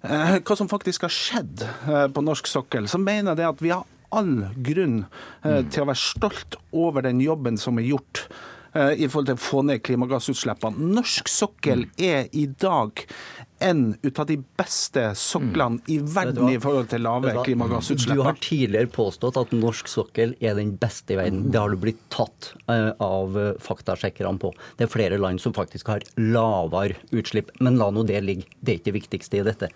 Eh, 0.00 0.38
hva 0.40 0.56
som 0.56 0.68
faktisk 0.68 1.04
har 1.04 1.12
skjedd 1.12 1.64
eh, 1.66 2.06
på 2.08 2.22
norsk 2.24 2.48
sokkel, 2.48 2.88
så 2.88 3.00
mener 3.00 3.36
jeg 3.36 3.52
at 3.52 3.60
vi 3.60 3.72
har 3.74 3.84
all 4.16 4.46
grunn 4.56 5.02
eh, 5.44 5.60
til 5.68 5.84
å 5.84 5.90
være 5.90 6.00
stolt 6.00 6.56
over 6.72 7.04
den 7.04 7.20
jobben 7.20 7.60
som 7.60 7.78
er 7.78 7.90
gjort 7.90 8.24
i 8.70 9.08
forhold 9.10 9.30
til 9.30 9.38
å 9.38 9.42
få 9.42 9.62
ned 9.66 9.82
klimagassutslippene. 9.86 10.90
Norsk 10.94 11.30
sokkel 11.30 11.88
er 11.98 12.28
i 12.36 12.46
dag 12.46 13.02
en 13.60 13.96
ut 14.02 14.18
av 14.18 14.26
de 14.26 14.36
beste 14.58 15.02
soklene 15.18 15.80
i 15.92 15.98
verden 16.00 16.48
i 16.48 16.58
forhold 16.60 16.88
til 16.92 17.04
lave 17.04 17.34
klimagassutslipp. 17.44 18.16
Du 18.16 18.24
har 18.24 18.38
tidligere 18.40 18.90
påstått 18.92 19.36
at 19.40 19.52
norsk 19.54 19.90
sokkel 19.90 20.34
er 20.40 20.56
den 20.58 20.72
beste 20.80 21.14
i 21.14 21.18
verden. 21.20 21.42
Det 21.52 21.60
har 21.60 21.72
du 21.72 21.80
blitt 21.80 22.00
tatt 22.12 22.52
eh, 22.72 22.90
av 23.04 23.36
eh, 23.38 23.52
faktasjekkerne 23.60 24.40
på. 24.40 24.52
Det 24.78 24.86
er 24.86 24.92
flere 24.92 25.20
land 25.20 25.42
som 25.44 25.54
faktisk 25.56 25.92
har 25.92 26.06
lavere 26.16 26.96
utslipp. 27.12 27.52
Men 27.60 27.76
la 27.80 27.90
nå 27.92 28.06
det 28.08 28.22
ligge. 28.24 28.48
Det 28.60 28.72
er 28.72 28.80
ikke 28.80 28.90
det 28.90 28.98
viktigste 29.00 29.40
i 29.40 29.44
dette. 29.50 29.70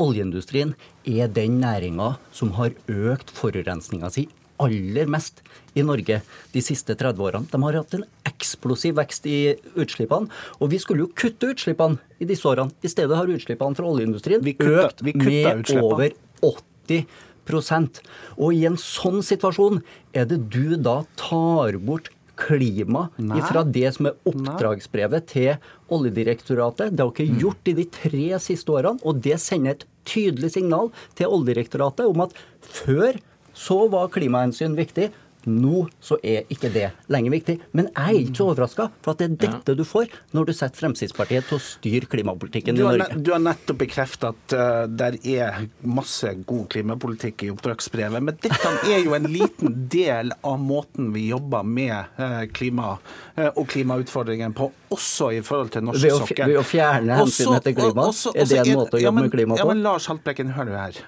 Oljeindustrien 0.00 0.76
er 1.08 1.32
den 1.32 1.60
næringa 1.64 2.12
som 2.36 2.52
har 2.60 2.76
økt 2.90 3.32
forurensninga 3.32 4.12
si 4.12 4.28
aller 4.60 5.10
mest 5.10 5.42
i 5.78 5.84
Norge 5.86 6.20
de 6.52 6.62
siste 6.64 6.96
30 6.98 7.24
årene. 7.24 7.48
De 7.50 7.62
har 7.62 7.78
hatt 7.80 7.96
en 7.98 8.06
eksplosiv 8.28 8.98
vekst 8.98 9.26
i 9.30 9.38
utslippene. 9.78 10.30
Og 10.60 10.72
vi 10.72 10.80
skulle 10.82 11.06
jo 11.06 11.14
kutte 11.16 11.52
utslippene 11.54 12.00
i 12.20 12.28
disse 12.28 12.46
årene. 12.48 12.74
I 12.82 12.92
stedet 12.92 13.18
har 13.18 13.30
utslippene 13.30 13.78
fra 13.78 13.90
oljeindustrien 13.90 14.44
kutta, 14.44 14.86
økt 14.86 15.04
med 15.06 15.64
utslippene. 15.64 15.84
over 15.86 16.16
80% 16.40 18.00
Og 18.38 18.54
i 18.54 18.64
en 18.68 18.78
sånn 18.78 19.24
situasjon 19.26 19.80
er 20.14 20.28
det 20.30 20.42
du 20.52 20.76
da 20.76 21.00
tar 21.18 21.78
bort 21.82 22.10
klima 22.40 23.08
Nei. 23.20 23.40
fra 23.44 23.62
det 23.68 23.90
som 23.96 24.08
er 24.08 24.16
oppdragsbrevet 24.28 25.26
til 25.28 25.50
Oljedirektoratet. 25.92 26.94
Det 26.94 27.04
har 27.04 27.12
dere 27.16 27.40
gjort 27.42 27.68
i 27.68 27.74
de 27.76 27.84
tre 27.92 28.28
siste 28.40 28.72
årene, 28.72 29.02
og 29.04 29.20
det 29.24 29.36
sender 29.42 29.76
et 29.76 29.84
tydelig 30.08 30.54
signal 30.54 30.88
til 31.18 31.34
Oljedirektoratet 31.34 32.08
om 32.08 32.24
at 32.24 32.36
før 32.64 33.18
så 33.60 33.84
var 33.92 34.08
klimahensyn 34.08 34.76
viktig. 34.78 35.10
Nå 35.48 35.86
så 36.04 36.18
er 36.26 36.44
ikke 36.52 36.68
det 36.72 36.90
lenger 37.12 37.32
viktig. 37.32 37.54
Men 37.72 37.88
jeg 37.88 38.02
er 38.02 38.18
ikke 38.20 38.36
så 38.36 38.46
overraska, 38.50 38.88
for 39.00 39.14
at 39.14 39.22
det 39.22 39.28
er 39.28 39.36
dette 39.46 39.74
du 39.78 39.84
får 39.88 40.10
når 40.36 40.50
du 40.50 40.52
setter 40.56 40.82
Fremskrittspartiet 40.82 41.46
til 41.48 41.56
å 41.56 41.62
styre 41.64 42.08
klimapolitikken 42.10 42.76
i 42.76 42.84
Norge. 42.84 43.06
Du 43.16 43.32
har 43.32 43.40
nettopp 43.42 43.80
bekreftet 43.80 44.26
at 44.28 44.56
uh, 44.56 44.84
der 44.90 45.16
er 45.24 45.62
masse 45.80 46.34
god 46.44 46.66
klimapolitikk 46.74 47.46
i 47.46 47.50
oppdragsbrevet. 47.54 48.26
Men 48.26 48.36
dette 48.42 48.74
er 48.90 49.00
jo 49.04 49.16
en 49.16 49.28
liten 49.32 49.78
del 49.92 50.34
av 50.44 50.60
måten 50.60 51.08
vi 51.14 51.28
jobber 51.30 51.64
med 51.64 52.20
uh, 52.20 52.44
klima 52.52 52.92
uh, 52.98 53.48
og 53.54 53.64
klimautfordringen 53.72 54.52
på, 54.56 54.68
også 54.92 55.30
i 55.38 55.40
forhold 55.46 55.72
til 55.72 55.88
norsk 55.88 56.04
sokkel. 56.20 56.52
Ved 56.52 56.60
å 56.60 56.66
fjerne 56.66 57.20
hensynet 57.22 57.64
til 57.64 57.78
klima? 57.78 58.10
Er 58.34 58.50
det 58.50 58.60
en 58.64 58.74
måte 58.82 59.00
å 59.00 59.02
jobbe 59.02 59.06
ja, 59.06 59.14
men, 59.16 59.28
med 59.30 59.36
klima 59.38 59.56
på? 59.56 59.62
Ja, 59.62 59.68
men 59.70 59.84
Lars 59.86 60.10
Haltbrekken, 60.10 60.52
hør 60.56 60.68
du 60.68 60.76
her. 60.76 61.00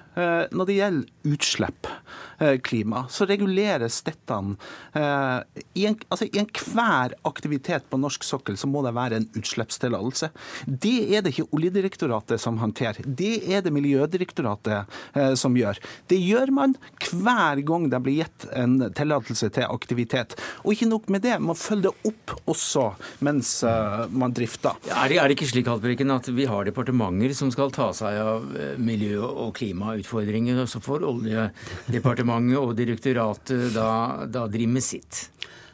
Når 0.53 0.69
det 0.69 0.77
gjelder 0.79 1.33
utslipp, 1.35 1.89
klima, 2.63 3.05
så 3.13 3.27
reguleres 3.29 3.99
dette 4.07 4.22
Uh, 4.31 5.41
I 5.73 5.87
enhver 5.89 7.15
aktivitet 7.27 7.89
på 7.89 7.99
norsk 7.99 8.23
sokkel 8.23 8.57
så 8.59 8.69
må 8.69 8.83
det 8.85 8.93
være 8.95 9.19
en 9.19 9.27
utslippstillatelse. 9.37 10.29
Det 10.67 10.95
er 11.15 11.23
det 11.23 11.33
ikke 11.33 11.49
Oljedirektoratet 11.53 12.41
som 12.41 12.57
håndterer. 12.61 13.03
Det 13.05 13.33
er 13.51 13.63
det 13.63 13.73
Miljødirektoratet 13.73 14.89
eh, 15.13 15.33
som 15.39 15.55
gjør. 15.57 15.79
Det 16.09 16.19
gjør 16.19 16.51
man 16.55 16.75
hver 17.09 17.61
gang 17.65 17.89
det 17.91 17.99
blir 18.05 18.21
gitt 18.21 18.47
en 18.55 18.77
tillatelse 18.95 19.49
til 19.53 19.67
aktivitet. 19.67 20.35
Og 20.63 20.75
ikke 20.75 20.89
nok 20.89 21.09
med 21.13 21.25
det, 21.25 21.37
man 21.43 21.57
følger 21.59 21.83
det 21.83 22.11
opp 22.11 22.49
også 22.49 22.85
mens 23.25 23.55
eh, 23.67 24.05
man 24.13 24.33
drifter. 24.35 24.77
Er 24.87 25.11
det, 25.11 25.19
er 25.19 25.29
det 25.29 25.37
ikke 25.37 25.49
slik 25.51 25.67
Haltbrekken, 25.67 26.13
at 26.13 26.29
vi 26.31 26.47
har 26.49 26.67
departementer 26.67 27.33
som 27.35 27.51
skal 27.53 27.73
ta 27.75 27.89
seg 27.95 28.19
av 28.21 28.45
miljø- 28.79 29.23
og 29.23 29.53
klimautfordringer, 29.57 30.61
og 30.63 30.69
så 30.71 30.81
får 30.83 31.03
Oljedepartementet 31.09 32.59
og 32.59 32.75
direktoratet 32.77 33.73
da 33.75 33.89
da 34.27 34.47
driver 34.51 34.77
med 34.77 34.85
sitt. 34.85 35.27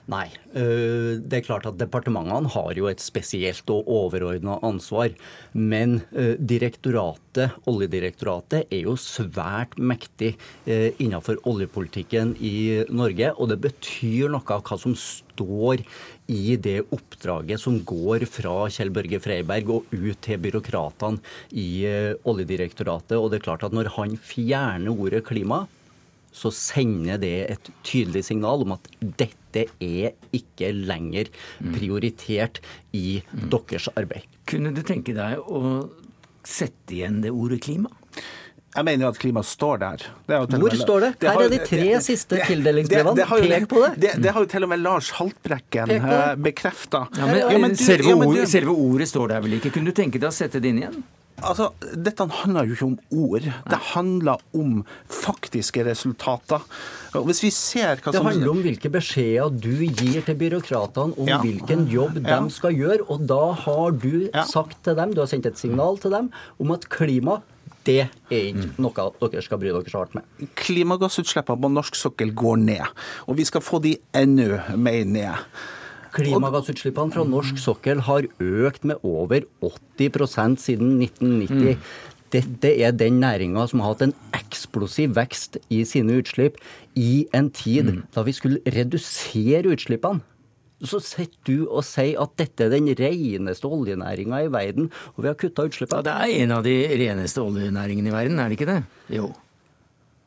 Nei. 0.10 0.26
Eh, 0.58 1.20
det 1.22 1.38
er 1.38 1.46
klart 1.46 1.68
at 1.70 1.78
Departementene 1.78 2.50
har 2.50 2.74
jo 2.78 2.88
et 2.90 3.02
spesielt 3.04 3.70
og 3.70 3.86
overordna 3.94 4.58
ansvar. 4.66 5.14
Men 5.54 6.00
eh, 6.18 6.34
direktoratet, 6.40 7.54
Oljedirektoratet 7.70 8.74
er 8.74 8.88
jo 8.88 8.96
svært 8.98 9.78
mektig 9.78 10.32
eh, 10.66 10.98
innenfor 10.98 11.38
oljepolitikken 11.50 12.34
i 12.42 12.82
Norge. 12.90 13.36
Og 13.38 13.54
det 13.54 13.60
betyr 13.68 14.34
noe 14.34 14.58
av 14.58 14.66
hva 14.66 14.80
som 14.82 14.98
står 14.98 15.86
i 16.30 16.58
det 16.58 16.80
oppdraget 16.90 17.62
som 17.62 17.78
går 17.86 18.26
fra 18.30 18.64
Kjell 18.74 18.90
Børge 18.94 19.22
Freiberg 19.22 19.70
og 19.78 19.94
ut 19.94 20.18
til 20.26 20.42
byråkratene 20.42 21.22
i 21.54 21.86
Oljedirektoratet. 22.26 23.18
Og 23.20 23.30
det 23.30 23.44
er 23.44 23.50
klart 23.52 23.66
at 23.68 23.78
når 23.78 23.94
han 24.00 24.18
fjerner 24.18 24.90
ordet 24.90 25.28
klima, 25.30 25.68
så 26.32 26.52
sender 26.54 27.20
det 27.22 27.36
et 27.56 27.72
tydelig 27.86 28.26
signal 28.30 28.66
om 28.66 28.76
at 28.78 28.90
dette 29.02 29.66
er 29.82 30.14
ikke 30.36 30.72
lenger 30.76 31.32
prioritert 31.74 32.62
i 32.94 33.22
mm. 33.22 33.48
deres 33.50 33.90
arbeid. 33.96 34.28
Kunne 34.50 34.74
du 34.76 34.84
tenke 34.86 35.16
deg 35.18 35.42
å 35.42 35.90
sette 36.46 36.96
igjen 36.96 37.24
det 37.26 37.34
ordet 37.34 37.62
klima? 37.66 37.92
Jeg 38.70 38.86
mener 38.86 39.08
jo 39.08 39.10
at 39.10 39.18
klima 39.18 39.42
står 39.42 39.80
der. 39.82 40.04
Hvor 40.30 40.76
står 40.78 41.06
det? 41.08 41.10
Her 41.26 41.40
er 41.42 41.52
de 41.52 41.58
tre 41.66 41.86
det, 41.88 42.02
siste 42.06 42.38
tildelingsbrevene. 42.46 43.26
Pek 43.26 43.66
på 43.72 43.82
det. 43.82 43.90
det. 43.98 44.12
det. 44.22 44.34
har 44.36 44.46
jo 44.46 44.50
til 44.52 44.68
og 44.68 44.70
med 44.70 44.84
Lars 44.84 45.10
Haltbrekken 45.18 45.96
eh, 45.96 46.36
bekrefta. 46.38 47.08
Ja, 47.18 47.30
ja, 47.34 47.48
selve, 47.74 48.14
ja, 48.38 48.46
selve, 48.50 48.76
ordet 48.78 49.10
står 49.10 49.34
der 49.34 49.42
vel 49.46 49.58
ikke? 49.58 49.74
Kunne 49.74 49.90
du 49.90 49.98
tenke 49.98 50.22
deg 50.22 50.30
å 50.30 50.36
sette 50.36 50.62
det 50.62 50.70
inn 50.70 50.84
igjen? 50.84 51.02
Altså, 51.44 51.70
Dette 51.96 52.26
handler 52.42 52.70
jo 52.70 52.76
ikke 52.76 52.88
om 52.88 52.98
ord. 53.26 53.46
Det 53.70 53.80
handler 53.94 54.42
om 54.56 54.82
faktiske 55.06 55.84
resultater. 55.88 56.64
Og 57.18 57.30
hvis 57.30 57.42
vi 57.44 57.52
ser 57.54 58.02
hva 58.04 58.14
Det 58.14 58.24
handler 58.24 58.52
om 58.52 58.64
hvilke 58.66 58.92
beskjeder 58.94 59.54
du 59.54 59.86
gir 59.86 60.22
til 60.26 60.38
byråkratene 60.40 61.18
om 61.18 61.30
ja. 61.30 61.40
hvilken 61.44 61.88
jobb 61.90 62.20
ja. 62.22 62.40
de 62.40 62.54
skal 62.54 62.76
gjøre. 62.76 63.06
Og 63.10 63.26
da 63.30 63.42
har 63.66 63.96
du 63.96 64.28
ja. 64.28 64.46
sagt 64.50 64.82
til 64.86 64.98
dem, 65.00 65.16
du 65.16 65.24
har 65.24 65.32
sendt 65.32 65.50
et 65.50 65.60
signal 65.60 66.00
til 66.02 66.14
dem 66.16 66.30
om 66.60 66.76
at 66.76 66.90
klima 66.92 67.40
det 67.88 68.02
er 68.30 68.46
ikke 68.52 68.68
mm. 68.68 68.78
noe 68.84 69.10
dere 69.24 69.42
skal 69.42 69.60
bry 69.62 69.72
dere 69.72 69.90
så 69.90 70.04
hardt 70.04 70.16
med. 70.18 70.48
Klimagassutslippene 70.60 71.64
på 71.64 71.72
norsk 71.72 71.98
sokkel 71.98 72.34
går 72.38 72.60
ned, 72.62 73.04
og 73.26 73.40
vi 73.40 73.48
skal 73.48 73.64
få 73.66 73.80
de 73.84 73.96
enda 74.14 74.62
mer 74.76 75.08
ned. 75.08 75.48
Klimagassutslippene 76.16 77.14
fra 77.14 77.26
norsk 77.28 77.60
sokkel 77.62 78.04
har 78.08 78.28
økt 78.42 78.88
med 78.88 79.04
over 79.06 79.46
80% 79.62 80.58
siden 80.62 80.96
1990. 81.04 81.76
Mm. 81.76 81.84
Dette 82.30 82.72
er 82.86 82.94
den 82.94 83.20
næringa 83.24 83.66
som 83.70 83.82
har 83.82 83.96
hatt 83.96 84.04
en 84.06 84.16
eksplosiv 84.38 85.16
vekst 85.18 85.58
i 85.74 85.82
sine 85.88 86.20
utslipp 86.22 86.60
i 86.98 87.26
en 87.34 87.50
tid 87.50 87.90
mm. 87.90 88.02
da 88.14 88.26
vi 88.26 88.36
skulle 88.38 88.76
redusere 88.78 89.74
utslippene. 89.74 90.22
Så 90.80 91.02
sitter 91.04 91.42
du 91.44 91.66
og 91.68 91.84
sier 91.84 92.22
at 92.24 92.38
dette 92.40 92.64
er 92.64 92.72
den 92.72 92.88
reneste 92.96 93.68
oljenæringa 93.68 94.46
i 94.46 94.52
verden, 94.54 94.88
og 95.18 95.26
vi 95.26 95.28
har 95.28 95.36
kutta 95.36 95.66
utslippene. 95.68 96.00
Ja, 96.00 96.06
det 96.08 96.14
er 96.16 96.44
en 96.46 96.54
av 96.56 96.64
de 96.64 96.76
reneste 97.02 97.44
oljenæringene 97.44 98.14
i 98.14 98.16
verden, 98.16 98.40
er 98.40 98.48
det 98.48 98.60
ikke 98.60 98.70
det? 98.70 98.82
Jo. 99.18 99.34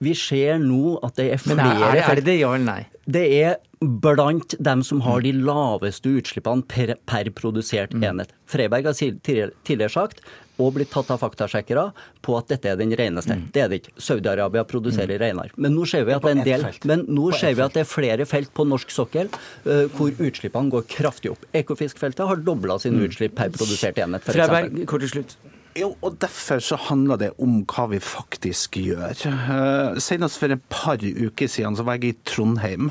Vi 0.02 0.12
ser 0.18 0.58
nå 0.60 0.98
at 1.06 1.16
det 1.16 1.30
er 1.32 1.40
flere 1.40 1.62
Men 1.62 1.84
er, 1.86 2.02
er 2.02 2.20
det 2.20 2.26
det, 2.26 2.40
ja 2.42 2.50
eller 2.52 2.68
nei? 2.68 2.82
Det 3.06 3.22
er 3.38 3.56
blant 3.82 4.54
dem 4.58 4.82
som 4.86 5.02
har 5.06 5.24
de 5.24 5.32
laveste 5.34 6.10
utslippene 6.20 6.64
per, 6.68 6.94
per 7.08 7.30
produsert 7.36 7.94
mm. 7.94 8.06
enhet. 8.10 8.32
Freiberg 8.50 8.88
har 8.90 8.98
tidligere 8.98 9.92
sagt 9.92 10.22
og 10.60 10.74
blitt 10.76 10.90
tatt 10.92 11.10
av 11.12 11.20
faktasjekkere 11.22 11.84
på 12.24 12.34
at 12.38 12.50
dette 12.52 12.70
er 12.70 12.78
den 12.78 12.92
reneste. 12.98 13.34
Mm. 13.38 13.46
Det 13.54 13.62
er 13.62 13.70
det 13.72 13.80
ikke. 13.82 13.94
Saudi-Arabia 14.04 14.64
produserer 14.68 15.16
mm. 15.16 15.22
renere. 15.22 15.56
Men 15.56 15.74
nå 15.76 15.86
ser 15.88 16.04
vi 16.08 16.14
at 16.16 16.24
det 16.24 16.32
er 16.32 16.36
en 16.36 16.48
del, 16.48 16.66
men 16.88 17.06
nå 17.08 17.30
ser 17.38 17.56
vi 17.56 17.64
at 17.64 17.76
det 17.76 17.84
er 17.84 17.88
flere 17.88 18.26
felt 18.28 18.52
på 18.54 18.66
norsk 18.68 18.92
sokkel 18.92 19.32
uh, 19.32 19.86
hvor 19.96 20.12
utslippene 20.12 20.72
går 20.74 20.86
kraftig 20.92 21.32
opp. 21.32 21.48
Ekofiskfeltet 21.56 22.28
har 22.28 22.44
dobla 22.44 22.78
sine 22.82 23.00
mm. 23.00 23.08
utslipp 23.08 23.38
per 23.38 23.54
produsert 23.54 23.98
enhet. 24.02 24.28
Freiberg, 24.28 24.84
kort 24.90 25.06
til 25.06 25.16
slutt. 25.16 25.36
Jo, 25.72 25.94
og 26.04 26.18
Derfor 26.20 26.60
så 26.60 26.76
handler 26.76 27.16
det 27.16 27.30
om 27.40 27.62
hva 27.64 27.86
vi 27.88 27.98
faktisk 28.04 28.76
gjør. 28.76 29.16
Uh, 29.24 29.96
senest 30.00 30.36
for 30.38 30.52
et 30.52 30.62
par 30.70 31.00
uker 31.00 31.48
siden 31.48 31.76
så 31.78 31.86
var 31.86 31.96
jeg 31.96 32.12
i 32.12 32.18
Trondheim 32.28 32.90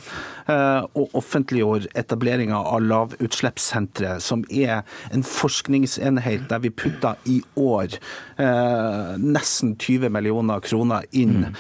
uh, 0.50 0.82
og 0.98 1.14
offentliggjorde 1.18 1.92
etableringa 1.96 2.58
av 2.58 2.82
lavutslippssenteret, 2.82 4.24
som 4.26 4.44
er 4.50 4.82
en 5.14 5.24
forskningsenhet 5.24 6.50
der 6.50 6.64
vi 6.66 6.74
putter 6.74 7.22
i 7.30 7.40
år 7.56 8.00
uh, 8.42 9.14
nesten 9.22 9.78
20 9.78 10.10
millioner 10.10 10.60
kroner 10.66 11.06
inn 11.12 11.52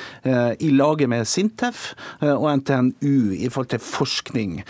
i 0.59 0.69
laget 0.73 1.09
med 1.09 1.27
Sintef 1.29 1.91
og 2.21 2.47
NTNU 2.61 3.33
i 3.35 3.49
forhold 3.49 3.71
til 3.73 3.83
forskning 3.83 4.61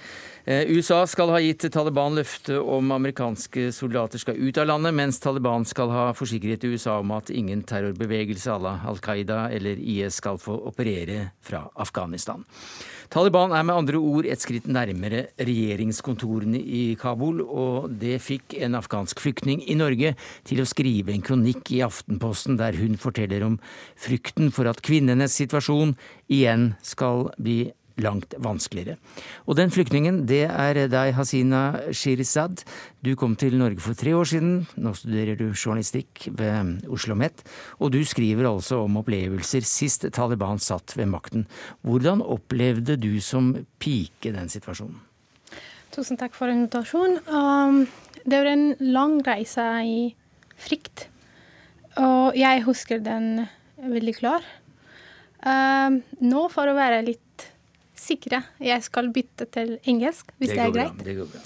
USA 0.47 1.01
skal 1.11 1.33
ha 1.35 1.41
gitt 1.43 1.65
Taliban 1.75 2.15
løfte 2.15 2.55
om 2.63 2.93
amerikanske 2.95 3.65
soldater 3.75 4.23
skal 4.23 4.39
ut 4.39 4.61
av 4.63 4.69
landet, 4.71 4.95
mens 4.95 5.19
Taliban 5.19 5.67
skal 5.67 5.91
ha 5.91 6.05
forsikret 6.15 6.63
USA 6.71 7.01
om 7.03 7.11
at 7.17 7.33
ingen 7.35 7.65
terrorbevegelse 7.67 8.55
à 8.55 8.63
la 8.63 8.77
Al 8.87 9.03
Qaida 9.03 9.41
eller 9.51 9.83
IS 9.83 10.23
skal 10.23 10.39
få 10.39 10.55
operere 10.71 11.33
fra 11.43 11.65
Afghanistan. 11.75 12.47
Taliban 13.11 13.51
er 13.51 13.65
med 13.67 13.75
andre 13.75 13.99
ord 13.99 14.27
et 14.31 14.39
skritt 14.39 14.69
nærmere 14.71 15.25
regjeringskontorene 15.43 16.61
i 16.63 16.83
Kabul, 16.95 17.41
og 17.43 17.89
det 17.99 18.21
fikk 18.23 18.55
en 18.63 18.79
afghansk 18.79 19.19
flyktning 19.19 19.65
i 19.67 19.75
Norge 19.75 20.13
til 20.47 20.63
å 20.63 20.67
skrive 20.71 21.11
en 21.11 21.25
kronikk 21.27 21.73
i 21.75 21.81
Aftenposten 21.83 22.55
der 22.61 22.79
hun 22.79 22.95
forteller 23.03 23.43
om 23.49 23.57
frykten 23.99 24.55
for 24.55 24.71
at 24.71 24.85
kvinnenes 24.87 25.35
situasjon 25.41 25.97
igjen 26.31 26.69
skal 26.87 27.33
bli 27.35 27.73
langt 28.01 28.35
vanskeligere. 28.39 28.97
Og 29.45 29.59
den 29.59 29.73
flyktningen, 29.75 30.25
det 30.31 30.47
er 30.49 30.87
deg, 30.89 31.13
Hasina 31.19 31.91
Shirzad. 31.93 32.65
Du 33.05 33.13
kom 33.19 33.37
til 33.37 33.59
Norge 33.61 33.83
for 33.83 33.99
tre 33.99 34.15
år 34.17 34.29
siden. 34.31 34.67
Nå 34.81 34.95
studerer 34.97 35.37
du 35.37 35.51
journalistikk 35.51 36.29
ved 36.33 36.87
Oslo 36.89 37.11
OsloMet. 37.11 37.43
Og 37.81 37.93
du 37.93 38.01
skriver 38.05 38.49
altså 38.49 38.85
om 38.85 39.01
opplevelser 39.01 39.65
sist 39.67 40.07
Taliban 40.15 40.59
satt 40.59 40.97
ved 40.97 41.11
makten. 41.11 41.47
Hvordan 41.83 42.23
opplevde 42.23 42.97
du 43.01 43.21
som 43.21 43.55
pike 43.81 44.33
den 44.33 44.49
situasjonen? 44.49 45.01
Tusen 45.91 46.19
takk 46.21 46.37
for 46.37 46.51
invitasjonen. 46.51 47.19
Um, 47.27 47.87
det 48.23 48.39
var 48.39 48.53
en 48.53 48.67
lang 48.79 49.19
reise 49.27 49.65
i 49.83 50.15
frykt. 50.61 51.09
Og 51.99 52.37
jeg 52.39 52.63
husker 52.63 53.01
den 53.03 53.49
veldig 53.81 54.15
klar. 54.21 54.45
Um, 55.41 56.03
nå, 56.21 56.45
for 56.53 56.69
å 56.69 56.77
være 56.77 57.03
litt 57.09 57.25
sikre. 58.01 58.43
Jeg 58.61 58.83
skal 58.83 59.13
bytte 59.13 59.47
til 59.53 59.79
engelsk, 59.85 60.33
hvis 60.39 60.51
det, 60.51 60.59
det 60.59 60.67
er 60.67 60.73
greit. 60.77 61.05
Det 61.05 61.17
går 61.17 61.29
bra. 61.35 61.41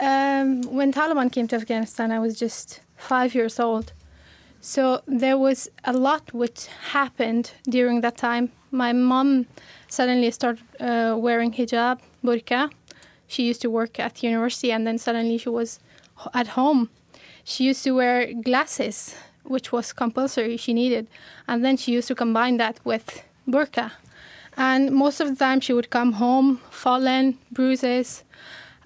Um, 0.00 0.62
when 0.76 0.92
Taliban 0.92 1.30
came 1.30 1.46
to 1.48 1.56
Afghanistan, 1.56 2.10
I 2.10 2.18
was 2.18 2.34
just 2.42 2.82
five 2.96 3.34
years 3.34 3.60
old. 3.60 3.92
So 4.60 5.00
there 5.06 5.36
was 5.36 5.68
a 5.84 5.92
lot 5.92 6.32
which 6.32 6.68
happened 6.92 7.52
during 7.70 8.00
that 8.02 8.16
time. 8.16 8.48
My 8.70 8.92
mom 8.92 9.46
suddenly 9.88 10.30
started 10.30 10.64
uh, 10.80 11.16
wearing 11.16 11.52
hijab, 11.52 11.98
burqa. 12.24 12.70
She 13.28 13.42
used 13.42 13.60
to 13.62 13.70
work 13.70 14.00
at 14.00 14.22
university, 14.22 14.72
and 14.72 14.86
then 14.86 14.98
suddenly 14.98 15.38
she 15.38 15.50
was 15.50 15.80
at 16.32 16.48
home. 16.48 16.88
She 17.44 17.64
used 17.64 17.84
to 17.84 17.92
wear 17.92 18.32
glasses, 18.32 19.14
which 19.44 19.70
was 19.70 19.92
compulsory. 19.92 20.56
She 20.56 20.72
needed, 20.72 21.06
and 21.46 21.64
then 21.64 21.76
she 21.76 21.92
used 21.92 22.08
to 22.08 22.14
combine 22.14 22.56
that 22.56 22.80
with 22.84 23.22
burqa. 23.46 23.92
And 24.56 24.92
most 24.92 25.20
of 25.20 25.28
the 25.28 25.36
time, 25.36 25.60
she 25.60 25.72
would 25.72 25.90
come 25.90 26.12
home 26.12 26.60
fallen, 26.70 27.38
bruises. 27.50 28.24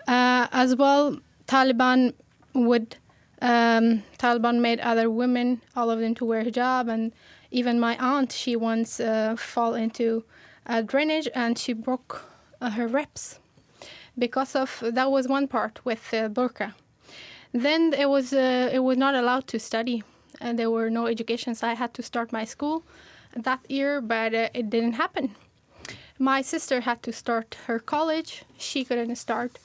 Uh, 0.07 0.49
as 0.53 0.75
well, 0.75 1.19
Taliban 1.47 2.14
would 2.55 2.97
um, 3.41 4.03
Taliban 4.19 4.61
made 4.61 4.81
other 4.81 5.09
women, 5.11 5.61
all 5.77 5.91
of 5.91 6.01
them, 6.01 6.14
to 6.16 6.25
wear 6.25 6.45
hijab, 6.45 6.89
and 6.89 7.12
even 7.51 7.79
my 7.79 7.97
aunt, 7.99 8.33
she 8.33 8.57
once 8.57 9.01
uh, 9.01 9.37
fall 9.37 9.75
into 9.75 10.25
a 10.66 10.83
drainage 10.83 11.29
and 11.35 11.59
she 11.59 11.73
broke 11.73 12.23
uh, 12.61 12.71
her 12.71 12.87
ribs 12.87 13.39
because 14.19 14.55
of 14.55 14.83
that 14.85 15.11
was 15.11 15.29
one 15.29 15.49
part 15.49 15.81
with 15.85 16.12
uh, 16.12 16.29
burqa. 16.29 16.75
Then 17.53 17.95
it 17.95 18.09
was 18.09 18.33
uh, 18.33 18.71
it 18.73 18.81
was 18.81 18.97
not 18.97 19.14
allowed 19.14 19.47
to 19.49 19.59
study, 19.59 20.03
and 20.41 20.59
there 20.59 20.71
were 20.71 20.91
no 20.91 21.07
education, 21.07 21.55
so 21.55 21.69
I 21.69 21.75
had 21.75 21.95
to 21.95 22.03
start 22.03 22.33
my 22.33 22.45
school 22.45 22.83
that 23.35 23.61
year, 23.71 24.01
but 24.01 24.35
uh, 24.35 24.49
it 24.53 24.69
didn't 24.69 24.95
happen. 24.95 25.35
My 26.19 26.43
sister 26.43 26.81
had 26.81 27.03
to 27.05 27.12
start 27.12 27.57
her 27.66 27.79
college. 27.79 28.45
She 28.59 28.85
couldn't 28.85 29.16
start. 29.16 29.59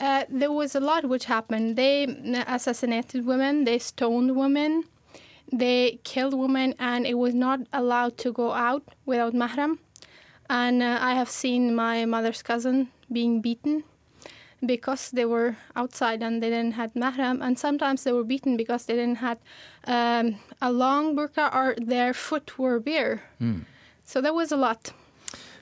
Uh, 0.00 0.24
there 0.28 0.52
was 0.52 0.74
a 0.74 0.80
lot 0.80 1.08
which 1.08 1.24
happened. 1.24 1.76
They 1.76 2.04
assassinated 2.46 3.26
women, 3.26 3.64
they 3.64 3.78
stoned 3.78 4.36
women, 4.36 4.84
they 5.52 5.98
killed 6.04 6.34
women, 6.34 6.74
and 6.78 7.06
it 7.06 7.14
was 7.14 7.34
not 7.34 7.60
allowed 7.72 8.16
to 8.18 8.32
go 8.32 8.52
out 8.52 8.82
without 9.06 9.34
mahram. 9.34 9.78
And 10.48 10.82
uh, 10.82 10.98
I 11.00 11.14
have 11.14 11.28
seen 11.28 11.74
my 11.74 12.04
mother's 12.04 12.42
cousin 12.42 12.88
being 13.10 13.40
beaten 13.40 13.84
because 14.64 15.10
they 15.10 15.24
were 15.24 15.56
outside 15.76 16.22
and 16.22 16.42
they 16.42 16.50
didn't 16.50 16.72
have 16.72 16.94
mahram. 16.94 17.42
And 17.42 17.58
sometimes 17.58 18.04
they 18.04 18.12
were 18.12 18.24
beaten 18.24 18.56
because 18.56 18.86
they 18.86 18.94
didn't 18.94 19.16
have 19.16 19.38
um, 19.86 20.36
a 20.60 20.72
long 20.72 21.16
burqa 21.16 21.54
or 21.54 21.74
their 21.76 22.14
foot 22.14 22.58
were 22.58 22.80
bare. 22.80 23.22
Mm. 23.40 23.64
So 24.04 24.20
there 24.20 24.32
was 24.32 24.52
a 24.52 24.56
lot. 24.56 24.92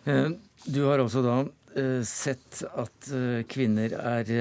Uh, 0.07 0.37
du 0.67 0.85
har 0.87 1.03
også 1.03 1.23
da 1.25 1.37
uh, 1.45 2.03
sett 2.07 2.63
at 2.73 3.13
uh, 3.13 3.43
kvinner 3.51 3.95
er, 3.99 4.33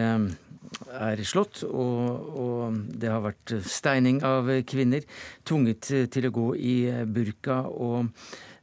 er 0.96 1.24
slått, 1.26 1.64
og, 1.68 2.34
og, 2.40 2.82
det 2.96 3.12
har 3.12 3.24
vært 3.26 3.56
steining 3.70 4.22
av 4.26 4.50
kvinner. 4.70 5.06
Tvunget 5.46 5.94
til 6.14 6.30
å 6.30 6.36
gå 6.36 6.50
i 6.58 6.76
burka. 7.06 7.64
og 7.70 8.12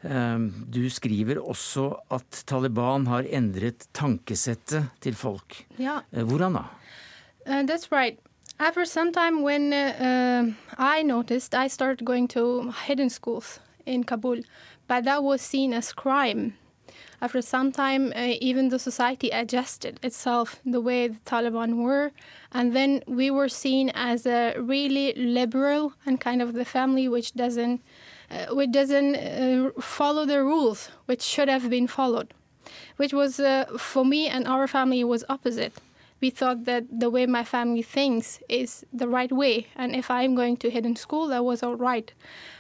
du 0.02 0.88
skriver 0.90 1.38
også 1.38 1.84
at 2.10 2.40
Taliban 2.50 3.04
har 3.06 3.22
endret 3.30 3.84
tankesettet 3.94 4.88
til 4.98 5.14
folk. 5.14 5.60
Ja. 5.78 6.00
Eh, 6.10 6.26
hvordan 6.26 6.58
da? 6.58 6.64
Uh, 7.46 7.62
that's 7.62 7.92
right. 7.92 8.18
After 8.58 8.84
some 8.84 9.12
time, 9.12 9.42
when 9.42 9.72
uh, 9.72 10.52
I 10.78 11.02
noticed, 11.02 11.54
I 11.54 11.68
started 11.68 12.04
going 12.04 12.28
to 12.28 12.72
hidden 12.86 13.10
schools 13.10 13.60
in 13.86 14.04
Kabul, 14.04 14.42
but 14.88 15.04
that 15.04 15.22
was 15.22 15.40
seen 15.40 15.72
as 15.72 15.92
crime. 15.92 16.54
After 17.22 17.40
some 17.40 17.70
time, 17.70 18.12
uh, 18.16 18.34
even 18.40 18.68
the 18.68 18.80
society 18.80 19.28
adjusted 19.30 20.00
itself 20.02 20.60
the 20.66 20.80
way 20.80 21.06
the 21.06 21.20
Taliban 21.20 21.76
were, 21.84 22.10
and 22.50 22.74
then 22.74 22.90
we 23.06 23.30
were 23.30 23.48
seen 23.48 23.90
as 23.94 24.26
a 24.26 24.56
really 24.58 25.12
liberal 25.14 25.92
and 26.04 26.20
kind 26.20 26.42
of 26.42 26.52
the 26.52 26.64
family 26.64 27.06
which 27.08 27.32
doesn't 27.34 27.80
uh, 28.28 28.46
which 28.58 28.72
doesn't 28.72 29.14
uh, 29.14 29.70
follow 29.80 30.24
the 30.26 30.42
rules 30.42 30.90
which 31.06 31.22
should 31.22 31.48
have 31.48 31.70
been 31.70 31.86
followed, 31.86 32.34
which 32.96 33.12
was 33.12 33.38
uh, 33.38 33.66
for 33.78 34.04
me 34.04 34.26
and 34.26 34.48
our 34.48 34.66
family 34.66 35.04
was 35.04 35.24
opposite. 35.28 35.74
We 36.20 36.30
thought 36.30 36.64
that 36.64 36.84
the 37.02 37.10
way 37.10 37.26
my 37.26 37.44
family 37.44 37.82
thinks 37.82 38.40
is 38.48 38.84
the 38.92 39.08
right 39.08 39.30
way, 39.32 39.68
and 39.76 39.94
if 39.94 40.10
I'm 40.10 40.34
going 40.34 40.56
to 40.58 40.70
hidden 40.70 40.96
school, 40.96 41.28
that 41.28 41.44
was 41.44 41.62
all 41.62 41.76
right. 41.76 42.12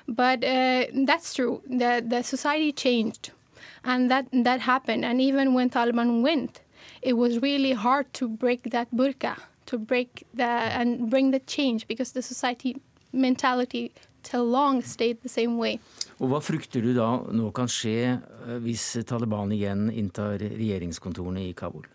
But 0.06 0.44
uh, 0.44 0.86
that's 1.04 1.34
true. 1.34 1.62
The 1.66 1.92
the 2.06 2.22
society 2.22 2.70
changed, 2.72 3.30
and 3.84 4.10
that 4.10 4.26
that 4.32 4.60
happened. 4.60 5.04
And 5.04 5.20
even 5.20 5.54
when 5.54 5.70
Taliban 5.70 6.22
went, 6.22 6.60
it 7.02 7.14
was 7.14 7.42
really 7.42 7.72
hard 7.72 8.12
to 8.14 8.28
break 8.28 8.70
that 8.70 8.88
burqa, 8.94 9.36
to 9.66 9.78
break 9.78 10.24
the 10.34 10.44
and 10.44 11.10
bring 11.10 11.30
the 11.30 11.40
change 11.40 11.86
because 11.88 12.12
the 12.12 12.22
society 12.22 12.76
mentality 13.12 13.92
till 14.22 14.44
long 14.44 14.82
stayed 14.82 15.22
the 15.22 15.28
same 15.28 15.58
way. 15.58 15.80
Og 16.20 16.30
Hva 16.30 16.40
frykter 16.40 16.82
du 16.84 16.92
da 16.94 17.08
nå 17.34 17.50
kan 17.54 17.66
skje 17.70 17.96
eh, 18.14 18.58
hvis 18.62 18.84
Taliban 19.08 19.52
igjen 19.52 19.88
inntar 19.90 20.38
regjeringskontorene 20.38 21.48
i 21.48 21.52
Kabul? 21.52 21.88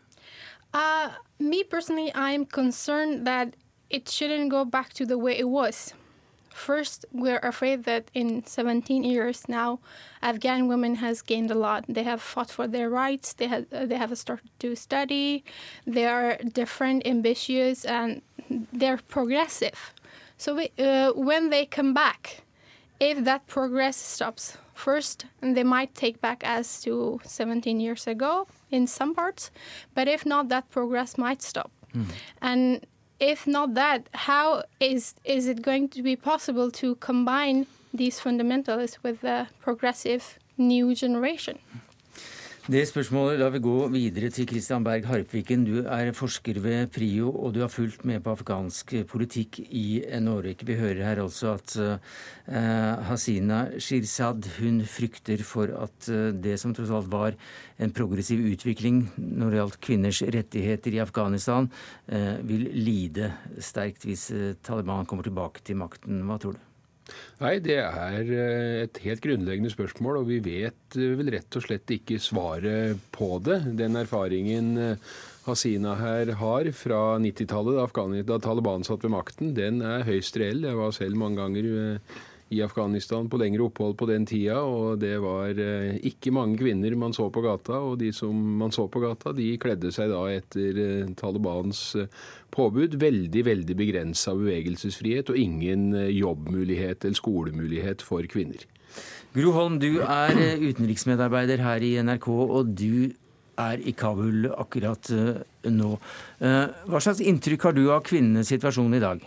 Uh, 0.74 1.10
me 1.40 1.64
personally, 1.64 2.12
I'm 2.14 2.46
concerned 2.46 3.26
that 3.26 3.56
it 3.90 4.10
shouldn't 4.10 4.50
go 4.50 4.66
back 4.66 4.94
to 4.94 5.06
the 5.06 5.18
way 5.18 5.40
it 5.40 5.48
was. 5.48 5.94
First, 6.58 7.06
we're 7.14 7.40
afraid 7.44 7.84
that 7.84 8.10
in 8.16 8.44
17 8.44 9.04
years 9.04 9.48
now, 9.48 9.80
Afghan 10.24 10.68
women 10.68 10.96
has 10.96 11.22
gained 11.22 11.52
a 11.52 11.56
lot. 11.56 11.86
They 11.88 12.02
have 12.02 12.20
fought 12.20 12.50
for 12.50 12.68
their 12.68 12.90
rights. 12.90 13.34
They 13.34 13.46
have 13.48 13.66
uh, 13.72 13.86
they 13.86 13.96
have 13.96 14.18
started 14.18 14.50
to 14.60 14.76
study. 14.76 15.44
They 15.86 16.08
are 16.08 16.38
different, 16.38 17.06
ambitious, 17.06 17.86
and 17.86 18.24
they're 18.74 18.98
progressive. 19.08 19.94
So 20.38 20.56
we, 20.56 20.72
uh, 20.80 21.12
when 21.14 21.52
they 21.52 21.68
come 21.68 21.94
back, 21.94 22.42
if 23.00 23.24
that 23.24 23.46
progress 23.46 23.96
stops 23.96 24.58
first, 24.74 25.26
they 25.42 25.64
might 25.64 25.94
take 25.94 26.20
back 26.22 26.44
as 26.44 26.82
to 26.82 27.20
17 27.24 27.80
years 27.80 28.08
ago 28.08 28.48
in 28.72 28.88
some 28.88 29.14
parts, 29.14 29.52
but 29.94 30.08
if 30.08 30.26
not, 30.26 30.50
that 30.50 30.72
progress 30.72 31.20
might 31.20 31.44
stop. 31.44 31.72
Mm. 31.94 32.06
And 32.42 32.86
if 33.20 33.48
not 33.48 33.74
that, 33.74 34.08
how 34.14 34.64
is 34.80 35.16
is 35.24 35.48
it 35.48 35.62
going 35.62 35.90
to 35.90 36.02
be 36.02 36.16
possible 36.16 36.72
to 36.72 36.96
combine 36.96 37.68
these 37.94 38.20
fundamentalists 38.20 38.98
with 39.04 39.22
the 39.22 39.48
progressive 39.62 40.38
new 40.58 40.94
generation? 40.94 41.60
Det 42.68 42.82
spørsmålet 42.84 43.38
lar 43.40 43.54
vi 43.54 43.62
gå 43.64 43.74
videre 43.94 44.28
til 44.36 44.44
Christian 44.50 44.84
Berg 44.84 45.06
Harpviken. 45.08 45.62
Du 45.64 45.86
er 45.88 46.10
forsker 46.12 46.58
ved 46.60 46.90
PRIO, 46.92 47.30
og 47.32 47.54
du 47.56 47.62
har 47.62 47.72
fulgt 47.72 48.04
med 48.04 48.20
på 48.26 48.34
afghansk 48.36 48.92
politikk 49.08 49.62
i 49.64 50.02
en 50.04 50.28
årrekke. 50.28 50.68
Vi 50.68 50.76
hører 50.76 51.00
her 51.06 51.22
altså 51.24 51.54
at 51.54 51.78
uh, 51.80 53.08
Hasina 53.08 53.62
Shirzad 53.80 54.52
hun 54.58 54.82
frykter 54.84 55.46
for 55.48 55.72
at 55.80 56.12
uh, 56.12 56.36
det 56.36 56.60
som 56.60 56.76
tross 56.76 56.92
alt 56.92 57.08
var 57.08 57.40
en 57.80 57.96
progressiv 57.96 58.44
utvikling 58.52 59.06
når 59.16 59.48
det 59.48 59.62
gjaldt 59.62 59.82
kvinners 59.88 60.24
rettigheter 60.28 61.00
i 61.00 61.04
Afghanistan, 61.08 61.72
uh, 62.12 62.36
vil 62.44 62.68
lide 62.76 63.32
sterkt 63.64 64.04
hvis 64.04 64.28
Taliban 64.60 65.08
kommer 65.08 65.24
tilbake 65.24 65.64
til 65.64 65.80
makten. 65.80 66.26
Hva 66.28 66.36
tror 66.36 66.60
du? 66.60 66.67
Nei, 67.42 67.58
det 67.64 67.78
er 67.84 68.30
eh, 68.34 68.84
et 68.86 69.00
helt 69.06 69.24
grunnleggende 69.24 69.72
spørsmål, 69.72 70.22
og 70.22 70.30
vi 70.32 70.40
vet 70.44 70.98
eh, 70.98 71.16
vel 71.20 71.32
rett 71.36 71.58
og 71.60 71.66
slett 71.68 71.94
ikke 71.94 72.20
svaret 72.22 73.02
på 73.16 73.38
det. 73.46 73.60
Den 73.80 74.00
erfaringen 74.00 74.72
eh, 74.82 75.12
Hasina 75.48 75.94
her 76.00 76.34
har 76.42 76.72
fra 76.76 77.02
90-tallet, 77.24 78.26
da 78.28 78.40
Taliban 78.44 78.84
satt 78.88 79.06
ved 79.06 79.14
makten, 79.14 79.54
den 79.58 79.80
er 79.86 80.08
høyst 80.08 80.40
reell. 80.42 80.66
Jeg 80.68 80.80
var 80.80 80.96
selv 80.96 81.22
mange 81.22 81.40
ganger 81.40 82.02
i 82.50 82.62
Afghanistan 82.64 83.28
på 83.30 83.40
lengre 83.42 83.66
opphold 83.68 83.98
på 84.00 84.08
den 84.08 84.26
tida, 84.28 84.62
og 84.64 85.02
det 85.02 85.18
var 85.20 85.58
eh, 85.60 85.98
ikke 86.08 86.32
mange 86.36 86.56
kvinner 86.62 86.96
man 87.00 87.16
så 87.16 87.28
på 87.34 87.44
gata. 87.44 87.82
Og 87.84 87.98
de 88.00 88.14
som 88.16 88.32
man 88.62 88.72
så 88.76 88.88
på 88.92 89.02
gata, 89.04 89.34
de 89.36 89.50
kledde 89.60 89.92
seg 89.94 90.14
da 90.14 90.24
etter 90.32 90.80
eh, 90.84 91.12
Talibans 91.20 91.82
eh, 92.00 92.08
påbud. 92.56 92.96
Veldig, 93.02 93.44
veldig 93.50 93.78
begrensa 93.78 94.36
bevegelsesfrihet 94.38 95.34
og 95.34 95.40
ingen 95.42 95.92
jobbmulighet 96.14 97.04
eller 97.04 97.20
skolemulighet 97.20 98.06
for 98.06 98.24
kvinner. 98.32 98.64
Gro 99.36 99.52
Holm, 99.54 99.82
du 99.84 100.00
er 100.00 100.38
utenriksmedarbeider 100.64 101.62
her 101.62 101.84
i 101.84 101.98
NRK, 102.00 102.30
og 102.32 102.72
du 102.80 103.12
er 103.60 103.82
i 103.84 103.92
Kabul 103.98 104.48
akkurat 104.54 105.12
nå. 105.68 105.90
Hva 106.40 107.02
slags 107.04 107.22
inntrykk 107.26 107.68
har 107.68 107.76
du 107.76 107.88
av 107.92 108.06
kvinnenes 108.08 108.50
situasjon 108.54 108.96
i 108.96 109.04
dag? 109.04 109.26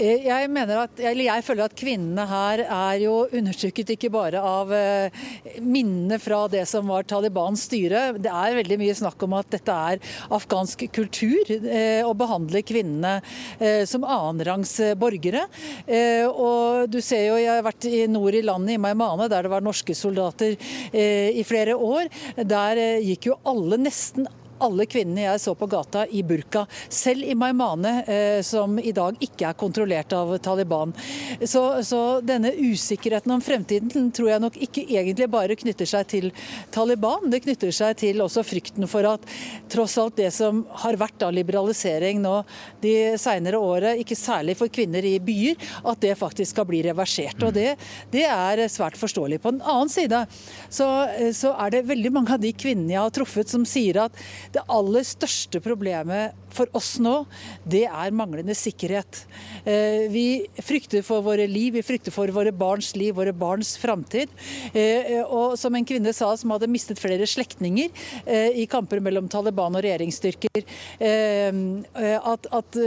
Jeg, 0.00 0.48
at, 0.72 1.00
jeg 1.02 1.44
føler 1.44 1.66
at 1.66 1.76
kvinnene 1.76 2.24
her 2.28 2.62
er 2.64 3.02
jo 3.02 3.14
undertrykket 3.28 3.92
ikke 3.94 4.10
bare 4.12 4.40
av 4.40 4.72
eh, 4.72 5.22
minnene 5.60 6.18
fra 6.22 6.46
det 6.52 6.64
som 6.70 6.88
var 6.88 7.04
Talibans 7.08 7.66
styre. 7.68 8.14
Det 8.16 8.32
er 8.32 8.58
veldig 8.62 8.78
mye 8.80 8.96
snakk 8.96 9.22
om 9.26 9.36
at 9.36 9.50
dette 9.52 9.76
er 9.92 10.00
afghansk 10.32 10.86
kultur 10.96 11.52
eh, 11.52 12.00
å 12.06 12.14
behandle 12.16 12.64
kvinnene 12.64 13.14
som 13.88 14.04
annenrangs 14.06 14.74
borgere. 14.98 15.44
Og 16.32 16.90
du 16.90 16.98
ser 17.04 17.26
jo, 17.28 17.38
Jeg 17.40 17.50
har 17.50 17.64
vært 17.64 17.86
i 17.88 18.04
nord 18.10 18.34
i 18.36 18.42
landet, 18.44 18.76
i 18.76 18.80
Maimane, 18.80 19.28
der 19.30 19.46
det 19.46 19.52
var 19.52 19.64
norske 19.64 19.94
soldater 19.96 20.56
i 20.92 21.42
flere 21.46 21.76
år. 21.76 22.10
Der 22.38 22.80
gikk 23.04 23.30
jo 23.30 23.38
alle, 23.48 23.78
nesten 23.82 24.26
alle 24.26 24.41
kvinnene 24.88 25.24
jeg 25.26 25.40
så 25.42 25.54
på 25.58 25.66
gata 25.70 26.04
i 26.10 26.22
burka, 26.22 26.66
selv 26.88 27.24
i 27.24 27.34
Maimane, 27.34 28.04
eh, 28.06 28.42
som 28.42 28.78
i 28.78 28.92
dag 28.92 29.16
ikke 29.20 29.48
er 29.50 29.58
kontrollert 29.58 30.12
av 30.12 30.36
Taliban. 30.38 30.92
Så, 31.44 31.82
så, 31.84 32.20
denne 32.22 32.52
usikkerheten 32.52 33.32
om 33.32 33.42
fremtiden 33.42 34.10
tror 34.14 34.30
jeg 34.30 34.42
nok 34.42 34.56
ikke 34.56 34.84
egentlig 34.86 35.28
bare 35.32 35.56
knytter 35.58 35.88
seg 35.88 36.06
til 36.10 36.30
Taliban. 36.70 37.30
Det 37.30 37.42
knytter 37.44 37.72
seg 37.74 37.96
til 38.02 38.22
også 38.22 38.44
frykten 38.46 38.88
for 38.90 39.06
at 39.08 39.26
tross 39.72 39.98
alt 39.98 40.16
det 40.20 40.30
som 40.34 40.64
har 40.84 40.98
vært 41.00 41.22
av 41.22 41.34
liberalisering 41.34 42.22
nå 42.22 42.42
de 42.82 43.16
senere 43.20 43.58
året, 43.58 44.00
ikke 44.02 44.18
særlig 44.18 44.56
for 44.58 44.72
kvinner 44.72 45.04
i 45.04 45.18
byer, 45.22 45.58
at 45.88 46.00
det 46.02 46.16
faktisk 46.18 46.54
skal 46.54 46.68
bli 46.68 46.82
reversert. 46.86 47.40
Og 47.42 47.54
det, 47.56 47.74
det 48.12 48.26
er 48.28 48.66
svært 48.72 48.98
forståelig. 49.00 49.40
På 49.42 49.54
den 49.54 49.62
annen 49.62 49.90
side 49.92 50.24
så, 50.68 50.88
så 51.34 51.54
er 51.58 51.74
det 51.74 51.86
veldig 51.90 52.12
mange 52.14 52.36
av 52.36 52.42
de 52.42 52.52
kvinnene 52.54 52.94
jeg 52.94 53.02
har 53.02 53.14
truffet 53.14 53.52
som 53.52 53.64
sier 53.68 54.02
at 54.04 54.22
det 54.52 54.64
aller 54.72 55.04
største 55.06 55.60
problemet 55.64 56.36
for 56.52 56.68
oss 56.76 56.98
nå, 57.02 57.22
det 57.64 57.86
er 57.88 58.16
manglende 58.16 58.56
sikkerhet. 58.58 59.24
Eh, 59.64 60.08
vi 60.10 60.26
frykter 60.58 61.04
for 61.06 61.22
våre 61.22 61.46
liv, 61.46 61.76
vi 61.76 61.84
frykter 61.86 62.14
for 62.14 62.30
våre 62.34 62.52
barns 62.52 62.92
liv, 62.98 63.14
våre 63.14 63.32
barns 63.32 63.76
framtid. 63.78 64.32
Eh, 64.74 65.20
og 65.22 65.54
som 65.58 65.74
en 65.74 65.86
kvinne 65.86 66.12
sa 66.16 66.32
som 66.36 66.50
hadde 66.54 66.70
mistet 66.70 67.00
flere 67.00 67.26
slektninger 67.28 67.90
i 68.58 68.64
kamper 68.70 69.00
mellom 69.04 69.28
Taliban 69.30 69.76
og 69.76 69.84
regjeringsstyrker, 69.84 70.62
at, 71.02 72.46
at 72.58 72.78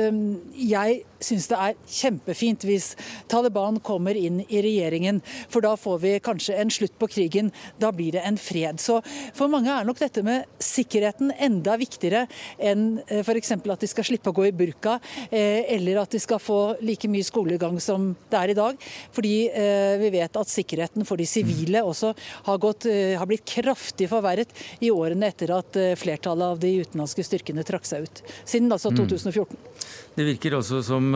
jeg 0.55 0.99
syns 1.25 1.47
det 1.49 1.59
er 1.59 1.77
kjempefint 1.89 2.65
hvis 2.67 2.91
Taliban 3.31 3.79
kommer 3.83 4.17
inn 4.17 4.41
i 4.45 4.61
regjeringen, 4.63 5.21
for 5.51 5.65
da 5.65 5.75
får 5.79 6.01
vi 6.03 6.13
kanskje 6.23 6.57
en 6.59 6.73
slutt 6.73 6.95
på 6.99 7.09
krigen. 7.11 7.51
Da 7.81 7.91
blir 7.95 8.15
det 8.15 8.25
en 8.27 8.39
fred. 8.41 8.81
Så 8.81 8.99
for 9.37 9.51
mange 9.51 9.71
er 9.71 9.87
nok 9.87 10.01
dette 10.01 10.23
med 10.25 10.45
sikkerheten 10.61 11.33
enda 11.33 11.77
viktigere 11.79 12.25
enn 12.57 12.99
f.eks. 13.21 13.55
at 13.55 13.83
de 13.83 13.91
skal 13.91 14.07
slippe 14.07 14.31
å 14.31 14.35
gå 14.35 14.49
i 14.49 14.55
burka, 14.55 14.99
eh, 15.29 15.63
eller 15.75 16.03
at 16.03 16.15
de 16.15 16.21
skal 16.21 16.41
få 16.43 16.59
like 16.85 17.09
mye 17.11 17.25
skolegang 17.25 17.79
som 17.83 18.11
det 18.31 18.39
er 18.39 18.53
i 18.53 18.57
dag. 18.57 18.85
Fordi 19.15 19.33
eh, 19.49 19.95
vi 20.01 20.11
vet 20.13 20.39
at 20.39 20.51
sikkerheten 20.51 21.07
for 21.07 21.19
de 21.19 21.27
sivile 21.29 21.83
også 21.85 22.13
har, 22.47 22.61
gått, 22.61 22.87
eh, 22.91 23.15
har 23.19 23.29
blitt 23.29 23.45
kraftig 23.49 24.09
forverret 24.11 24.53
i 24.85 24.91
årene 24.93 25.31
etter 25.31 25.53
at 25.55 25.79
flertallet 25.99 26.55
av 26.55 26.61
de 26.61 26.71
utenlandske 26.83 27.25
styrkene 27.25 27.65
trakk 27.67 27.87
seg 27.87 28.07
ut. 28.07 28.23
Siden 28.43 28.71
altså 28.73 28.91
2014. 28.95 29.55
Mm. 29.55 29.83
Det 30.15 30.25
virker 30.29 30.55
også 30.57 30.79
som, 30.85 31.09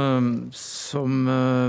som 0.56 1.14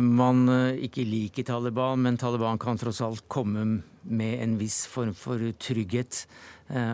man 0.03 0.41
ikke 0.83 1.05
liker 1.07 1.47
Taliban, 1.47 2.03
men 2.03 2.19
Taliban 2.19 2.59
kan 2.61 2.79
tross 2.81 3.01
alt 3.07 3.23
komme 3.31 3.65
med 4.03 4.43
en 4.43 4.59
viss 4.59 4.83
form 4.91 5.15
for 5.15 5.43
trygghet, 5.63 6.25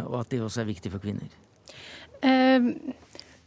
og 0.05 0.21
at 0.21 0.31
det 0.33 0.43
også 0.45 0.63
er 0.63 0.69
viktig 0.69 0.93
for 0.93 1.03
kvinner. 1.03 1.33
Um 2.21 2.75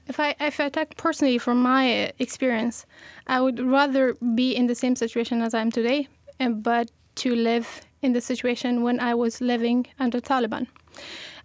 if 0.09 0.19
I 0.19 0.35
if 0.39 0.59
I 0.59 0.69
talk 0.69 0.97
personally 0.97 1.37
from 1.37 1.61
my 1.61 2.11
experience, 2.19 2.85
I 3.27 3.39
would 3.41 3.59
rather 3.59 4.15
be 4.35 4.55
in 4.55 4.67
the 4.67 4.75
same 4.75 4.95
situation 4.95 5.41
as 5.41 5.53
I 5.53 5.61
am 5.61 5.71
today, 5.71 6.07
but 6.49 6.91
to 7.15 7.35
live 7.35 7.81
in 8.01 8.13
the 8.13 8.21
situation 8.21 8.81
when 8.81 8.99
I 8.99 9.13
was 9.13 9.41
living 9.41 9.85
under 9.99 10.19
Taliban. 10.19 10.67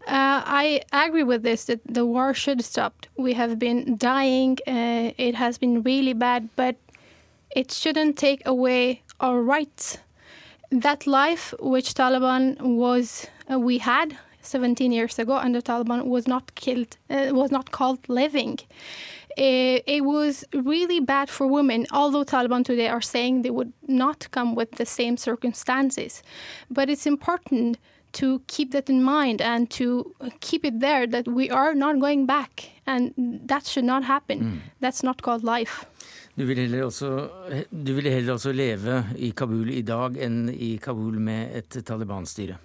Uh, 0.06 0.42
I 0.62 0.82
agree 0.92 1.22
with 1.22 1.42
this 1.42 1.64
that 1.64 1.80
the 1.86 2.04
war 2.04 2.34
should 2.34 2.62
stop. 2.62 3.06
We 3.16 3.32
have 3.34 3.58
been 3.58 3.96
dying. 3.96 4.58
Uh, 4.66 5.12
it 5.16 5.34
has 5.34 5.58
been 5.58 5.82
really 5.82 6.12
bad, 6.12 6.48
but 6.56 6.76
it 7.56 7.72
shouldn't 7.72 8.18
take 8.18 8.42
away 8.46 9.02
our 9.20 9.40
rights. 9.40 9.98
That 10.70 11.06
life 11.06 11.54
which 11.58 11.94
Taliban 11.94 12.60
was 12.60 13.26
uh, 13.50 13.58
we 13.58 13.78
had 13.78 14.18
17 14.44 14.92
years 14.92 15.18
ago 15.18 15.36
under 15.36 15.60
Taliban 15.60 16.06
was 16.06 16.26
not 16.26 16.54
killed, 16.54 16.96
uh, 17.10 17.28
was 17.32 17.50
not 17.50 17.70
called 17.70 18.08
living. 18.08 18.58
It, 19.36 19.82
it, 19.86 20.04
was 20.04 20.44
really 20.52 21.00
bad 21.00 21.28
for 21.28 21.46
women, 21.46 21.86
although 21.90 22.24
Taliban 22.24 22.64
today 22.64 22.88
are 22.88 23.00
saying 23.00 23.42
they 23.42 23.50
would 23.50 23.72
not 23.88 24.28
come 24.30 24.54
with 24.54 24.72
the 24.72 24.86
same 24.86 25.16
circumstances. 25.16 26.22
But 26.70 26.88
it's 26.88 27.06
important 27.06 27.78
to 28.12 28.40
keep 28.46 28.70
that 28.70 28.88
in 28.88 29.02
mind 29.02 29.42
and 29.42 29.68
to 29.70 30.14
keep 30.40 30.64
it 30.64 30.78
there 30.80 31.06
that 31.06 31.26
we 31.26 31.50
are 31.50 31.74
not 31.74 31.98
going 31.98 32.26
back. 32.26 32.70
And 32.86 33.12
that 33.46 33.66
should 33.66 33.84
not 33.84 34.04
happen. 34.04 34.40
Mm. 34.40 34.58
That's 34.80 35.02
not 35.02 35.22
called 35.22 35.42
life. 35.42 35.84
Du 36.34 36.44
vil, 36.44 36.58
heller 36.58 36.84
også, 36.84 37.28
du 37.70 37.94
heller 37.94 38.32
også 38.32 38.52
leve 38.52 39.04
i 39.22 39.30
Kabul 39.30 39.70
i 39.70 39.82
dag 39.86 40.16
enn 40.18 40.48
i 40.50 40.76
Kabul 40.82 41.20
med 41.22 41.54
et 41.60 41.76
Taliban-styre. 41.86 42.56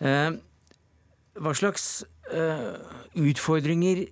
Uh, 0.00 0.36
hva 1.34 1.54
slags 1.56 2.04
uh, 2.32 2.76
utfordringer 3.18 4.04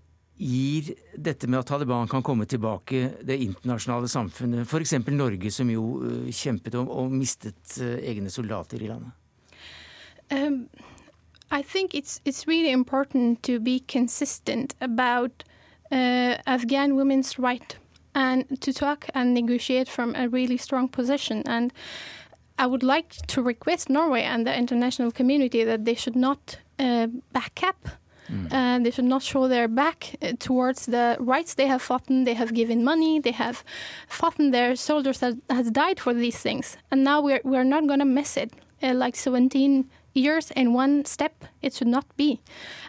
gir 0.42 0.94
dette 1.14 1.46
med 1.46 1.60
at 1.60 1.68
Taliban 1.70 2.08
kan 2.10 2.24
komme 2.26 2.48
tilbake 2.50 3.12
det 3.22 3.38
internasjonale 3.44 4.08
samfunnet, 4.10 4.66
f.eks. 4.66 4.96
Norge, 5.12 5.50
som 5.54 5.70
jo 5.70 5.84
uh, 6.02 6.30
kjempet 6.32 6.74
om 6.80 6.90
og 6.90 7.12
mistet 7.14 7.78
uh, 7.78 7.98
egne 8.02 8.32
soldater 8.32 8.82
i 8.82 8.90
landet? 8.90 9.12
Um, 10.32 10.68
I 11.50 11.62
think 11.62 11.94
it's 11.94 12.20
it's 12.24 12.46
really 12.48 12.72
important 12.72 13.42
to 13.42 13.60
be 13.60 13.80
consistent 13.86 14.74
about 14.80 15.44
uh, 15.92 16.38
Afghan 16.46 16.96
women's 16.96 17.38
right 17.38 17.76
and 18.14 18.44
to 18.60 18.72
talk 18.72 19.08
and 19.14 19.34
negotiate 19.34 19.88
from 19.88 20.14
a 20.14 20.28
really 20.28 20.56
strong 20.56 20.88
position. 20.88 21.42
And 21.46 21.72
I 22.58 22.66
would 22.66 22.82
like 22.82 23.10
to 23.28 23.42
request 23.42 23.88
Norway 23.88 24.22
and 24.22 24.46
the 24.46 24.56
international 24.56 25.10
community 25.10 25.64
that 25.64 25.84
they 25.84 25.94
should 25.94 26.16
not 26.16 26.58
uh, 26.78 27.06
back 27.32 27.60
up. 27.62 27.88
Mm. 28.30 28.52
Uh, 28.52 28.78
they 28.82 28.90
should 28.90 29.04
not 29.04 29.22
show 29.22 29.48
their 29.48 29.68
back 29.68 30.16
uh, 30.22 30.32
towards 30.38 30.86
the 30.86 31.16
rights 31.20 31.54
they 31.54 31.66
have 31.66 31.82
fought. 31.82 32.04
They 32.08 32.34
have 32.34 32.54
given 32.54 32.84
money. 32.84 33.20
They 33.20 33.32
have 33.32 33.64
fought. 34.08 34.38
And 34.38 34.54
their 34.54 34.76
soldiers 34.76 35.18
that 35.18 35.34
has 35.50 35.70
died 35.70 36.00
for 36.00 36.14
these 36.14 36.38
things, 36.38 36.76
and 36.90 37.04
now 37.04 37.20
we're 37.20 37.40
we're 37.44 37.64
not 37.64 37.86
going 37.86 37.98
to 37.98 38.04
miss 38.06 38.36
it. 38.36 38.52
Uh, 38.82 38.94
like 38.94 39.14
17 39.14 39.88
years 40.12 40.50
in 40.50 40.72
one 40.72 41.04
step, 41.04 41.44
it 41.62 41.72
should 41.74 41.88
not 41.88 42.04
be, 42.16 42.40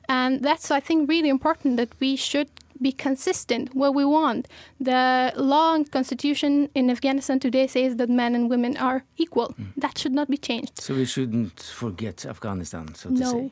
and 0.07 0.41
that's 0.41 0.71
I 0.71 0.79
think 0.79 1.09
really 1.09 1.29
important 1.29 1.77
that 1.77 1.89
we 1.99 2.15
should 2.15 2.49
be 2.81 2.91
consistent 2.91 3.73
what 3.75 3.93
we 3.93 4.05
want. 4.05 4.47
The 4.79 5.33
law 5.35 5.75
and 5.75 5.89
constitution 5.91 6.69
in 6.75 6.89
Afghanistan 6.89 7.39
today 7.39 7.67
says 7.67 7.95
that 7.97 8.09
men 8.09 8.35
and 8.35 8.49
women 8.49 8.77
are 8.77 9.03
equal. 9.17 9.53
Mm. 9.59 9.73
That 9.77 9.97
should 9.97 10.13
not 10.13 10.29
be 10.29 10.37
changed. 10.37 10.79
So 10.79 10.95
we 10.95 11.05
shouldn't 11.05 11.59
forget 11.59 12.25
Afghanistan, 12.25 12.93
so 12.95 13.09
to 13.09 13.15
no. 13.15 13.31
say. 13.31 13.51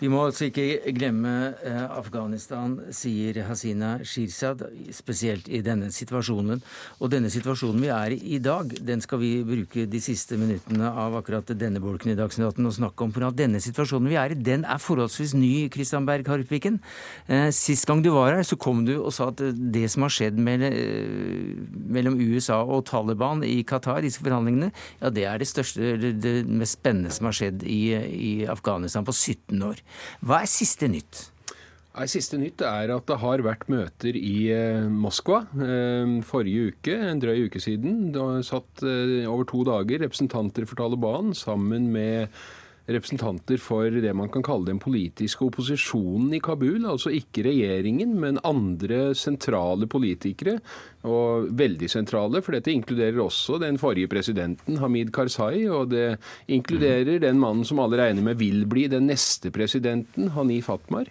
Vi 0.00 0.08
må 0.08 0.22
altså 0.24 0.46
ikke 0.48 0.92
glemme 0.96 1.32
eh, 1.66 1.82
Afghanistan, 1.92 2.78
sier 2.96 3.42
Hasina 3.44 3.98
Shirzad, 4.00 4.62
spesielt 4.96 5.48
i 5.52 5.60
denne 5.64 5.90
situasjonen. 5.92 6.62
Og 7.00 7.10
denne 7.12 7.28
situasjonen 7.32 7.84
vi 7.84 7.90
er 7.92 8.14
i 8.16 8.20
i 8.30 8.38
dag, 8.40 8.70
den 8.86 9.02
skal 9.04 9.20
vi 9.20 9.32
bruke 9.44 9.84
de 9.90 10.00
siste 10.00 10.38
minuttene 10.40 10.88
av 10.88 11.18
akkurat 11.18 11.52
denne 11.58 11.82
bolken 11.82 12.14
i 12.14 12.16
Dagsnytt 12.16 12.54
18 12.54 12.70
og 12.70 12.76
snakke 12.78 13.04
om. 13.04 13.12
For 13.12 13.26
at 13.28 13.36
denne 13.36 13.60
situasjonen 13.60 14.08
vi 14.08 14.16
er 14.20 14.32
i, 14.32 14.38
den 14.40 14.64
er 14.64 14.80
forholdsvis 14.80 15.34
ny, 15.36 15.68
Kristian 15.72 16.08
Berg 16.08 16.30
Harpviken. 16.30 16.80
Eh, 17.28 17.50
sist 17.52 17.84
gang 17.90 18.00
du 18.04 18.12
var 18.14 18.38
her, 18.38 18.46
så 18.46 18.56
kom 18.56 18.86
du 18.88 18.94
og 18.96 19.12
sa 19.12 19.28
at 19.34 19.42
det 19.52 19.84
som 19.92 20.06
har 20.06 20.14
skjedd 20.16 20.40
eh, 20.40 21.52
mellom 21.92 22.16
USA 22.20 22.62
og 22.62 22.86
Taliban 22.88 23.44
i 23.44 23.60
Qatar, 23.68 24.00
disse 24.06 24.22
forhandlingene, 24.24 24.70
ja 25.02 25.12
det 25.12 25.28
er 25.28 25.42
det 25.42 25.50
største, 25.50 25.92
det 26.24 26.34
mest 26.48 26.78
spennende 26.78 27.12
som 27.12 27.28
har 27.28 27.36
skjedd 27.36 27.66
i, 27.68 27.80
i 27.92 28.32
Afghanistan 28.48 29.04
på 29.04 29.12
17 29.12 29.49
17 29.50 29.68
år. 29.68 29.84
Hva 30.24 30.42
er 30.44 30.50
siste 30.50 30.88
nytt? 30.90 31.26
Nei, 31.90 32.06
Siste 32.06 32.38
nytt 32.38 32.62
er 32.62 32.92
at 32.94 33.08
det 33.10 33.16
har 33.18 33.42
vært 33.42 33.66
møter 33.68 34.14
i 34.14 34.46
eh, 34.54 34.86
Moskva 34.86 35.40
eh, 35.58 36.12
forrige 36.24 36.70
uke, 36.70 36.94
en 36.94 37.18
drøy 37.20 37.48
uke 37.48 37.60
siden. 37.60 38.12
Det 38.14 38.22
har 38.22 38.44
satt 38.46 38.84
eh, 38.86 39.26
over 39.26 39.48
to 39.50 39.64
dager 39.66 40.04
representanter 40.04 40.68
for 40.70 40.78
Taliban 40.78 41.34
sammen 41.34 41.90
med 41.90 42.30
representanter 42.94 43.60
for 43.62 43.90
det 44.02 44.12
man 44.16 44.30
kan 44.32 44.44
kalle 44.46 44.68
den 44.68 44.80
politiske 44.82 45.44
opposisjonen 45.46 46.34
i 46.36 46.40
Kabul. 46.42 46.84
Altså 46.88 47.12
ikke 47.14 47.44
regjeringen, 47.46 48.14
men 48.20 48.40
andre 48.46 49.12
sentrale 49.18 49.88
politikere. 49.90 50.58
Og 51.08 51.50
veldig 51.56 51.90
sentrale, 51.90 52.42
for 52.44 52.56
dette 52.56 52.72
inkluderer 52.74 53.20
også 53.24 53.60
den 53.62 53.80
forrige 53.80 54.10
presidenten, 54.12 54.80
Hamid 54.82 55.12
Karzai. 55.16 55.66
Og 55.70 55.92
det 55.94 56.18
inkluderer 56.48 57.22
den 57.22 57.40
mannen 57.42 57.66
som 57.68 57.82
alle 57.82 58.00
regner 58.00 58.26
med 58.30 58.40
vil 58.40 58.64
bli 58.70 58.88
den 58.92 59.08
neste 59.10 59.52
presidenten, 59.54 60.32
Hanif 60.36 60.70
Fatmar. 60.70 61.10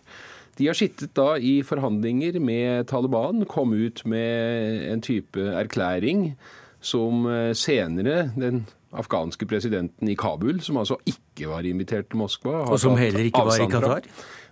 De 0.59 0.67
har 0.67 0.75
sittet 0.75 1.13
da 1.15 1.37
i 1.39 1.61
forhandlinger 1.63 2.35
med 2.43 2.89
Taliban, 2.91 3.45
kom 3.47 3.71
ut 3.71 4.03
med 4.09 4.89
en 4.91 5.01
type 5.01 5.39
erklæring 5.39 6.33
som 6.83 7.25
eh, 7.27 7.53
senere 7.55 8.29
den 8.35 8.65
afghanske 8.95 9.45
presidenten 9.49 10.09
i 10.09 10.17
Kabul, 10.17 10.61
som 10.65 10.79
altså 10.81 10.97
ikke 11.07 11.49
var 11.51 11.67
invitert 11.67 12.09
til 12.09 12.21
Moskva. 12.23 12.63
Og 12.65 12.79
som 12.81 12.97
heller 12.97 13.29
ikke 13.29 13.45
var 13.45 13.61
i 13.61 13.69
Qatar? 13.69 14.09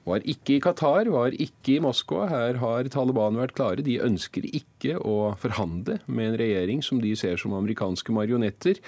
Var 0.07 0.23
ikke 0.23 0.55
i 0.55 0.61
Qatar, 0.63 1.09
var 1.11 1.35
ikke 1.35 1.77
i 1.77 1.81
Moskva. 1.83 2.27
Her 2.31 2.61
har 2.61 2.87
Taliban 2.93 3.39
vært 3.39 3.57
klare. 3.57 3.83
De 3.83 3.97
ønsker 4.03 4.45
ikke 4.47 4.95
å 5.01 5.33
forhandle 5.41 5.99
med 6.07 6.31
en 6.31 6.39
regjering 6.39 6.83
som 6.85 7.01
de 7.03 7.11
ser 7.19 7.39
som 7.41 7.55
amerikanske 7.57 8.13
marionetter. 8.15 8.79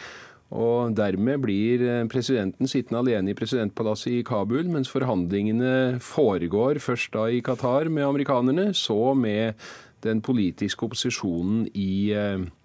Og 0.50 0.96
Dermed 0.98 1.44
blir 1.44 1.84
eh, 1.86 2.06
presidenten 2.10 2.70
sittende 2.70 3.04
alene 3.04 3.34
i 3.34 3.38
presidentpalasset 3.38 4.16
i 4.16 4.24
Kabul, 4.26 4.66
mens 4.72 4.90
forhandlingene 4.90 6.00
foregår 6.02 6.80
først 6.82 7.14
da 7.14 7.28
i 7.30 7.44
Qatar 7.46 7.92
med 7.94 8.08
amerikanerne, 8.08 8.72
så 8.74 9.14
med 9.14 9.60
den 10.02 10.24
politiske 10.26 10.88
opposisjonen 10.88 11.68
i 11.74 11.92
Qatar 12.16 12.40
eh, 12.40 12.56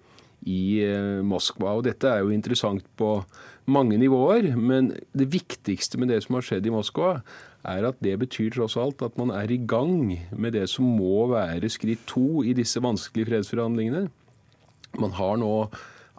i 0.44 0.84
eh, 0.84 1.22
Moskva. 1.24 1.76
Og 1.78 1.84
dette 1.88 2.10
er 2.10 2.22
jo 2.22 2.34
interessant 2.34 2.86
på 2.98 3.16
mange 3.70 3.96
nivåer, 4.00 4.52
men 4.56 4.92
det 5.16 5.30
viktigste 5.32 6.00
med 6.00 6.12
det 6.12 6.20
som 6.24 6.36
har 6.38 6.46
skjedd 6.46 6.68
i 6.68 6.74
Moskva, 6.74 7.16
er 7.64 7.86
at 7.88 8.00
det 8.04 8.18
betyr 8.20 8.52
tross 8.52 8.76
alt 8.76 9.00
at 9.04 9.16
man 9.16 9.32
er 9.32 9.48
i 9.48 9.56
gang 9.56 10.12
med 10.36 10.52
det 10.52 10.66
som 10.68 10.84
må 10.98 11.24
være 11.32 11.70
skritt 11.72 12.04
to 12.10 12.44
i 12.44 12.52
disse 12.56 12.82
vanskelige 12.84 13.30
fredsforhandlingene. 13.30 14.10
Man 15.00 15.16
har 15.16 15.38
nå 15.40 15.54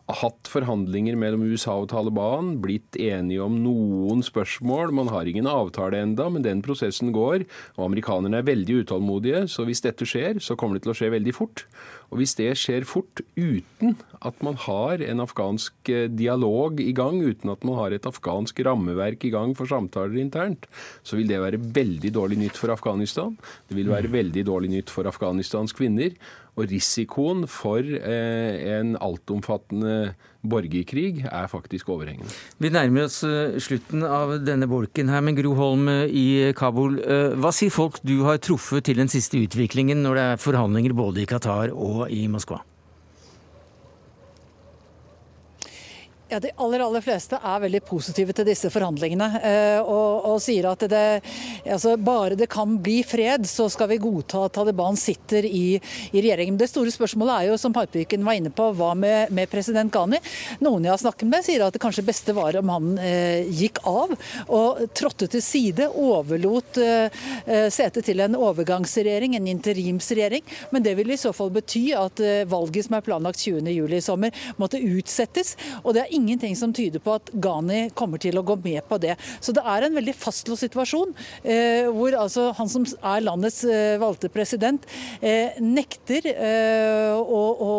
hatt 0.06 0.50
forhandlinger 0.52 1.16
mellom 1.18 1.48
USA 1.50 1.80
og 1.82 1.88
Taliban, 1.90 2.56
blitt 2.62 2.98
enige 3.02 3.42
om 3.42 3.56
noen 3.64 4.22
spørsmål. 4.26 4.94
Man 4.94 5.10
har 5.10 5.26
ingen 5.26 5.50
avtale 5.50 5.98
enda, 6.04 6.28
men 6.30 6.46
den 6.46 6.62
prosessen 6.66 7.10
går. 7.16 7.48
Og 7.80 7.88
amerikanerne 7.88 8.38
er 8.42 8.46
veldig 8.46 8.84
utålmodige, 8.84 9.46
så 9.50 9.66
hvis 9.66 9.82
dette 9.82 10.06
skjer, 10.06 10.38
så 10.44 10.58
kommer 10.60 10.78
det 10.78 10.86
til 10.86 10.94
å 10.94 10.98
skje 11.00 11.10
veldig 11.16 11.34
fort. 11.34 11.66
Og 12.14 12.22
hvis 12.22 12.36
det 12.38 12.52
skjer 12.62 12.86
fort 12.86 13.24
uten 13.34 13.98
at 14.22 14.46
man 14.46 14.60
har 14.68 15.02
en 15.02 15.24
afghansk 15.26 15.90
eh, 15.90 16.06
dialog 16.14 16.78
i 16.84 16.94
gang, 16.96 17.18
uten 17.26 17.50
at 17.56 17.66
man 17.66 17.80
har 17.80 17.96
et 17.96 18.06
afghansk 18.06 18.62
rammeverk 18.68 19.26
i 19.26 19.34
gang 19.34 19.58
for 19.58 19.70
samtaler 19.70 20.22
internt, 20.22 20.70
så 21.02 21.18
vil 21.18 21.30
det 21.34 21.42
være 21.42 21.62
veldig 21.76 22.14
dårlig 22.14 22.40
nytt 22.46 22.62
for 22.62 22.74
Afghanistan. 22.74 23.34
Det 23.66 23.78
vil 23.78 23.90
være 23.90 24.14
veldig 24.14 24.46
dårlig 24.46 24.76
nytt 24.78 24.94
for 24.94 25.10
Afghanistans 25.10 25.74
kvinner. 25.76 26.14
Og 26.56 26.70
risikoen 26.72 27.44
for 27.52 27.84
eh, 27.84 28.78
en 28.78 28.94
altomfattende 29.04 30.14
borgerkrig 30.46 31.26
er 31.28 31.50
faktisk 31.52 31.90
overhengende. 31.92 32.32
Vi 32.64 32.72
nærmer 32.72 33.10
oss 33.10 33.22
eh, 33.28 33.58
slutten 33.60 34.06
av 34.08 34.38
denne 34.46 34.70
bolken 34.72 35.12
her, 35.12 35.24
men 35.26 35.36
Gro 35.36 35.52
Holm 35.60 35.90
eh, 35.92 36.06
i 36.08 36.28
Kabul. 36.56 37.02
Hva 37.42 37.52
sier 37.56 37.74
folk 37.74 38.00
du 38.08 38.22
har 38.28 38.40
truffet 38.40 38.88
til 38.88 39.02
den 39.02 39.12
siste 39.12 39.42
utviklingen 39.42 40.06
når 40.06 40.16
det 40.16 40.30
er 40.30 40.46
forhandlinger 40.46 40.96
både 40.96 41.26
i 41.26 41.30
Qatar 41.30 41.76
og 41.76 42.08
i 42.14 42.24
Moskva? 42.32 42.62
Ja, 46.36 46.40
De 46.40 46.50
aller 46.56 46.82
aller 46.84 47.00
fleste 47.00 47.38
er 47.40 47.62
veldig 47.64 47.80
positive 47.88 48.34
til 48.36 48.44
disse 48.50 48.68
forhandlingene. 48.68 49.28
Eh, 49.40 49.78
og, 49.80 50.26
og, 50.28 50.42
sier 50.44 50.66
at 50.68 50.82
det, 50.92 51.04
altså 51.64 51.94
bare 51.96 52.36
det 52.36 52.50
kan 52.52 52.74
bli 52.84 52.98
fred, 53.08 53.46
så 53.48 53.70
skal 53.72 53.88
vi 53.94 54.02
godta 54.04 54.42
at 54.44 54.56
Taliban 54.58 55.00
sitter 55.00 55.48
i, 55.48 55.78
i 56.12 56.18
regjeringen. 56.20 56.58
Det 56.60 56.68
store 56.68 56.92
spørsmålet 56.92 57.38
er 57.38 57.48
jo, 57.48 57.60
som 57.62 57.72
Harpviken 57.78 58.26
var 58.28 58.36
inne 58.36 58.52
på, 58.52 58.66
hva 58.76 58.90
med, 59.00 59.32
med, 59.32 59.48
president 59.48 59.94
Ghani? 59.94 60.20
Noen 60.66 60.90
jeg 60.90 60.92
har 60.92 61.04
snakket 61.06 61.32
med, 61.32 61.46
sier 61.48 61.64
at 61.64 61.78
det 61.78 61.82
kanskje 61.86 62.04
beste 62.10 62.36
var 62.36 62.60
om 62.60 62.74
han 62.74 62.92
eh, 63.00 63.48
gikk 63.56 63.80
av 63.88 64.12
og 64.50 64.84
trådte 64.92 65.32
til 65.38 65.46
side. 65.46 65.88
Overlot 65.88 66.82
eh, 66.84 67.24
eh 67.48 67.70
setet 67.72 68.10
til 68.10 68.26
en 68.26 68.36
overgangsregjering, 68.42 69.38
en 69.40 69.50
interimsregjering. 69.54 70.44
Men 70.76 70.84
det 70.84 70.98
vil 71.00 71.16
i 71.16 71.20
så 71.22 71.32
fall 71.32 71.56
bety 71.56 71.86
at 71.96 72.20
eh, 72.20 72.44
valget 72.44 72.90
som 72.90 73.00
er 73.00 73.08
planlagt 73.08 73.40
20.07 73.48 73.72
i 73.72 74.04
sommer, 74.04 74.46
måtte 74.60 74.84
utsettes. 74.84 75.56
og 75.80 75.96
det 75.96 76.04
er 76.04 76.16
ingenting 76.26 76.56
som 76.58 76.74
tyder 76.74 77.04
på 77.04 77.16
at 77.20 77.30
Ghani 77.32 77.90
kommer 77.98 78.22
til 78.22 78.40
å 78.40 78.46
gå 78.46 78.58
med 78.64 78.82
på 78.90 79.00
det. 79.02 79.16
Så 79.40 79.54
det 79.56 79.64
er 79.66 79.86
en 79.86 79.96
veldig 79.96 80.16
fastlåst 80.18 80.66
situasjon, 80.66 81.14
eh, 81.44 81.86
hvor 81.94 82.16
altså 82.18 82.50
han 82.58 82.70
som 82.72 82.86
er 82.86 83.24
landets 83.26 83.62
eh, 83.70 83.98
valgte 84.02 84.32
president, 84.34 84.86
eh, 85.22 85.58
nekter 85.62 86.30
eh, 86.32 87.14
å, 87.16 87.42
å, 87.54 87.72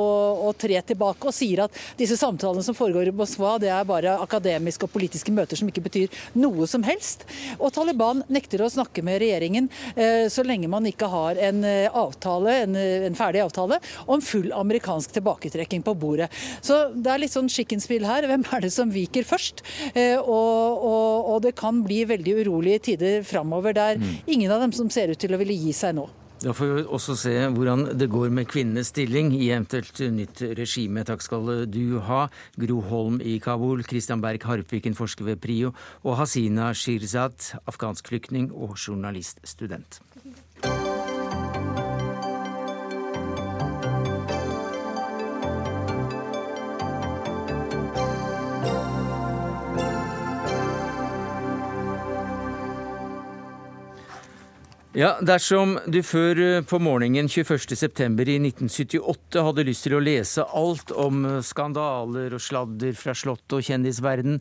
å, 0.47 0.53
tre 0.57 0.79
tilbake 0.87 1.29
og 1.29 1.35
sier 1.35 1.65
at 1.67 1.81
disse 1.99 2.19
samtalene 2.21 2.65
som 2.65 2.77
foregår 2.77 3.11
i 3.11 3.15
Moskva, 3.17 3.57
det 3.63 3.73
er 3.73 3.89
bare 3.89 4.17
akademiske 4.23 4.87
og 4.87 4.95
politiske 4.95 5.35
møter 5.35 5.59
som 5.59 5.69
ikke 5.71 5.85
betyr 5.89 6.23
noe 6.39 6.69
som 6.71 6.85
helst. 6.87 7.27
Og 7.59 7.73
Taliban 7.75 8.23
nekter 8.33 8.63
å 8.63 8.71
snakke 8.73 9.05
med 9.07 9.21
regjeringen 9.23 9.71
eh, 9.95 10.27
så 10.33 10.45
lenge 10.47 10.71
man 10.71 10.87
ikke 10.89 11.11
har 11.11 11.41
en 11.51 11.65
eh, 11.67 11.89
avtale, 11.91 12.61
en, 12.67 12.79
en 13.11 13.19
ferdig 13.19 13.43
avtale 13.45 13.81
om 14.07 14.23
full 14.25 14.53
amerikansk 14.55 15.17
tilbaketrekking 15.17 15.85
på 15.87 15.97
bordet. 15.99 16.31
Så 16.65 16.87
det 16.95 17.13
er 17.13 17.23
litt 17.23 17.35
sånn 17.35 17.51
skikkenspill 17.53 18.07
her 18.09 18.26
hvem 18.31 18.47
er 18.53 18.67
det 18.67 18.73
som 18.75 18.93
viker 18.93 19.27
først? 19.27 19.65
Eh, 19.95 20.19
og, 20.19 20.85
og, 20.85 21.33
og 21.33 21.43
det 21.47 21.57
kan 21.59 21.83
bli 21.87 22.05
veldig 22.09 22.39
urolige 22.43 22.85
tider 22.93 23.27
framover 23.27 23.77
der 23.77 24.01
mm. 24.01 24.15
ingen 24.27 24.53
av 24.53 24.63
dem 24.65 24.77
som 24.77 24.91
ser 24.93 25.13
ut 25.13 25.21
til 25.21 25.35
å 25.35 25.41
ville 25.41 25.57
gi 25.57 25.75
seg 25.77 25.99
nå. 25.99 26.09
Da 26.37 26.53
får 26.53 26.69
vi 26.69 26.83
også 26.93 27.15
se 27.17 27.31
hvordan 27.49 27.87
det 27.97 28.11
går 28.13 28.29
med 28.37 28.49
kvinnenes 28.51 28.91
stilling 28.93 29.31
i 29.33 29.49
eventuelt 29.49 30.03
nytt 30.13 30.43
regime. 30.59 31.05
Takk 31.09 31.25
skal 31.25 31.65
du 31.73 31.97
ha, 32.05 32.27
Gro 32.61 32.83
Holm 32.91 33.23
i 33.25 33.39
Kabul, 33.41 33.81
Christian 33.89 34.21
Berg 34.21 34.45
Harpviken, 34.45 34.95
forsker 34.99 35.25
ved 35.31 35.41
PRIO, 35.41 35.73
og 36.05 36.19
Hasina 36.21 36.75
Shirzad, 36.77 37.55
afghansk 37.65 38.13
flyktning 38.13 38.51
og 38.53 38.77
journaliststudent. 38.77 40.03
Ja, 54.97 55.11
Dersom 55.21 55.75
du 55.93 55.99
før 56.01 56.39
eh, 56.41 56.63
på 56.65 56.79
morgenen 56.81 57.27
21.9. 57.29 58.15
i 58.33 58.37
1978 58.41 59.43
hadde 59.45 59.65
lyst 59.69 59.85
til 59.85 59.99
å 59.99 60.01
lese 60.01 60.47
alt 60.57 60.89
om 60.97 61.19
eh, 61.29 61.43
skandaler 61.45 62.33
og 62.33 62.41
sladder 62.41 62.97
fra 62.97 63.13
slottet 63.13 63.59
og 63.59 63.67
kjendisverden, 63.67 64.39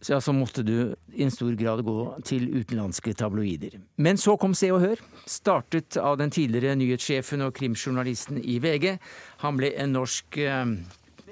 så, 0.00 0.14
ja, 0.14 0.22
så 0.24 0.32
måtte 0.32 0.64
du 0.64 0.94
i 1.12 1.26
en 1.26 1.34
stor 1.34 1.52
grad 1.60 1.84
gå 1.84 1.98
til 2.24 2.48
utenlandske 2.54 3.12
tabloider. 3.20 3.76
Men 4.00 4.16
så 4.16 4.38
kom 4.40 4.56
Se 4.56 4.72
og 4.72 4.80
Hør, 4.80 5.02
startet 5.28 6.00
av 6.00 6.16
den 6.22 6.32
tidligere 6.32 6.78
nyhetssjefen 6.80 7.44
og 7.44 7.52
krimjournalisten 7.60 8.40
i 8.40 8.56
VG. 8.64 8.94
Han 9.44 9.60
ble 9.60 9.74
en 9.76 9.92
norsk 9.98 10.40
eh, 10.40 10.72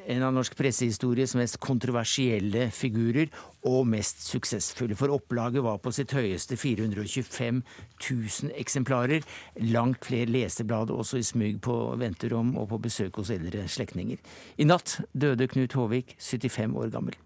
en 0.06 0.22
av 0.26 0.34
norsk 0.36 0.54
pressehistories 0.58 1.34
mest 1.38 1.58
kontroversielle 1.62 2.68
figurer 2.74 3.30
og 3.68 3.86
mest 3.88 4.22
suksessfulle. 4.26 4.96
For 4.98 5.12
opplaget 5.14 5.64
var 5.64 5.80
på 5.82 5.92
sitt 5.94 6.12
høyeste 6.16 6.58
425 6.60 7.62
000 7.62 8.54
eksemplarer. 8.60 9.24
Langt 9.72 10.04
flere 10.04 10.30
leseblad 10.30 10.92
også 10.94 11.20
i 11.20 11.26
smyg 11.26 11.60
på 11.64 11.76
venterom 12.00 12.54
og 12.60 12.70
på 12.72 12.80
besøk 12.86 13.20
hos 13.20 13.32
eldre 13.34 13.66
slektninger. 13.70 14.20
I 14.58 14.68
natt 14.68 14.98
døde 15.12 15.48
Knut 15.50 15.76
Håvik, 15.78 16.16
75 16.18 16.76
år 16.80 16.92
gammel. 16.94 17.16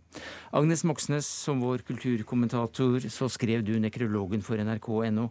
Agnes 0.56 0.84
Moxnes, 0.88 1.26
som 1.26 1.60
vår 1.62 1.84
kulturkommentator, 1.86 3.04
så 3.12 3.28
skrev 3.30 3.64
du 3.66 3.74
nekrologen 3.82 4.42
for 4.42 4.60
nrk.no. 4.62 5.28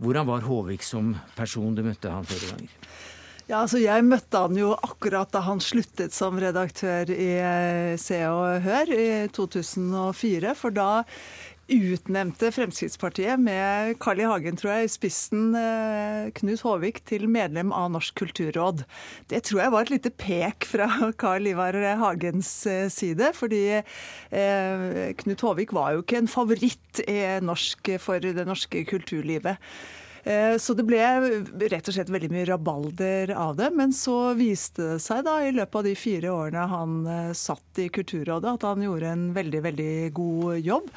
Hvordan 0.00 0.26
var 0.26 0.46
Håvik 0.48 0.82
som 0.82 1.12
person? 1.36 1.74
Du 1.76 1.84
møtte 1.86 2.10
han 2.10 2.26
flere 2.26 2.54
ganger. 2.54 2.72
Ja, 3.44 3.58
altså 3.60 3.76
Jeg 3.76 4.06
møtte 4.08 4.40
han 4.40 4.56
jo 4.56 4.70
akkurat 4.72 5.28
da 5.34 5.42
han 5.44 5.58
sluttet 5.60 6.14
som 6.16 6.38
redaktør 6.40 7.10
i 7.12 7.34
eh, 7.36 7.96
Se 8.00 8.22
og 8.24 8.62
Hør 8.64 8.88
i 8.88 9.08
2004. 9.36 10.54
For 10.56 10.72
da 10.72 11.02
utnevnte 11.68 12.48
Fremskrittspartiet 12.56 13.36
med 13.40 13.98
Carl 14.00 14.22
I. 14.22 14.24
Hagen 14.30 14.56
tror 14.56 14.72
jeg, 14.72 14.88
i 14.88 14.92
spissen 14.94 15.52
eh, 15.60 16.30
Knut 16.40 16.64
Håvik 16.64 17.02
til 17.04 17.26
medlem 17.28 17.74
av 17.76 17.90
Norsk 17.92 18.16
kulturråd. 18.22 18.86
Det 19.28 19.42
tror 19.44 19.60
jeg 19.60 19.74
var 19.74 19.84
et 19.84 19.92
lite 19.92 20.12
pek 20.24 20.64
fra 20.70 20.88
Carl 21.20 21.44
Ivar 21.50 21.76
Hagens 22.00 22.54
eh, 22.70 22.86
side. 22.88 23.28
Fordi 23.36 23.60
Knut 25.20 25.44
Håvik 25.44 25.76
var 25.76 25.92
jo 25.92 26.00
ikke 26.06 26.22
en 26.22 26.32
favoritt 26.32 27.04
norsk, 27.44 27.92
for 28.00 28.24
det 28.24 28.48
norske 28.48 28.86
kulturlivet. 28.88 29.60
Eh, 30.24 30.56
så 30.56 30.72
det 30.72 30.86
ble 30.88 31.00
rett 31.68 31.88
og 31.88 31.94
slett 31.94 32.12
veldig 32.12 32.30
mye 32.32 32.46
rabalder 32.48 33.34
av 33.36 33.58
det. 33.60 33.70
Men 33.76 33.92
så 33.96 34.32
viste 34.38 34.94
det 34.94 35.02
seg 35.04 35.24
da 35.26 35.38
i 35.44 35.52
løpet 35.52 35.80
av 35.80 35.88
de 35.88 35.96
fire 35.98 36.32
årene 36.32 36.68
han 36.72 36.96
eh, 37.04 37.34
satt 37.36 37.82
i 37.84 37.90
Kulturrådet, 37.92 38.56
at 38.56 38.66
han 38.70 38.84
gjorde 38.84 39.12
en 39.12 39.28
veldig, 39.36 39.60
veldig 39.68 39.92
god 40.16 40.64
jobb. 40.64 40.88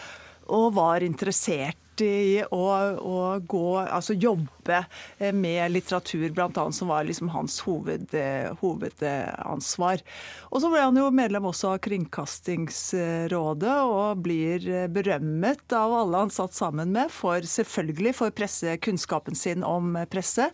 Og 0.57 0.71
var 0.77 1.03
interessert 1.03 1.79
i 2.05 2.43
å, 2.51 2.63
å 2.97 3.19
gå, 3.39 3.65
altså 3.81 4.15
jobbe 4.17 4.83
eh, 5.17 5.33
med 5.35 5.71
litteratur, 5.71 6.29
bl.a. 6.35 6.65
som 6.71 6.91
var 6.91 7.07
liksom 7.07 7.31
hans 7.33 7.59
hoved, 7.65 8.13
eh, 8.17 8.51
hovedansvar. 8.61 10.03
Og 10.51 10.63
så 10.63 10.71
ble 10.71 10.83
han 10.85 10.99
jo 10.99 11.09
medlem 11.13 11.47
også 11.49 11.73
av 11.75 11.81
Kringkastingsrådet, 11.87 13.77
og 13.87 14.23
blir 14.25 14.67
eh, 14.69 14.87
berømmet 14.91 15.77
av 15.77 15.95
alle 16.01 16.23
han 16.25 16.33
satt 16.33 16.57
sammen 16.57 16.93
med, 16.95 17.13
for 17.13 17.45
selvfølgelig 17.47 18.15
for 18.21 18.35
pressekunnskapen 18.35 19.37
sin 19.37 19.65
om 19.67 19.95
presse, 20.11 20.49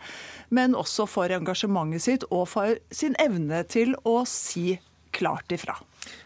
men 0.54 0.78
også 0.78 1.08
for 1.10 1.34
engasjementet 1.34 2.08
sitt 2.08 2.28
og 2.32 2.48
for 2.52 2.80
sin 2.94 3.18
evne 3.22 3.64
til 3.70 3.98
å 4.08 4.22
si 4.30 4.78
klart 5.14 5.52
ifra. 5.54 5.78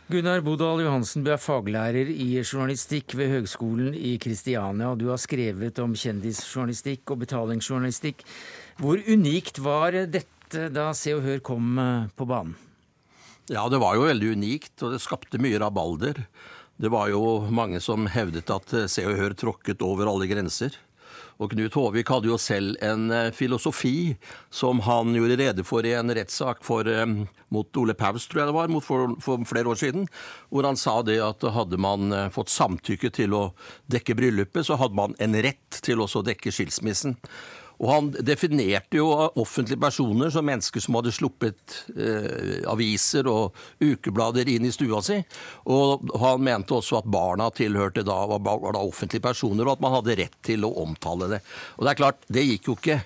Gunnar 0.07 0.39
Bodal 0.45 0.81
Johansen, 0.85 1.25
du 1.25 1.33
er 1.33 1.41
faglærer 1.41 2.07
i 2.07 2.29
journalistikk 2.39 3.11
ved 3.19 3.33
Høgskolen 3.33 3.91
i 3.91 4.13
Kristiania. 4.23 4.93
Du 4.95 5.09
har 5.11 5.19
skrevet 5.19 5.81
om 5.83 5.95
kjendisjournalistikk 5.99 7.11
og 7.11 7.25
betalingsjournalistikk. 7.25 8.23
Hvor 8.79 9.01
unikt 9.03 9.59
var 9.59 9.97
dette 10.07 10.69
da 10.71 10.93
Se 10.95 11.11
og 11.17 11.25
Hør 11.25 11.43
kom 11.43 11.75
eh, 11.83 12.07
på 12.15 12.29
banen? 12.29 12.55
Ja, 13.51 13.67
det 13.71 13.79
var 13.83 13.95
jo 13.95 14.07
veldig 14.07 14.31
unikt, 14.39 14.73
og 14.83 14.95
det 14.95 15.03
skapte 15.03 15.39
mye 15.43 15.59
rabalder. 15.59 16.23
Det 16.79 16.91
var 16.93 17.11
jo 17.11 17.21
mange 17.51 17.79
som 17.83 18.07
hevdet 18.11 18.51
at 18.53 18.75
Se 18.91 19.03
og 19.07 19.19
Hør 19.19 19.35
tråkket 19.35 19.83
over 19.83 20.07
alle 20.07 20.27
grenser. 20.31 20.75
Og 21.37 21.51
Knut 21.53 21.75
Håvik 21.77 22.09
hadde 22.09 22.31
jo 22.31 22.37
selv 22.41 22.77
en 22.81 23.11
eh, 23.13 23.29
filosofi 23.35 24.15
som 24.49 24.81
han 24.87 25.13
gjorde 25.13 25.37
rede 25.37 25.65
for 25.67 25.85
i 25.85 25.93
en 25.93 26.09
rettssak 26.15 26.63
eh, 26.89 27.05
mot 27.53 27.77
Ole 27.77 27.93
Paus, 27.93 28.25
tror 28.27 28.41
jeg 28.41 28.49
det 28.49 28.55
var, 28.57 28.73
for, 28.81 29.13
for, 29.21 29.45
flere 29.45 29.69
år 29.69 29.77
siden, 29.77 30.07
hvor 30.49 30.65
han 30.65 30.79
sa 30.79 31.01
det 31.05 31.19
at 31.21 31.45
hadde 31.53 31.77
man 31.77 32.11
eh, 32.11 32.31
fått 32.33 32.49
samtykke 32.49 33.13
til 33.13 33.37
å 33.37 33.43
dekke 33.85 34.17
bryllupet, 34.17 34.65
så 34.65 34.79
hadde 34.81 34.97
man 34.97 35.13
en 35.21 35.37
rett 35.45 35.81
til 35.85 36.01
også 36.01 36.23
å 36.23 36.27
dekke 36.31 36.53
skilsmissen. 36.53 37.19
Og 37.77 37.89
han 37.91 38.09
definerte 38.25 38.97
jo 38.97 39.07
offentlige 39.37 39.79
personer 39.81 40.31
som 40.33 40.45
mennesker 40.47 40.81
som 40.81 40.97
hadde 40.97 41.13
sluppet 41.13 41.77
eh, 41.93 42.65
aviser 42.69 43.29
og 43.29 43.57
ukeblader 43.83 44.49
inn 44.49 44.65
i 44.65 44.73
stua 44.73 45.03
si. 45.05 45.19
Og 45.69 46.07
han 46.23 46.43
mente 46.45 46.77
også 46.77 47.01
at 47.01 47.09
barna 47.11 47.51
tilhørte 47.53 48.05
da, 48.07 48.17
var, 48.33 48.41
var 48.41 48.77
da 48.77 48.81
offentlige 48.81 49.25
personer, 49.27 49.67
og 49.67 49.77
at 49.77 49.85
man 49.85 49.97
hadde 49.99 50.17
rett 50.23 50.37
til 50.45 50.65
å 50.65 50.73
omtale 50.83 51.29
det. 51.35 51.41
Og 51.77 51.85
det 51.85 51.93
er 51.93 52.01
klart, 52.01 52.25
det 52.33 52.47
gikk 52.47 52.71
jo 52.71 52.77
ikke. 52.79 53.01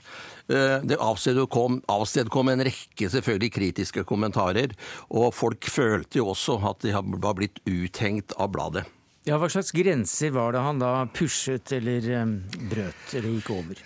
Eh, 0.51 0.77
det 0.87 0.99
avstedkom, 0.99 1.81
avstedkom 1.91 2.51
en 2.51 2.65
rekke 2.67 3.11
selvfølgelig 3.11 3.51
kritiske 3.55 4.05
kommentarer, 4.07 4.73
og 5.11 5.31
folk 5.35 5.67
følte 5.69 6.19
jo 6.19 6.31
også 6.33 6.57
at 6.71 6.87
de 6.87 6.95
var 6.95 7.37
blitt 7.37 7.61
uthengt 7.69 8.35
av 8.39 8.51
bladet. 8.55 8.87
Ja, 9.27 9.37
Hva 9.37 9.51
slags 9.53 9.69
grenser 9.75 10.31
var 10.33 10.55
det 10.55 10.63
han 10.65 10.79
da 10.81 11.05
pushet 11.13 11.71
eller 11.77 12.07
um, 12.23 12.39
brøt 12.71 13.13
eller 13.13 13.35
gikk 13.35 13.51
over? 13.53 13.83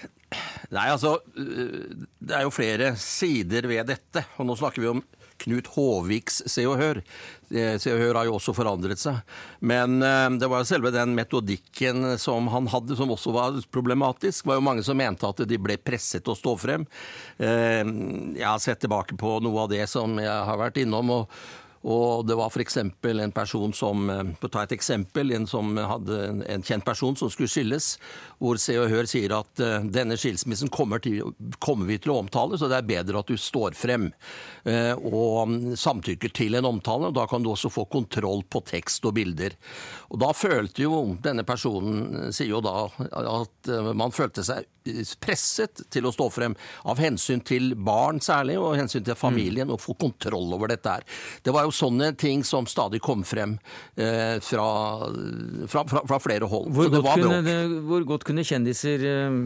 Nei, 0.73 0.87
altså 0.89 1.19
Det 1.35 2.33
er 2.33 2.45
jo 2.45 2.53
flere 2.53 2.95
sider 2.99 3.67
ved 3.69 3.87
dette. 3.91 4.25
Og 4.39 4.49
nå 4.49 4.57
snakker 4.59 4.83
vi 4.83 4.91
om 4.95 5.03
Knut 5.43 5.67
Håviks 5.75 6.45
Se 6.49 6.63
og 6.67 6.77
Hør. 6.79 7.01
Se 7.51 7.91
og 7.91 7.99
Hør 7.99 8.17
har 8.17 8.27
jo 8.29 8.37
også 8.37 8.53
forandret 8.55 9.01
seg. 9.01 9.19
Men 9.59 9.99
det 10.39 10.47
var 10.49 10.63
jo 10.63 10.69
selve 10.69 10.93
den 10.95 11.11
metodikken 11.17 12.15
som 12.21 12.47
han 12.53 12.69
hadde, 12.71 12.95
som 12.97 13.11
også 13.13 13.33
var 13.35 13.59
problematisk. 13.67 14.45
Det 14.45 14.53
var 14.53 14.61
jo 14.61 14.67
mange 14.69 14.85
som 14.87 14.97
mente 14.97 15.27
at 15.27 15.43
de 15.45 15.59
ble 15.61 15.75
presset 15.77 16.23
til 16.23 16.33
å 16.33 16.39
stå 16.39 16.55
frem. 16.63 16.87
Jeg 17.37 18.47
har 18.47 18.63
sett 18.63 18.81
tilbake 18.85 19.19
på 19.19 19.37
noe 19.43 19.67
av 19.67 19.75
det 19.75 19.83
som 19.91 20.15
jeg 20.23 20.49
har 20.49 20.63
vært 20.63 20.81
innom. 20.81 21.13
og 21.19 21.37
og 21.85 22.25
det 22.25 22.33
var 22.37 22.49
f.eks. 22.49 22.79
en 22.81 23.33
person 23.33 23.73
som 23.73 24.07
For 24.39 24.47
å 24.47 24.53
ta 24.55 24.63
et 24.65 24.73
eksempel. 24.73 25.33
En 25.35 25.45
som 25.45 25.75
hadde 25.77 26.21
en 26.49 26.65
kjent 26.65 26.85
person 26.85 27.15
som 27.17 27.29
skulle 27.29 27.51
skilles, 27.51 27.95
hvor 28.41 28.59
Se 28.61 28.77
og 28.79 28.89
Hør 28.91 29.09
sier 29.09 29.33
at 29.37 29.63
denne 29.91 30.17
skilsmissen 30.19 30.71
kommer, 30.73 31.01
til, 31.03 31.21
kommer, 31.63 31.87
vi 31.89 31.99
til 32.01 32.13
å 32.13 32.19
omtale, 32.23 32.59
så 32.59 32.69
det 32.71 32.79
er 32.79 32.89
bedre 32.89 33.21
at 33.21 33.31
du 33.31 33.37
står 33.39 33.75
frem 33.77 34.09
og 34.65 35.75
samtykker 35.77 36.31
til 36.35 36.57
en 36.57 36.67
omtale. 36.67 37.11
og 37.11 37.17
Da 37.17 37.27
kan 37.29 37.43
du 37.43 37.51
også 37.51 37.69
få 37.73 37.85
kontroll 37.91 38.41
på 38.49 38.63
tekst 38.65 39.05
og 39.05 39.15
bilder. 39.17 39.55
Og 40.09 40.19
Da 40.21 40.31
følte 40.33 40.85
jo 40.85 41.01
denne 41.23 41.45
personen 41.47 42.33
sier 42.33 42.55
jo 42.55 42.63
da 42.65 42.87
at 42.89 43.71
man 43.95 44.15
følte 44.15 44.43
seg 44.45 44.65
presset 45.19 45.81
til 45.91 46.05
å 46.05 46.11
stå 46.13 46.27
frem 46.33 46.55
av 46.89 46.99
hensyn 47.01 47.41
til 47.45 47.73
barn 47.75 48.21
særlig, 48.23 48.57
og 48.61 48.75
hensyn 48.77 49.05
til 49.05 49.17
familien, 49.17 49.71
og 49.71 49.81
få 49.81 49.95
kontroll 49.99 50.53
over 50.55 50.71
dette 50.71 50.97
her. 50.97 51.05
Det 51.43 51.53
var 51.55 51.65
jo 51.65 51.73
sånne 51.75 52.11
ting 52.19 52.43
som 52.45 52.67
stadig 52.69 53.01
kom 53.03 53.23
frem 53.25 53.57
eh, 53.97 54.37
fra, 54.43 54.67
fra, 55.71 55.85
fra, 55.89 56.03
fra, 56.05 56.19
flere 56.21 56.49
hold. 56.51 56.69
Hvor 56.75 56.91
godt, 56.93 57.09
kunne, 57.23 57.55
hvor 57.87 58.07
godt, 58.13 58.24
kunne, 58.25 58.45
kjendiser 58.47 59.05
eh, 59.09 59.39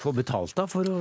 få 0.00 0.12
betalt 0.16 0.56
da 0.58 0.68
for 0.70 0.88
å 0.92 1.00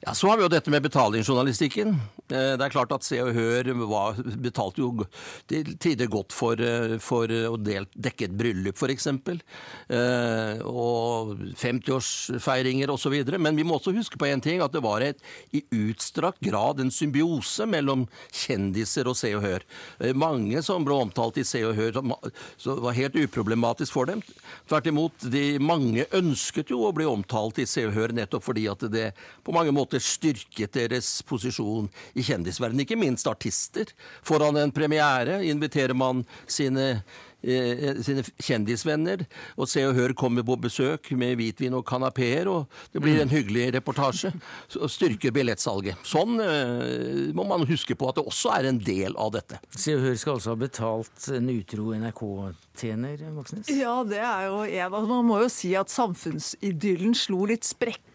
ja, 0.00 0.14
Så 0.14 0.28
har 0.28 0.36
vi 0.36 0.44
jo 0.46 0.48
dette 0.52 0.70
med 0.72 0.82
betalingsjournalistikken. 0.82 1.94
Det 2.30 2.62
er 2.62 2.72
klart 2.72 2.92
at 2.94 3.04
Se 3.04 3.18
og 3.20 3.34
Hør 3.34 3.68
var, 3.90 4.20
betalte 4.40 4.80
jo 4.80 5.04
til 5.50 5.74
tider 5.82 6.08
godt 6.08 6.32
for, 6.32 6.60
for 7.02 7.28
å 7.28 7.56
del, 7.60 7.88
dekke 7.92 8.28
et 8.28 8.36
bryllup, 8.38 8.78
f.eks. 8.78 9.08
Eh, 9.10 10.62
og 10.64 11.34
50-årsfeiringer 11.58 12.92
osv. 12.94 13.16
Men 13.36 13.58
vi 13.58 13.66
må 13.66 13.76
også 13.76 13.92
huske 13.96 14.20
på 14.20 14.30
en 14.30 14.40
ting, 14.44 14.62
at 14.62 14.72
det 14.72 14.84
var 14.84 15.04
et, 15.04 15.20
i 15.52 15.64
utstrakt 15.82 16.40
grad 16.44 16.80
en 16.80 16.94
symbiose 16.94 17.66
mellom 17.68 18.06
kjendiser 18.30 19.10
og 19.10 19.18
Se 19.18 19.34
og 19.36 19.44
Hør. 19.44 19.66
Mange 20.16 20.62
som 20.64 20.86
ble 20.86 20.96
omtalt 20.96 21.42
i 21.42 21.46
Se 21.46 21.64
og 21.66 21.74
Hør, 21.76 22.00
så 22.60 22.78
var 22.80 22.96
helt 22.96 23.18
uproblematisk 23.18 23.98
for 23.98 24.08
dem. 24.08 24.22
Tvert 24.70 24.88
imot, 24.88 25.28
de 25.34 25.58
mange 25.60 26.06
ønsket 26.16 26.70
jo 26.72 26.86
å 26.86 26.94
bli 26.94 27.08
omtalt 27.10 27.60
i 27.60 27.68
Se 27.68 27.84
og 27.88 27.96
Hør 27.98 28.14
nettopp 28.16 28.46
fordi 28.46 28.68
at 28.70 28.86
det 28.88 29.10
på 29.44 29.52
mange 29.54 29.74
måter 29.74 29.89
styrket 29.98 30.76
deres 30.76 31.08
posisjon 31.26 31.88
i 32.14 32.22
kjendisverdenen. 32.22 32.84
Ikke 32.84 33.00
minst 33.00 33.26
artister. 33.26 33.90
Foran 34.22 34.60
en 34.60 34.70
premiere 34.70 35.40
inviterer 35.50 35.96
man 35.98 36.22
sine 36.46 37.00
sine 37.40 38.24
kjendisvenner. 38.40 39.24
Og 39.56 39.68
Se 39.70 39.82
og 39.86 39.94
Hør 39.96 40.14
kommer 40.16 40.44
på 40.46 40.56
besøk 40.60 41.10
med 41.16 41.36
hvitvin 41.40 41.74
og 41.76 41.86
kanapeer, 41.88 42.48
og 42.50 42.68
det 42.92 43.02
blir 43.02 43.20
en 43.22 43.32
hyggelig 43.32 43.70
reportasje. 43.78 44.32
Og 44.80 44.90
styrker 44.92 45.32
billettsalget. 45.34 46.00
Sånn 46.06 46.36
må 47.36 47.46
man 47.48 47.66
huske 47.68 47.96
på 47.98 48.10
at 48.10 48.20
det 48.20 48.26
også 48.28 48.54
er 48.58 48.70
en 48.70 48.80
del 48.84 49.16
av 49.20 49.32
dette. 49.36 49.60
Se 49.76 49.96
og 49.96 50.04
Hør 50.04 50.18
skal 50.20 50.36
altså 50.38 50.54
ha 50.54 50.60
betalt 50.60 51.28
en 51.36 51.50
utro 51.52 51.90
NRK-tjener, 51.96 53.24
Moxnes? 53.34 53.72
Ja, 53.72 54.00
det 54.06 54.20
er 54.20 54.48
jo 54.50 54.62
en 54.66 54.98
av 55.00 55.08
Man 55.10 55.26
må 55.26 55.40
jo 55.42 55.48
si 55.52 55.72
at 55.78 55.90
samfunnsidyllen 55.92 57.16
slo 57.18 57.46
litt 57.48 57.66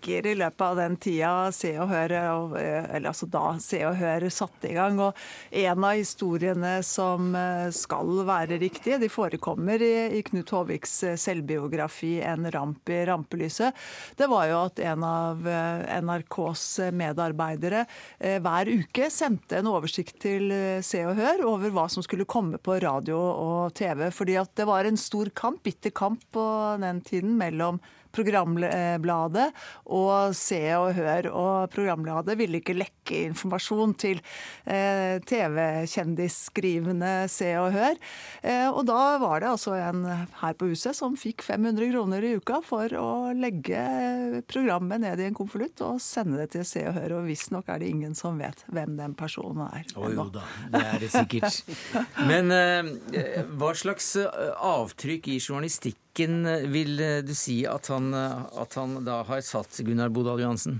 sprekker 0.05 0.27
i 0.27 0.35
løpet 0.35 0.61
av 0.61 0.75
den 0.77 0.95
tida 0.97 1.51
Se 1.51 1.71
og 1.79 1.89
Hør 1.89 2.11
Eller 2.13 3.09
altså 3.09 3.25
da 3.25 3.57
Se 3.59 3.79
og 3.85 3.95
Hør 3.97 4.29
satte 4.29 4.69
i 4.69 4.75
gang. 4.75 4.99
Og 4.99 5.15
en 5.51 5.83
av 5.83 5.95
historiene 5.97 6.83
som 6.83 7.33
skal 7.73 8.25
være 8.25 8.59
riktige, 8.61 8.99
de 8.99 9.09
forekommer 9.09 9.81
i, 9.81 10.17
i 10.17 10.21
Knut 10.21 10.49
Håviks 10.49 11.03
eh, 11.03 11.17
selvbiografi 11.17 12.21
'En 12.21 12.49
ramp 12.51 12.89
i 12.89 13.05
rampelyset', 13.05 13.73
det 14.17 14.27
var 14.29 14.47
jo 14.47 14.59
at 14.65 14.79
en 14.79 15.03
av 15.03 15.47
eh, 15.47 16.01
NRKs 16.01 16.91
medarbeidere 16.93 17.85
eh, 18.19 18.39
hver 18.39 18.69
uke 18.69 19.09
sendte 19.09 19.57
en 19.59 19.71
oversikt 19.71 20.19
til 20.21 20.51
Se 20.81 21.01
og 21.05 21.15
Hør 21.17 21.45
over 21.49 21.73
hva 21.73 21.89
som 21.89 22.03
skulle 22.03 22.25
komme 22.29 22.57
på 22.57 22.77
radio 22.79 23.17
og 23.17 23.73
TV. 23.73 24.09
Fordi 24.11 24.37
at 24.37 24.53
det 24.55 24.67
var 24.67 24.85
en 24.85 24.97
stor 24.97 25.31
kamp, 25.33 25.63
bitter 25.63 25.93
kamp 25.95 26.21
på 26.31 26.45
den 26.81 27.01
tiden 27.01 27.37
mellom 27.39 27.81
Programbladet 28.15 29.49
og 29.85 30.35
Se 30.37 30.61
og 30.77 30.93
Hør. 30.97 31.29
Og 31.31 31.71
Programbladet 31.73 32.37
ville 32.39 32.61
ikke 32.61 32.77
lekke 32.77 33.25
informasjon 33.29 33.95
til 34.01 34.21
eh, 34.63 35.17
TV-kjendisskrivende 35.27 37.13
Se 37.31 37.51
og 37.59 37.71
Hør. 37.75 37.99
Eh, 38.41 38.67
og 38.69 38.85
da 38.89 39.17
var 39.21 39.43
det 39.43 39.51
altså 39.51 39.75
en 39.77 40.05
her 40.41 40.55
på 40.57 40.71
huset 40.71 40.97
som 40.97 41.17
fikk 41.19 41.43
500 41.45 41.91
kroner 41.91 42.25
i 42.25 42.35
uka 42.39 42.61
for 42.65 42.95
å 42.99 43.09
legge 43.35 43.81
programmet 44.49 45.03
ned 45.03 45.21
i 45.21 45.27
en 45.29 45.37
konvolutt 45.37 45.83
og 45.85 46.01
sende 46.03 46.39
det 46.41 46.51
til 46.55 46.65
Se 46.67 46.85
og 46.89 46.95
Hør. 46.99 47.19
Og 47.19 47.29
visstnok 47.29 47.69
er 47.71 47.83
det 47.83 47.91
ingen 47.91 48.15
som 48.17 48.39
vet 48.41 48.65
hvem 48.71 48.95
den 48.99 49.17
personen 49.17 49.67
er. 49.67 49.83
Å 49.95 50.13
jo 50.13 50.29
da, 50.33 50.45
det 50.73 50.85
er 50.93 51.03
det 51.03 51.11
sikkert. 51.13 51.61
Men 52.31 52.51
eh, 52.55 53.43
hva 53.55 53.75
slags 53.77 54.15
avtrykk 54.15 55.33
i 55.35 55.39
journalistikk 55.41 56.04
vil 56.71 56.97
du 57.27 57.33
si 57.35 57.65
at 57.67 57.87
han, 57.91 58.13
at 58.13 58.77
han 58.79 58.99
da 59.05 59.21
har 59.27 59.41
satt 59.43 59.81
Gunnar 59.83 60.09
Bodal 60.15 60.39
Johansen? 60.43 60.79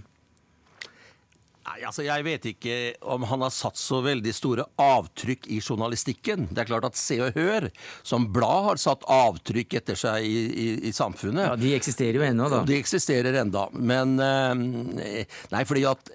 Nei, 1.66 1.80
altså 1.88 2.04
Jeg 2.06 2.22
vet 2.28 2.44
ikke 2.52 2.74
om 3.10 3.24
han 3.26 3.42
har 3.42 3.54
satt 3.54 3.80
så 3.80 3.98
veldig 4.06 4.32
store 4.38 4.68
avtrykk 4.82 5.48
i 5.50 5.58
journalistikken. 5.64 6.46
Det 6.52 6.62
er 6.62 6.68
klart 6.70 6.86
at 6.92 7.00
Se 7.00 7.18
og 7.26 7.34
Hør 7.34 7.66
som 8.06 8.28
blad 8.34 8.68
har 8.68 8.82
satt 8.82 9.06
avtrykk 9.10 9.74
etter 9.80 9.98
seg 9.98 10.28
i, 10.28 10.36
i, 10.46 10.66
i 10.90 10.92
samfunnet. 10.94 11.48
Ja, 11.50 11.56
De 11.58 11.72
eksisterer 11.74 12.20
jo 12.20 12.26
ennå, 12.28 12.50
da. 12.54 12.60
De 12.70 12.78
eksisterer 12.78 13.40
enda. 13.42 13.66
Men 13.74 14.14
Nei, 14.20 15.64
fordi 15.66 15.88
at 15.90 16.12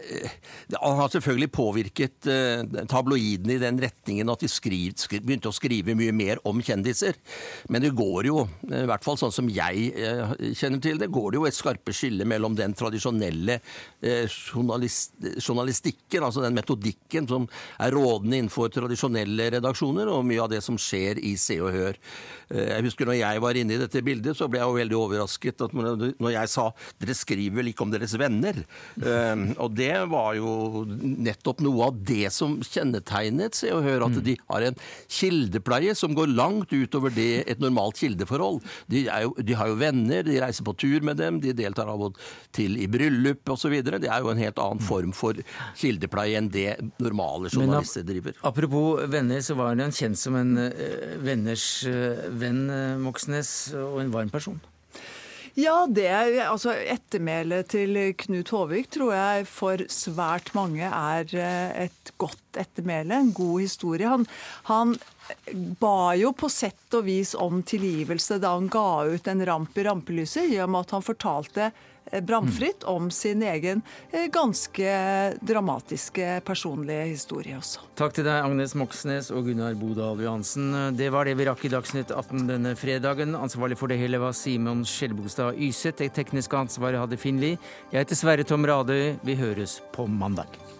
Han 0.76 1.00
har 1.00 1.10
selvfølgelig 1.16 1.50
påvirket 1.56 2.30
tabloidene 2.90 3.56
i 3.56 3.62
den 3.62 3.80
retningen 3.82 4.30
at 4.30 4.44
de 4.44 4.50
skriv, 4.50 4.94
skriv, 5.02 5.24
begynte 5.26 5.50
å 5.50 5.56
skrive 5.56 5.96
mye 5.98 6.14
mer 6.14 6.38
om 6.46 6.62
kjendiser. 6.62 7.18
Men 7.72 7.82
det 7.82 7.90
går 7.98 8.30
jo, 8.30 8.44
i 8.70 8.84
hvert 8.86 9.06
fall 9.06 9.18
sånn 9.18 9.34
som 9.34 9.50
jeg 9.50 9.90
kjenner 10.60 10.82
til 10.84 11.02
det, 11.02 11.10
går 11.10 11.32
det 11.34 11.40
jo 11.42 11.48
et 11.50 11.58
skarpe 11.58 11.94
skille 11.96 12.26
mellom 12.28 12.54
den 12.58 12.76
tradisjonelle 12.78 13.58
journalist 14.30 15.18
journalistikken, 15.42 16.24
altså 16.26 16.44
den 16.44 16.56
metodikken 16.56 17.28
som 17.30 17.48
er 17.80 17.94
rådende 17.96 18.40
innenfor 18.40 18.72
tradisjonelle 18.74 19.50
redaksjoner, 19.56 20.10
og 20.10 20.26
mye 20.28 20.44
av 20.44 20.52
det 20.52 20.62
som 20.64 20.78
skjer 20.80 21.20
i 21.24 21.34
Se 21.40 21.58
og 21.62 21.72
Hør. 21.74 21.98
Jeg 22.50 22.82
husker 22.82 23.06
når 23.06 23.20
jeg 23.20 23.42
var 23.44 23.58
inne 23.58 23.76
i 23.76 23.80
dette 23.80 24.02
bildet, 24.02 24.36
så 24.36 24.48
ble 24.50 24.58
jeg 24.58 24.66
jo 24.66 24.78
veldig 24.80 24.98
overrasket 24.98 25.66
at 25.66 25.74
når 25.76 26.32
jeg 26.34 26.50
sa 26.50 26.70
'dere 26.98 27.14
skriver 27.14 27.60
vel 27.60 27.70
ikke 27.70 27.84
om 27.86 27.92
deres 27.92 28.16
venner'. 28.18 28.64
Og 29.60 29.70
det 29.76 29.94
var 30.10 30.34
jo 30.34 30.84
nettopp 30.90 31.62
noe 31.62 31.90
av 31.90 32.00
det 32.04 32.32
som 32.34 32.58
kjennetegnet 32.64 33.54
Se 33.54 33.70
og 33.74 33.84
Hør, 33.86 34.06
at 34.08 34.18
de 34.24 34.36
har 34.50 34.66
en 34.66 34.78
kildepleie 35.08 35.94
som 35.94 36.14
går 36.16 36.34
langt 36.34 36.72
utover 36.72 37.14
det 37.14 37.44
et 37.46 37.62
normalt 37.62 38.00
kildeforhold. 38.00 38.60
De, 38.90 39.06
jo, 39.06 39.34
de 39.38 39.54
har 39.54 39.70
jo 39.70 39.78
venner, 39.78 40.24
de 40.26 40.40
reiser 40.42 40.66
på 40.66 40.74
tur 40.74 41.00
med 41.06 41.20
dem, 41.20 41.40
de 41.42 41.54
deltar 41.56 41.90
av 41.90 42.02
og 42.10 42.18
til 42.56 42.76
i 42.80 42.88
bryllup 42.90 43.48
osv. 43.54 43.78
Det 43.84 44.10
er 44.10 44.24
jo 44.24 44.32
en 44.32 44.42
helt 44.42 44.58
annen 44.58 44.82
form 44.82 45.14
for 45.14 45.29
kildepleie 45.78 46.38
enn 46.40 46.50
det 46.52 46.76
normale 47.02 47.52
journalister 47.52 48.06
driver. 48.06 48.36
Men 48.38 48.50
apropos 48.52 49.06
venner, 49.10 49.40
så 49.44 49.56
var 49.58 49.74
han 49.74 49.94
kjent 49.94 50.18
som 50.18 50.38
en 50.38 50.56
uh, 50.58 51.16
venners 51.24 51.68
uh, 51.88 52.26
venn, 52.40 52.66
uh, 52.70 52.98
Moxnes, 53.00 53.54
og 53.76 54.02
en 54.04 54.12
varm 54.14 54.32
person. 54.32 54.60
Ja, 55.58 55.82
det 55.90 56.06
er, 56.06 56.36
altså 56.46 56.72
ettermælet 56.72 57.72
til 57.72 57.98
Knut 58.22 58.52
Håvik 58.54 58.90
tror 58.94 59.10
jeg 59.16 59.48
for 59.50 59.82
svært 59.90 60.52
mange 60.54 60.86
er 60.86 61.26
et 61.34 62.12
godt 62.22 62.60
ettermæle, 62.60 63.18
en 63.18 63.32
god 63.34 63.58
historie. 63.64 64.08
Han, 64.08 64.28
han 64.70 64.94
ba 65.82 66.14
jo 66.18 66.32
på 66.36 66.50
sett 66.52 66.94
og 66.96 67.06
vis 67.08 67.34
om 67.38 67.64
tilgivelse 67.66 68.38
da 68.42 68.54
han 68.56 68.70
ga 68.72 69.10
ut 69.10 69.30
en 69.30 69.46
ramp 69.46 69.78
i 69.78 69.86
rampelyset, 69.86 70.54
i 70.54 70.60
og 70.62 70.70
med 70.70 70.86
at 70.86 70.94
han 70.96 71.06
fortalte 71.06 71.66
eh, 71.70 71.86
bramfritt 72.26 72.84
om 72.88 73.10
sin 73.10 73.42
egen 73.42 73.82
eh, 74.10 74.26
ganske 74.32 74.94
dramatiske 75.40 76.40
personlige 76.46 77.04
historie 77.12 77.58
også. 77.58 77.84
Takk 78.00 78.16
til 78.16 78.26
deg, 78.26 78.40
Agnes 78.44 78.74
Moxnes 78.78 79.30
og 79.34 79.46
Gunnar 79.50 79.76
Bodal 79.78 80.22
Johansen. 80.24 80.72
Det 80.96 81.10
var 81.12 81.28
det 81.28 81.36
vi 81.38 81.46
rakk 81.48 81.64
i 81.66 81.72
Dagsnytt 81.72 82.14
18 82.14 82.48
denne 82.50 82.74
fredagen. 82.78 83.36
Ansvarlig 83.38 83.78
for 83.80 83.92
det 83.92 84.00
hele 84.00 84.20
var 84.22 84.36
Simon 84.36 84.84
Skjelbogstad 84.88 85.60
Yseth. 85.60 86.00
Det 86.00 86.12
tekniske 86.16 86.56
ansvaret 86.56 87.02
hadde 87.02 87.20
Finn 87.20 87.40
Lie. 87.42 87.60
Jeg 87.92 88.04
heter 88.04 88.18
Sverre 88.18 88.46
Tom 88.48 88.66
Radøy. 88.66 89.16
Vi 89.26 89.38
høres 89.38 89.80
på 89.94 90.08
mandag. 90.08 90.79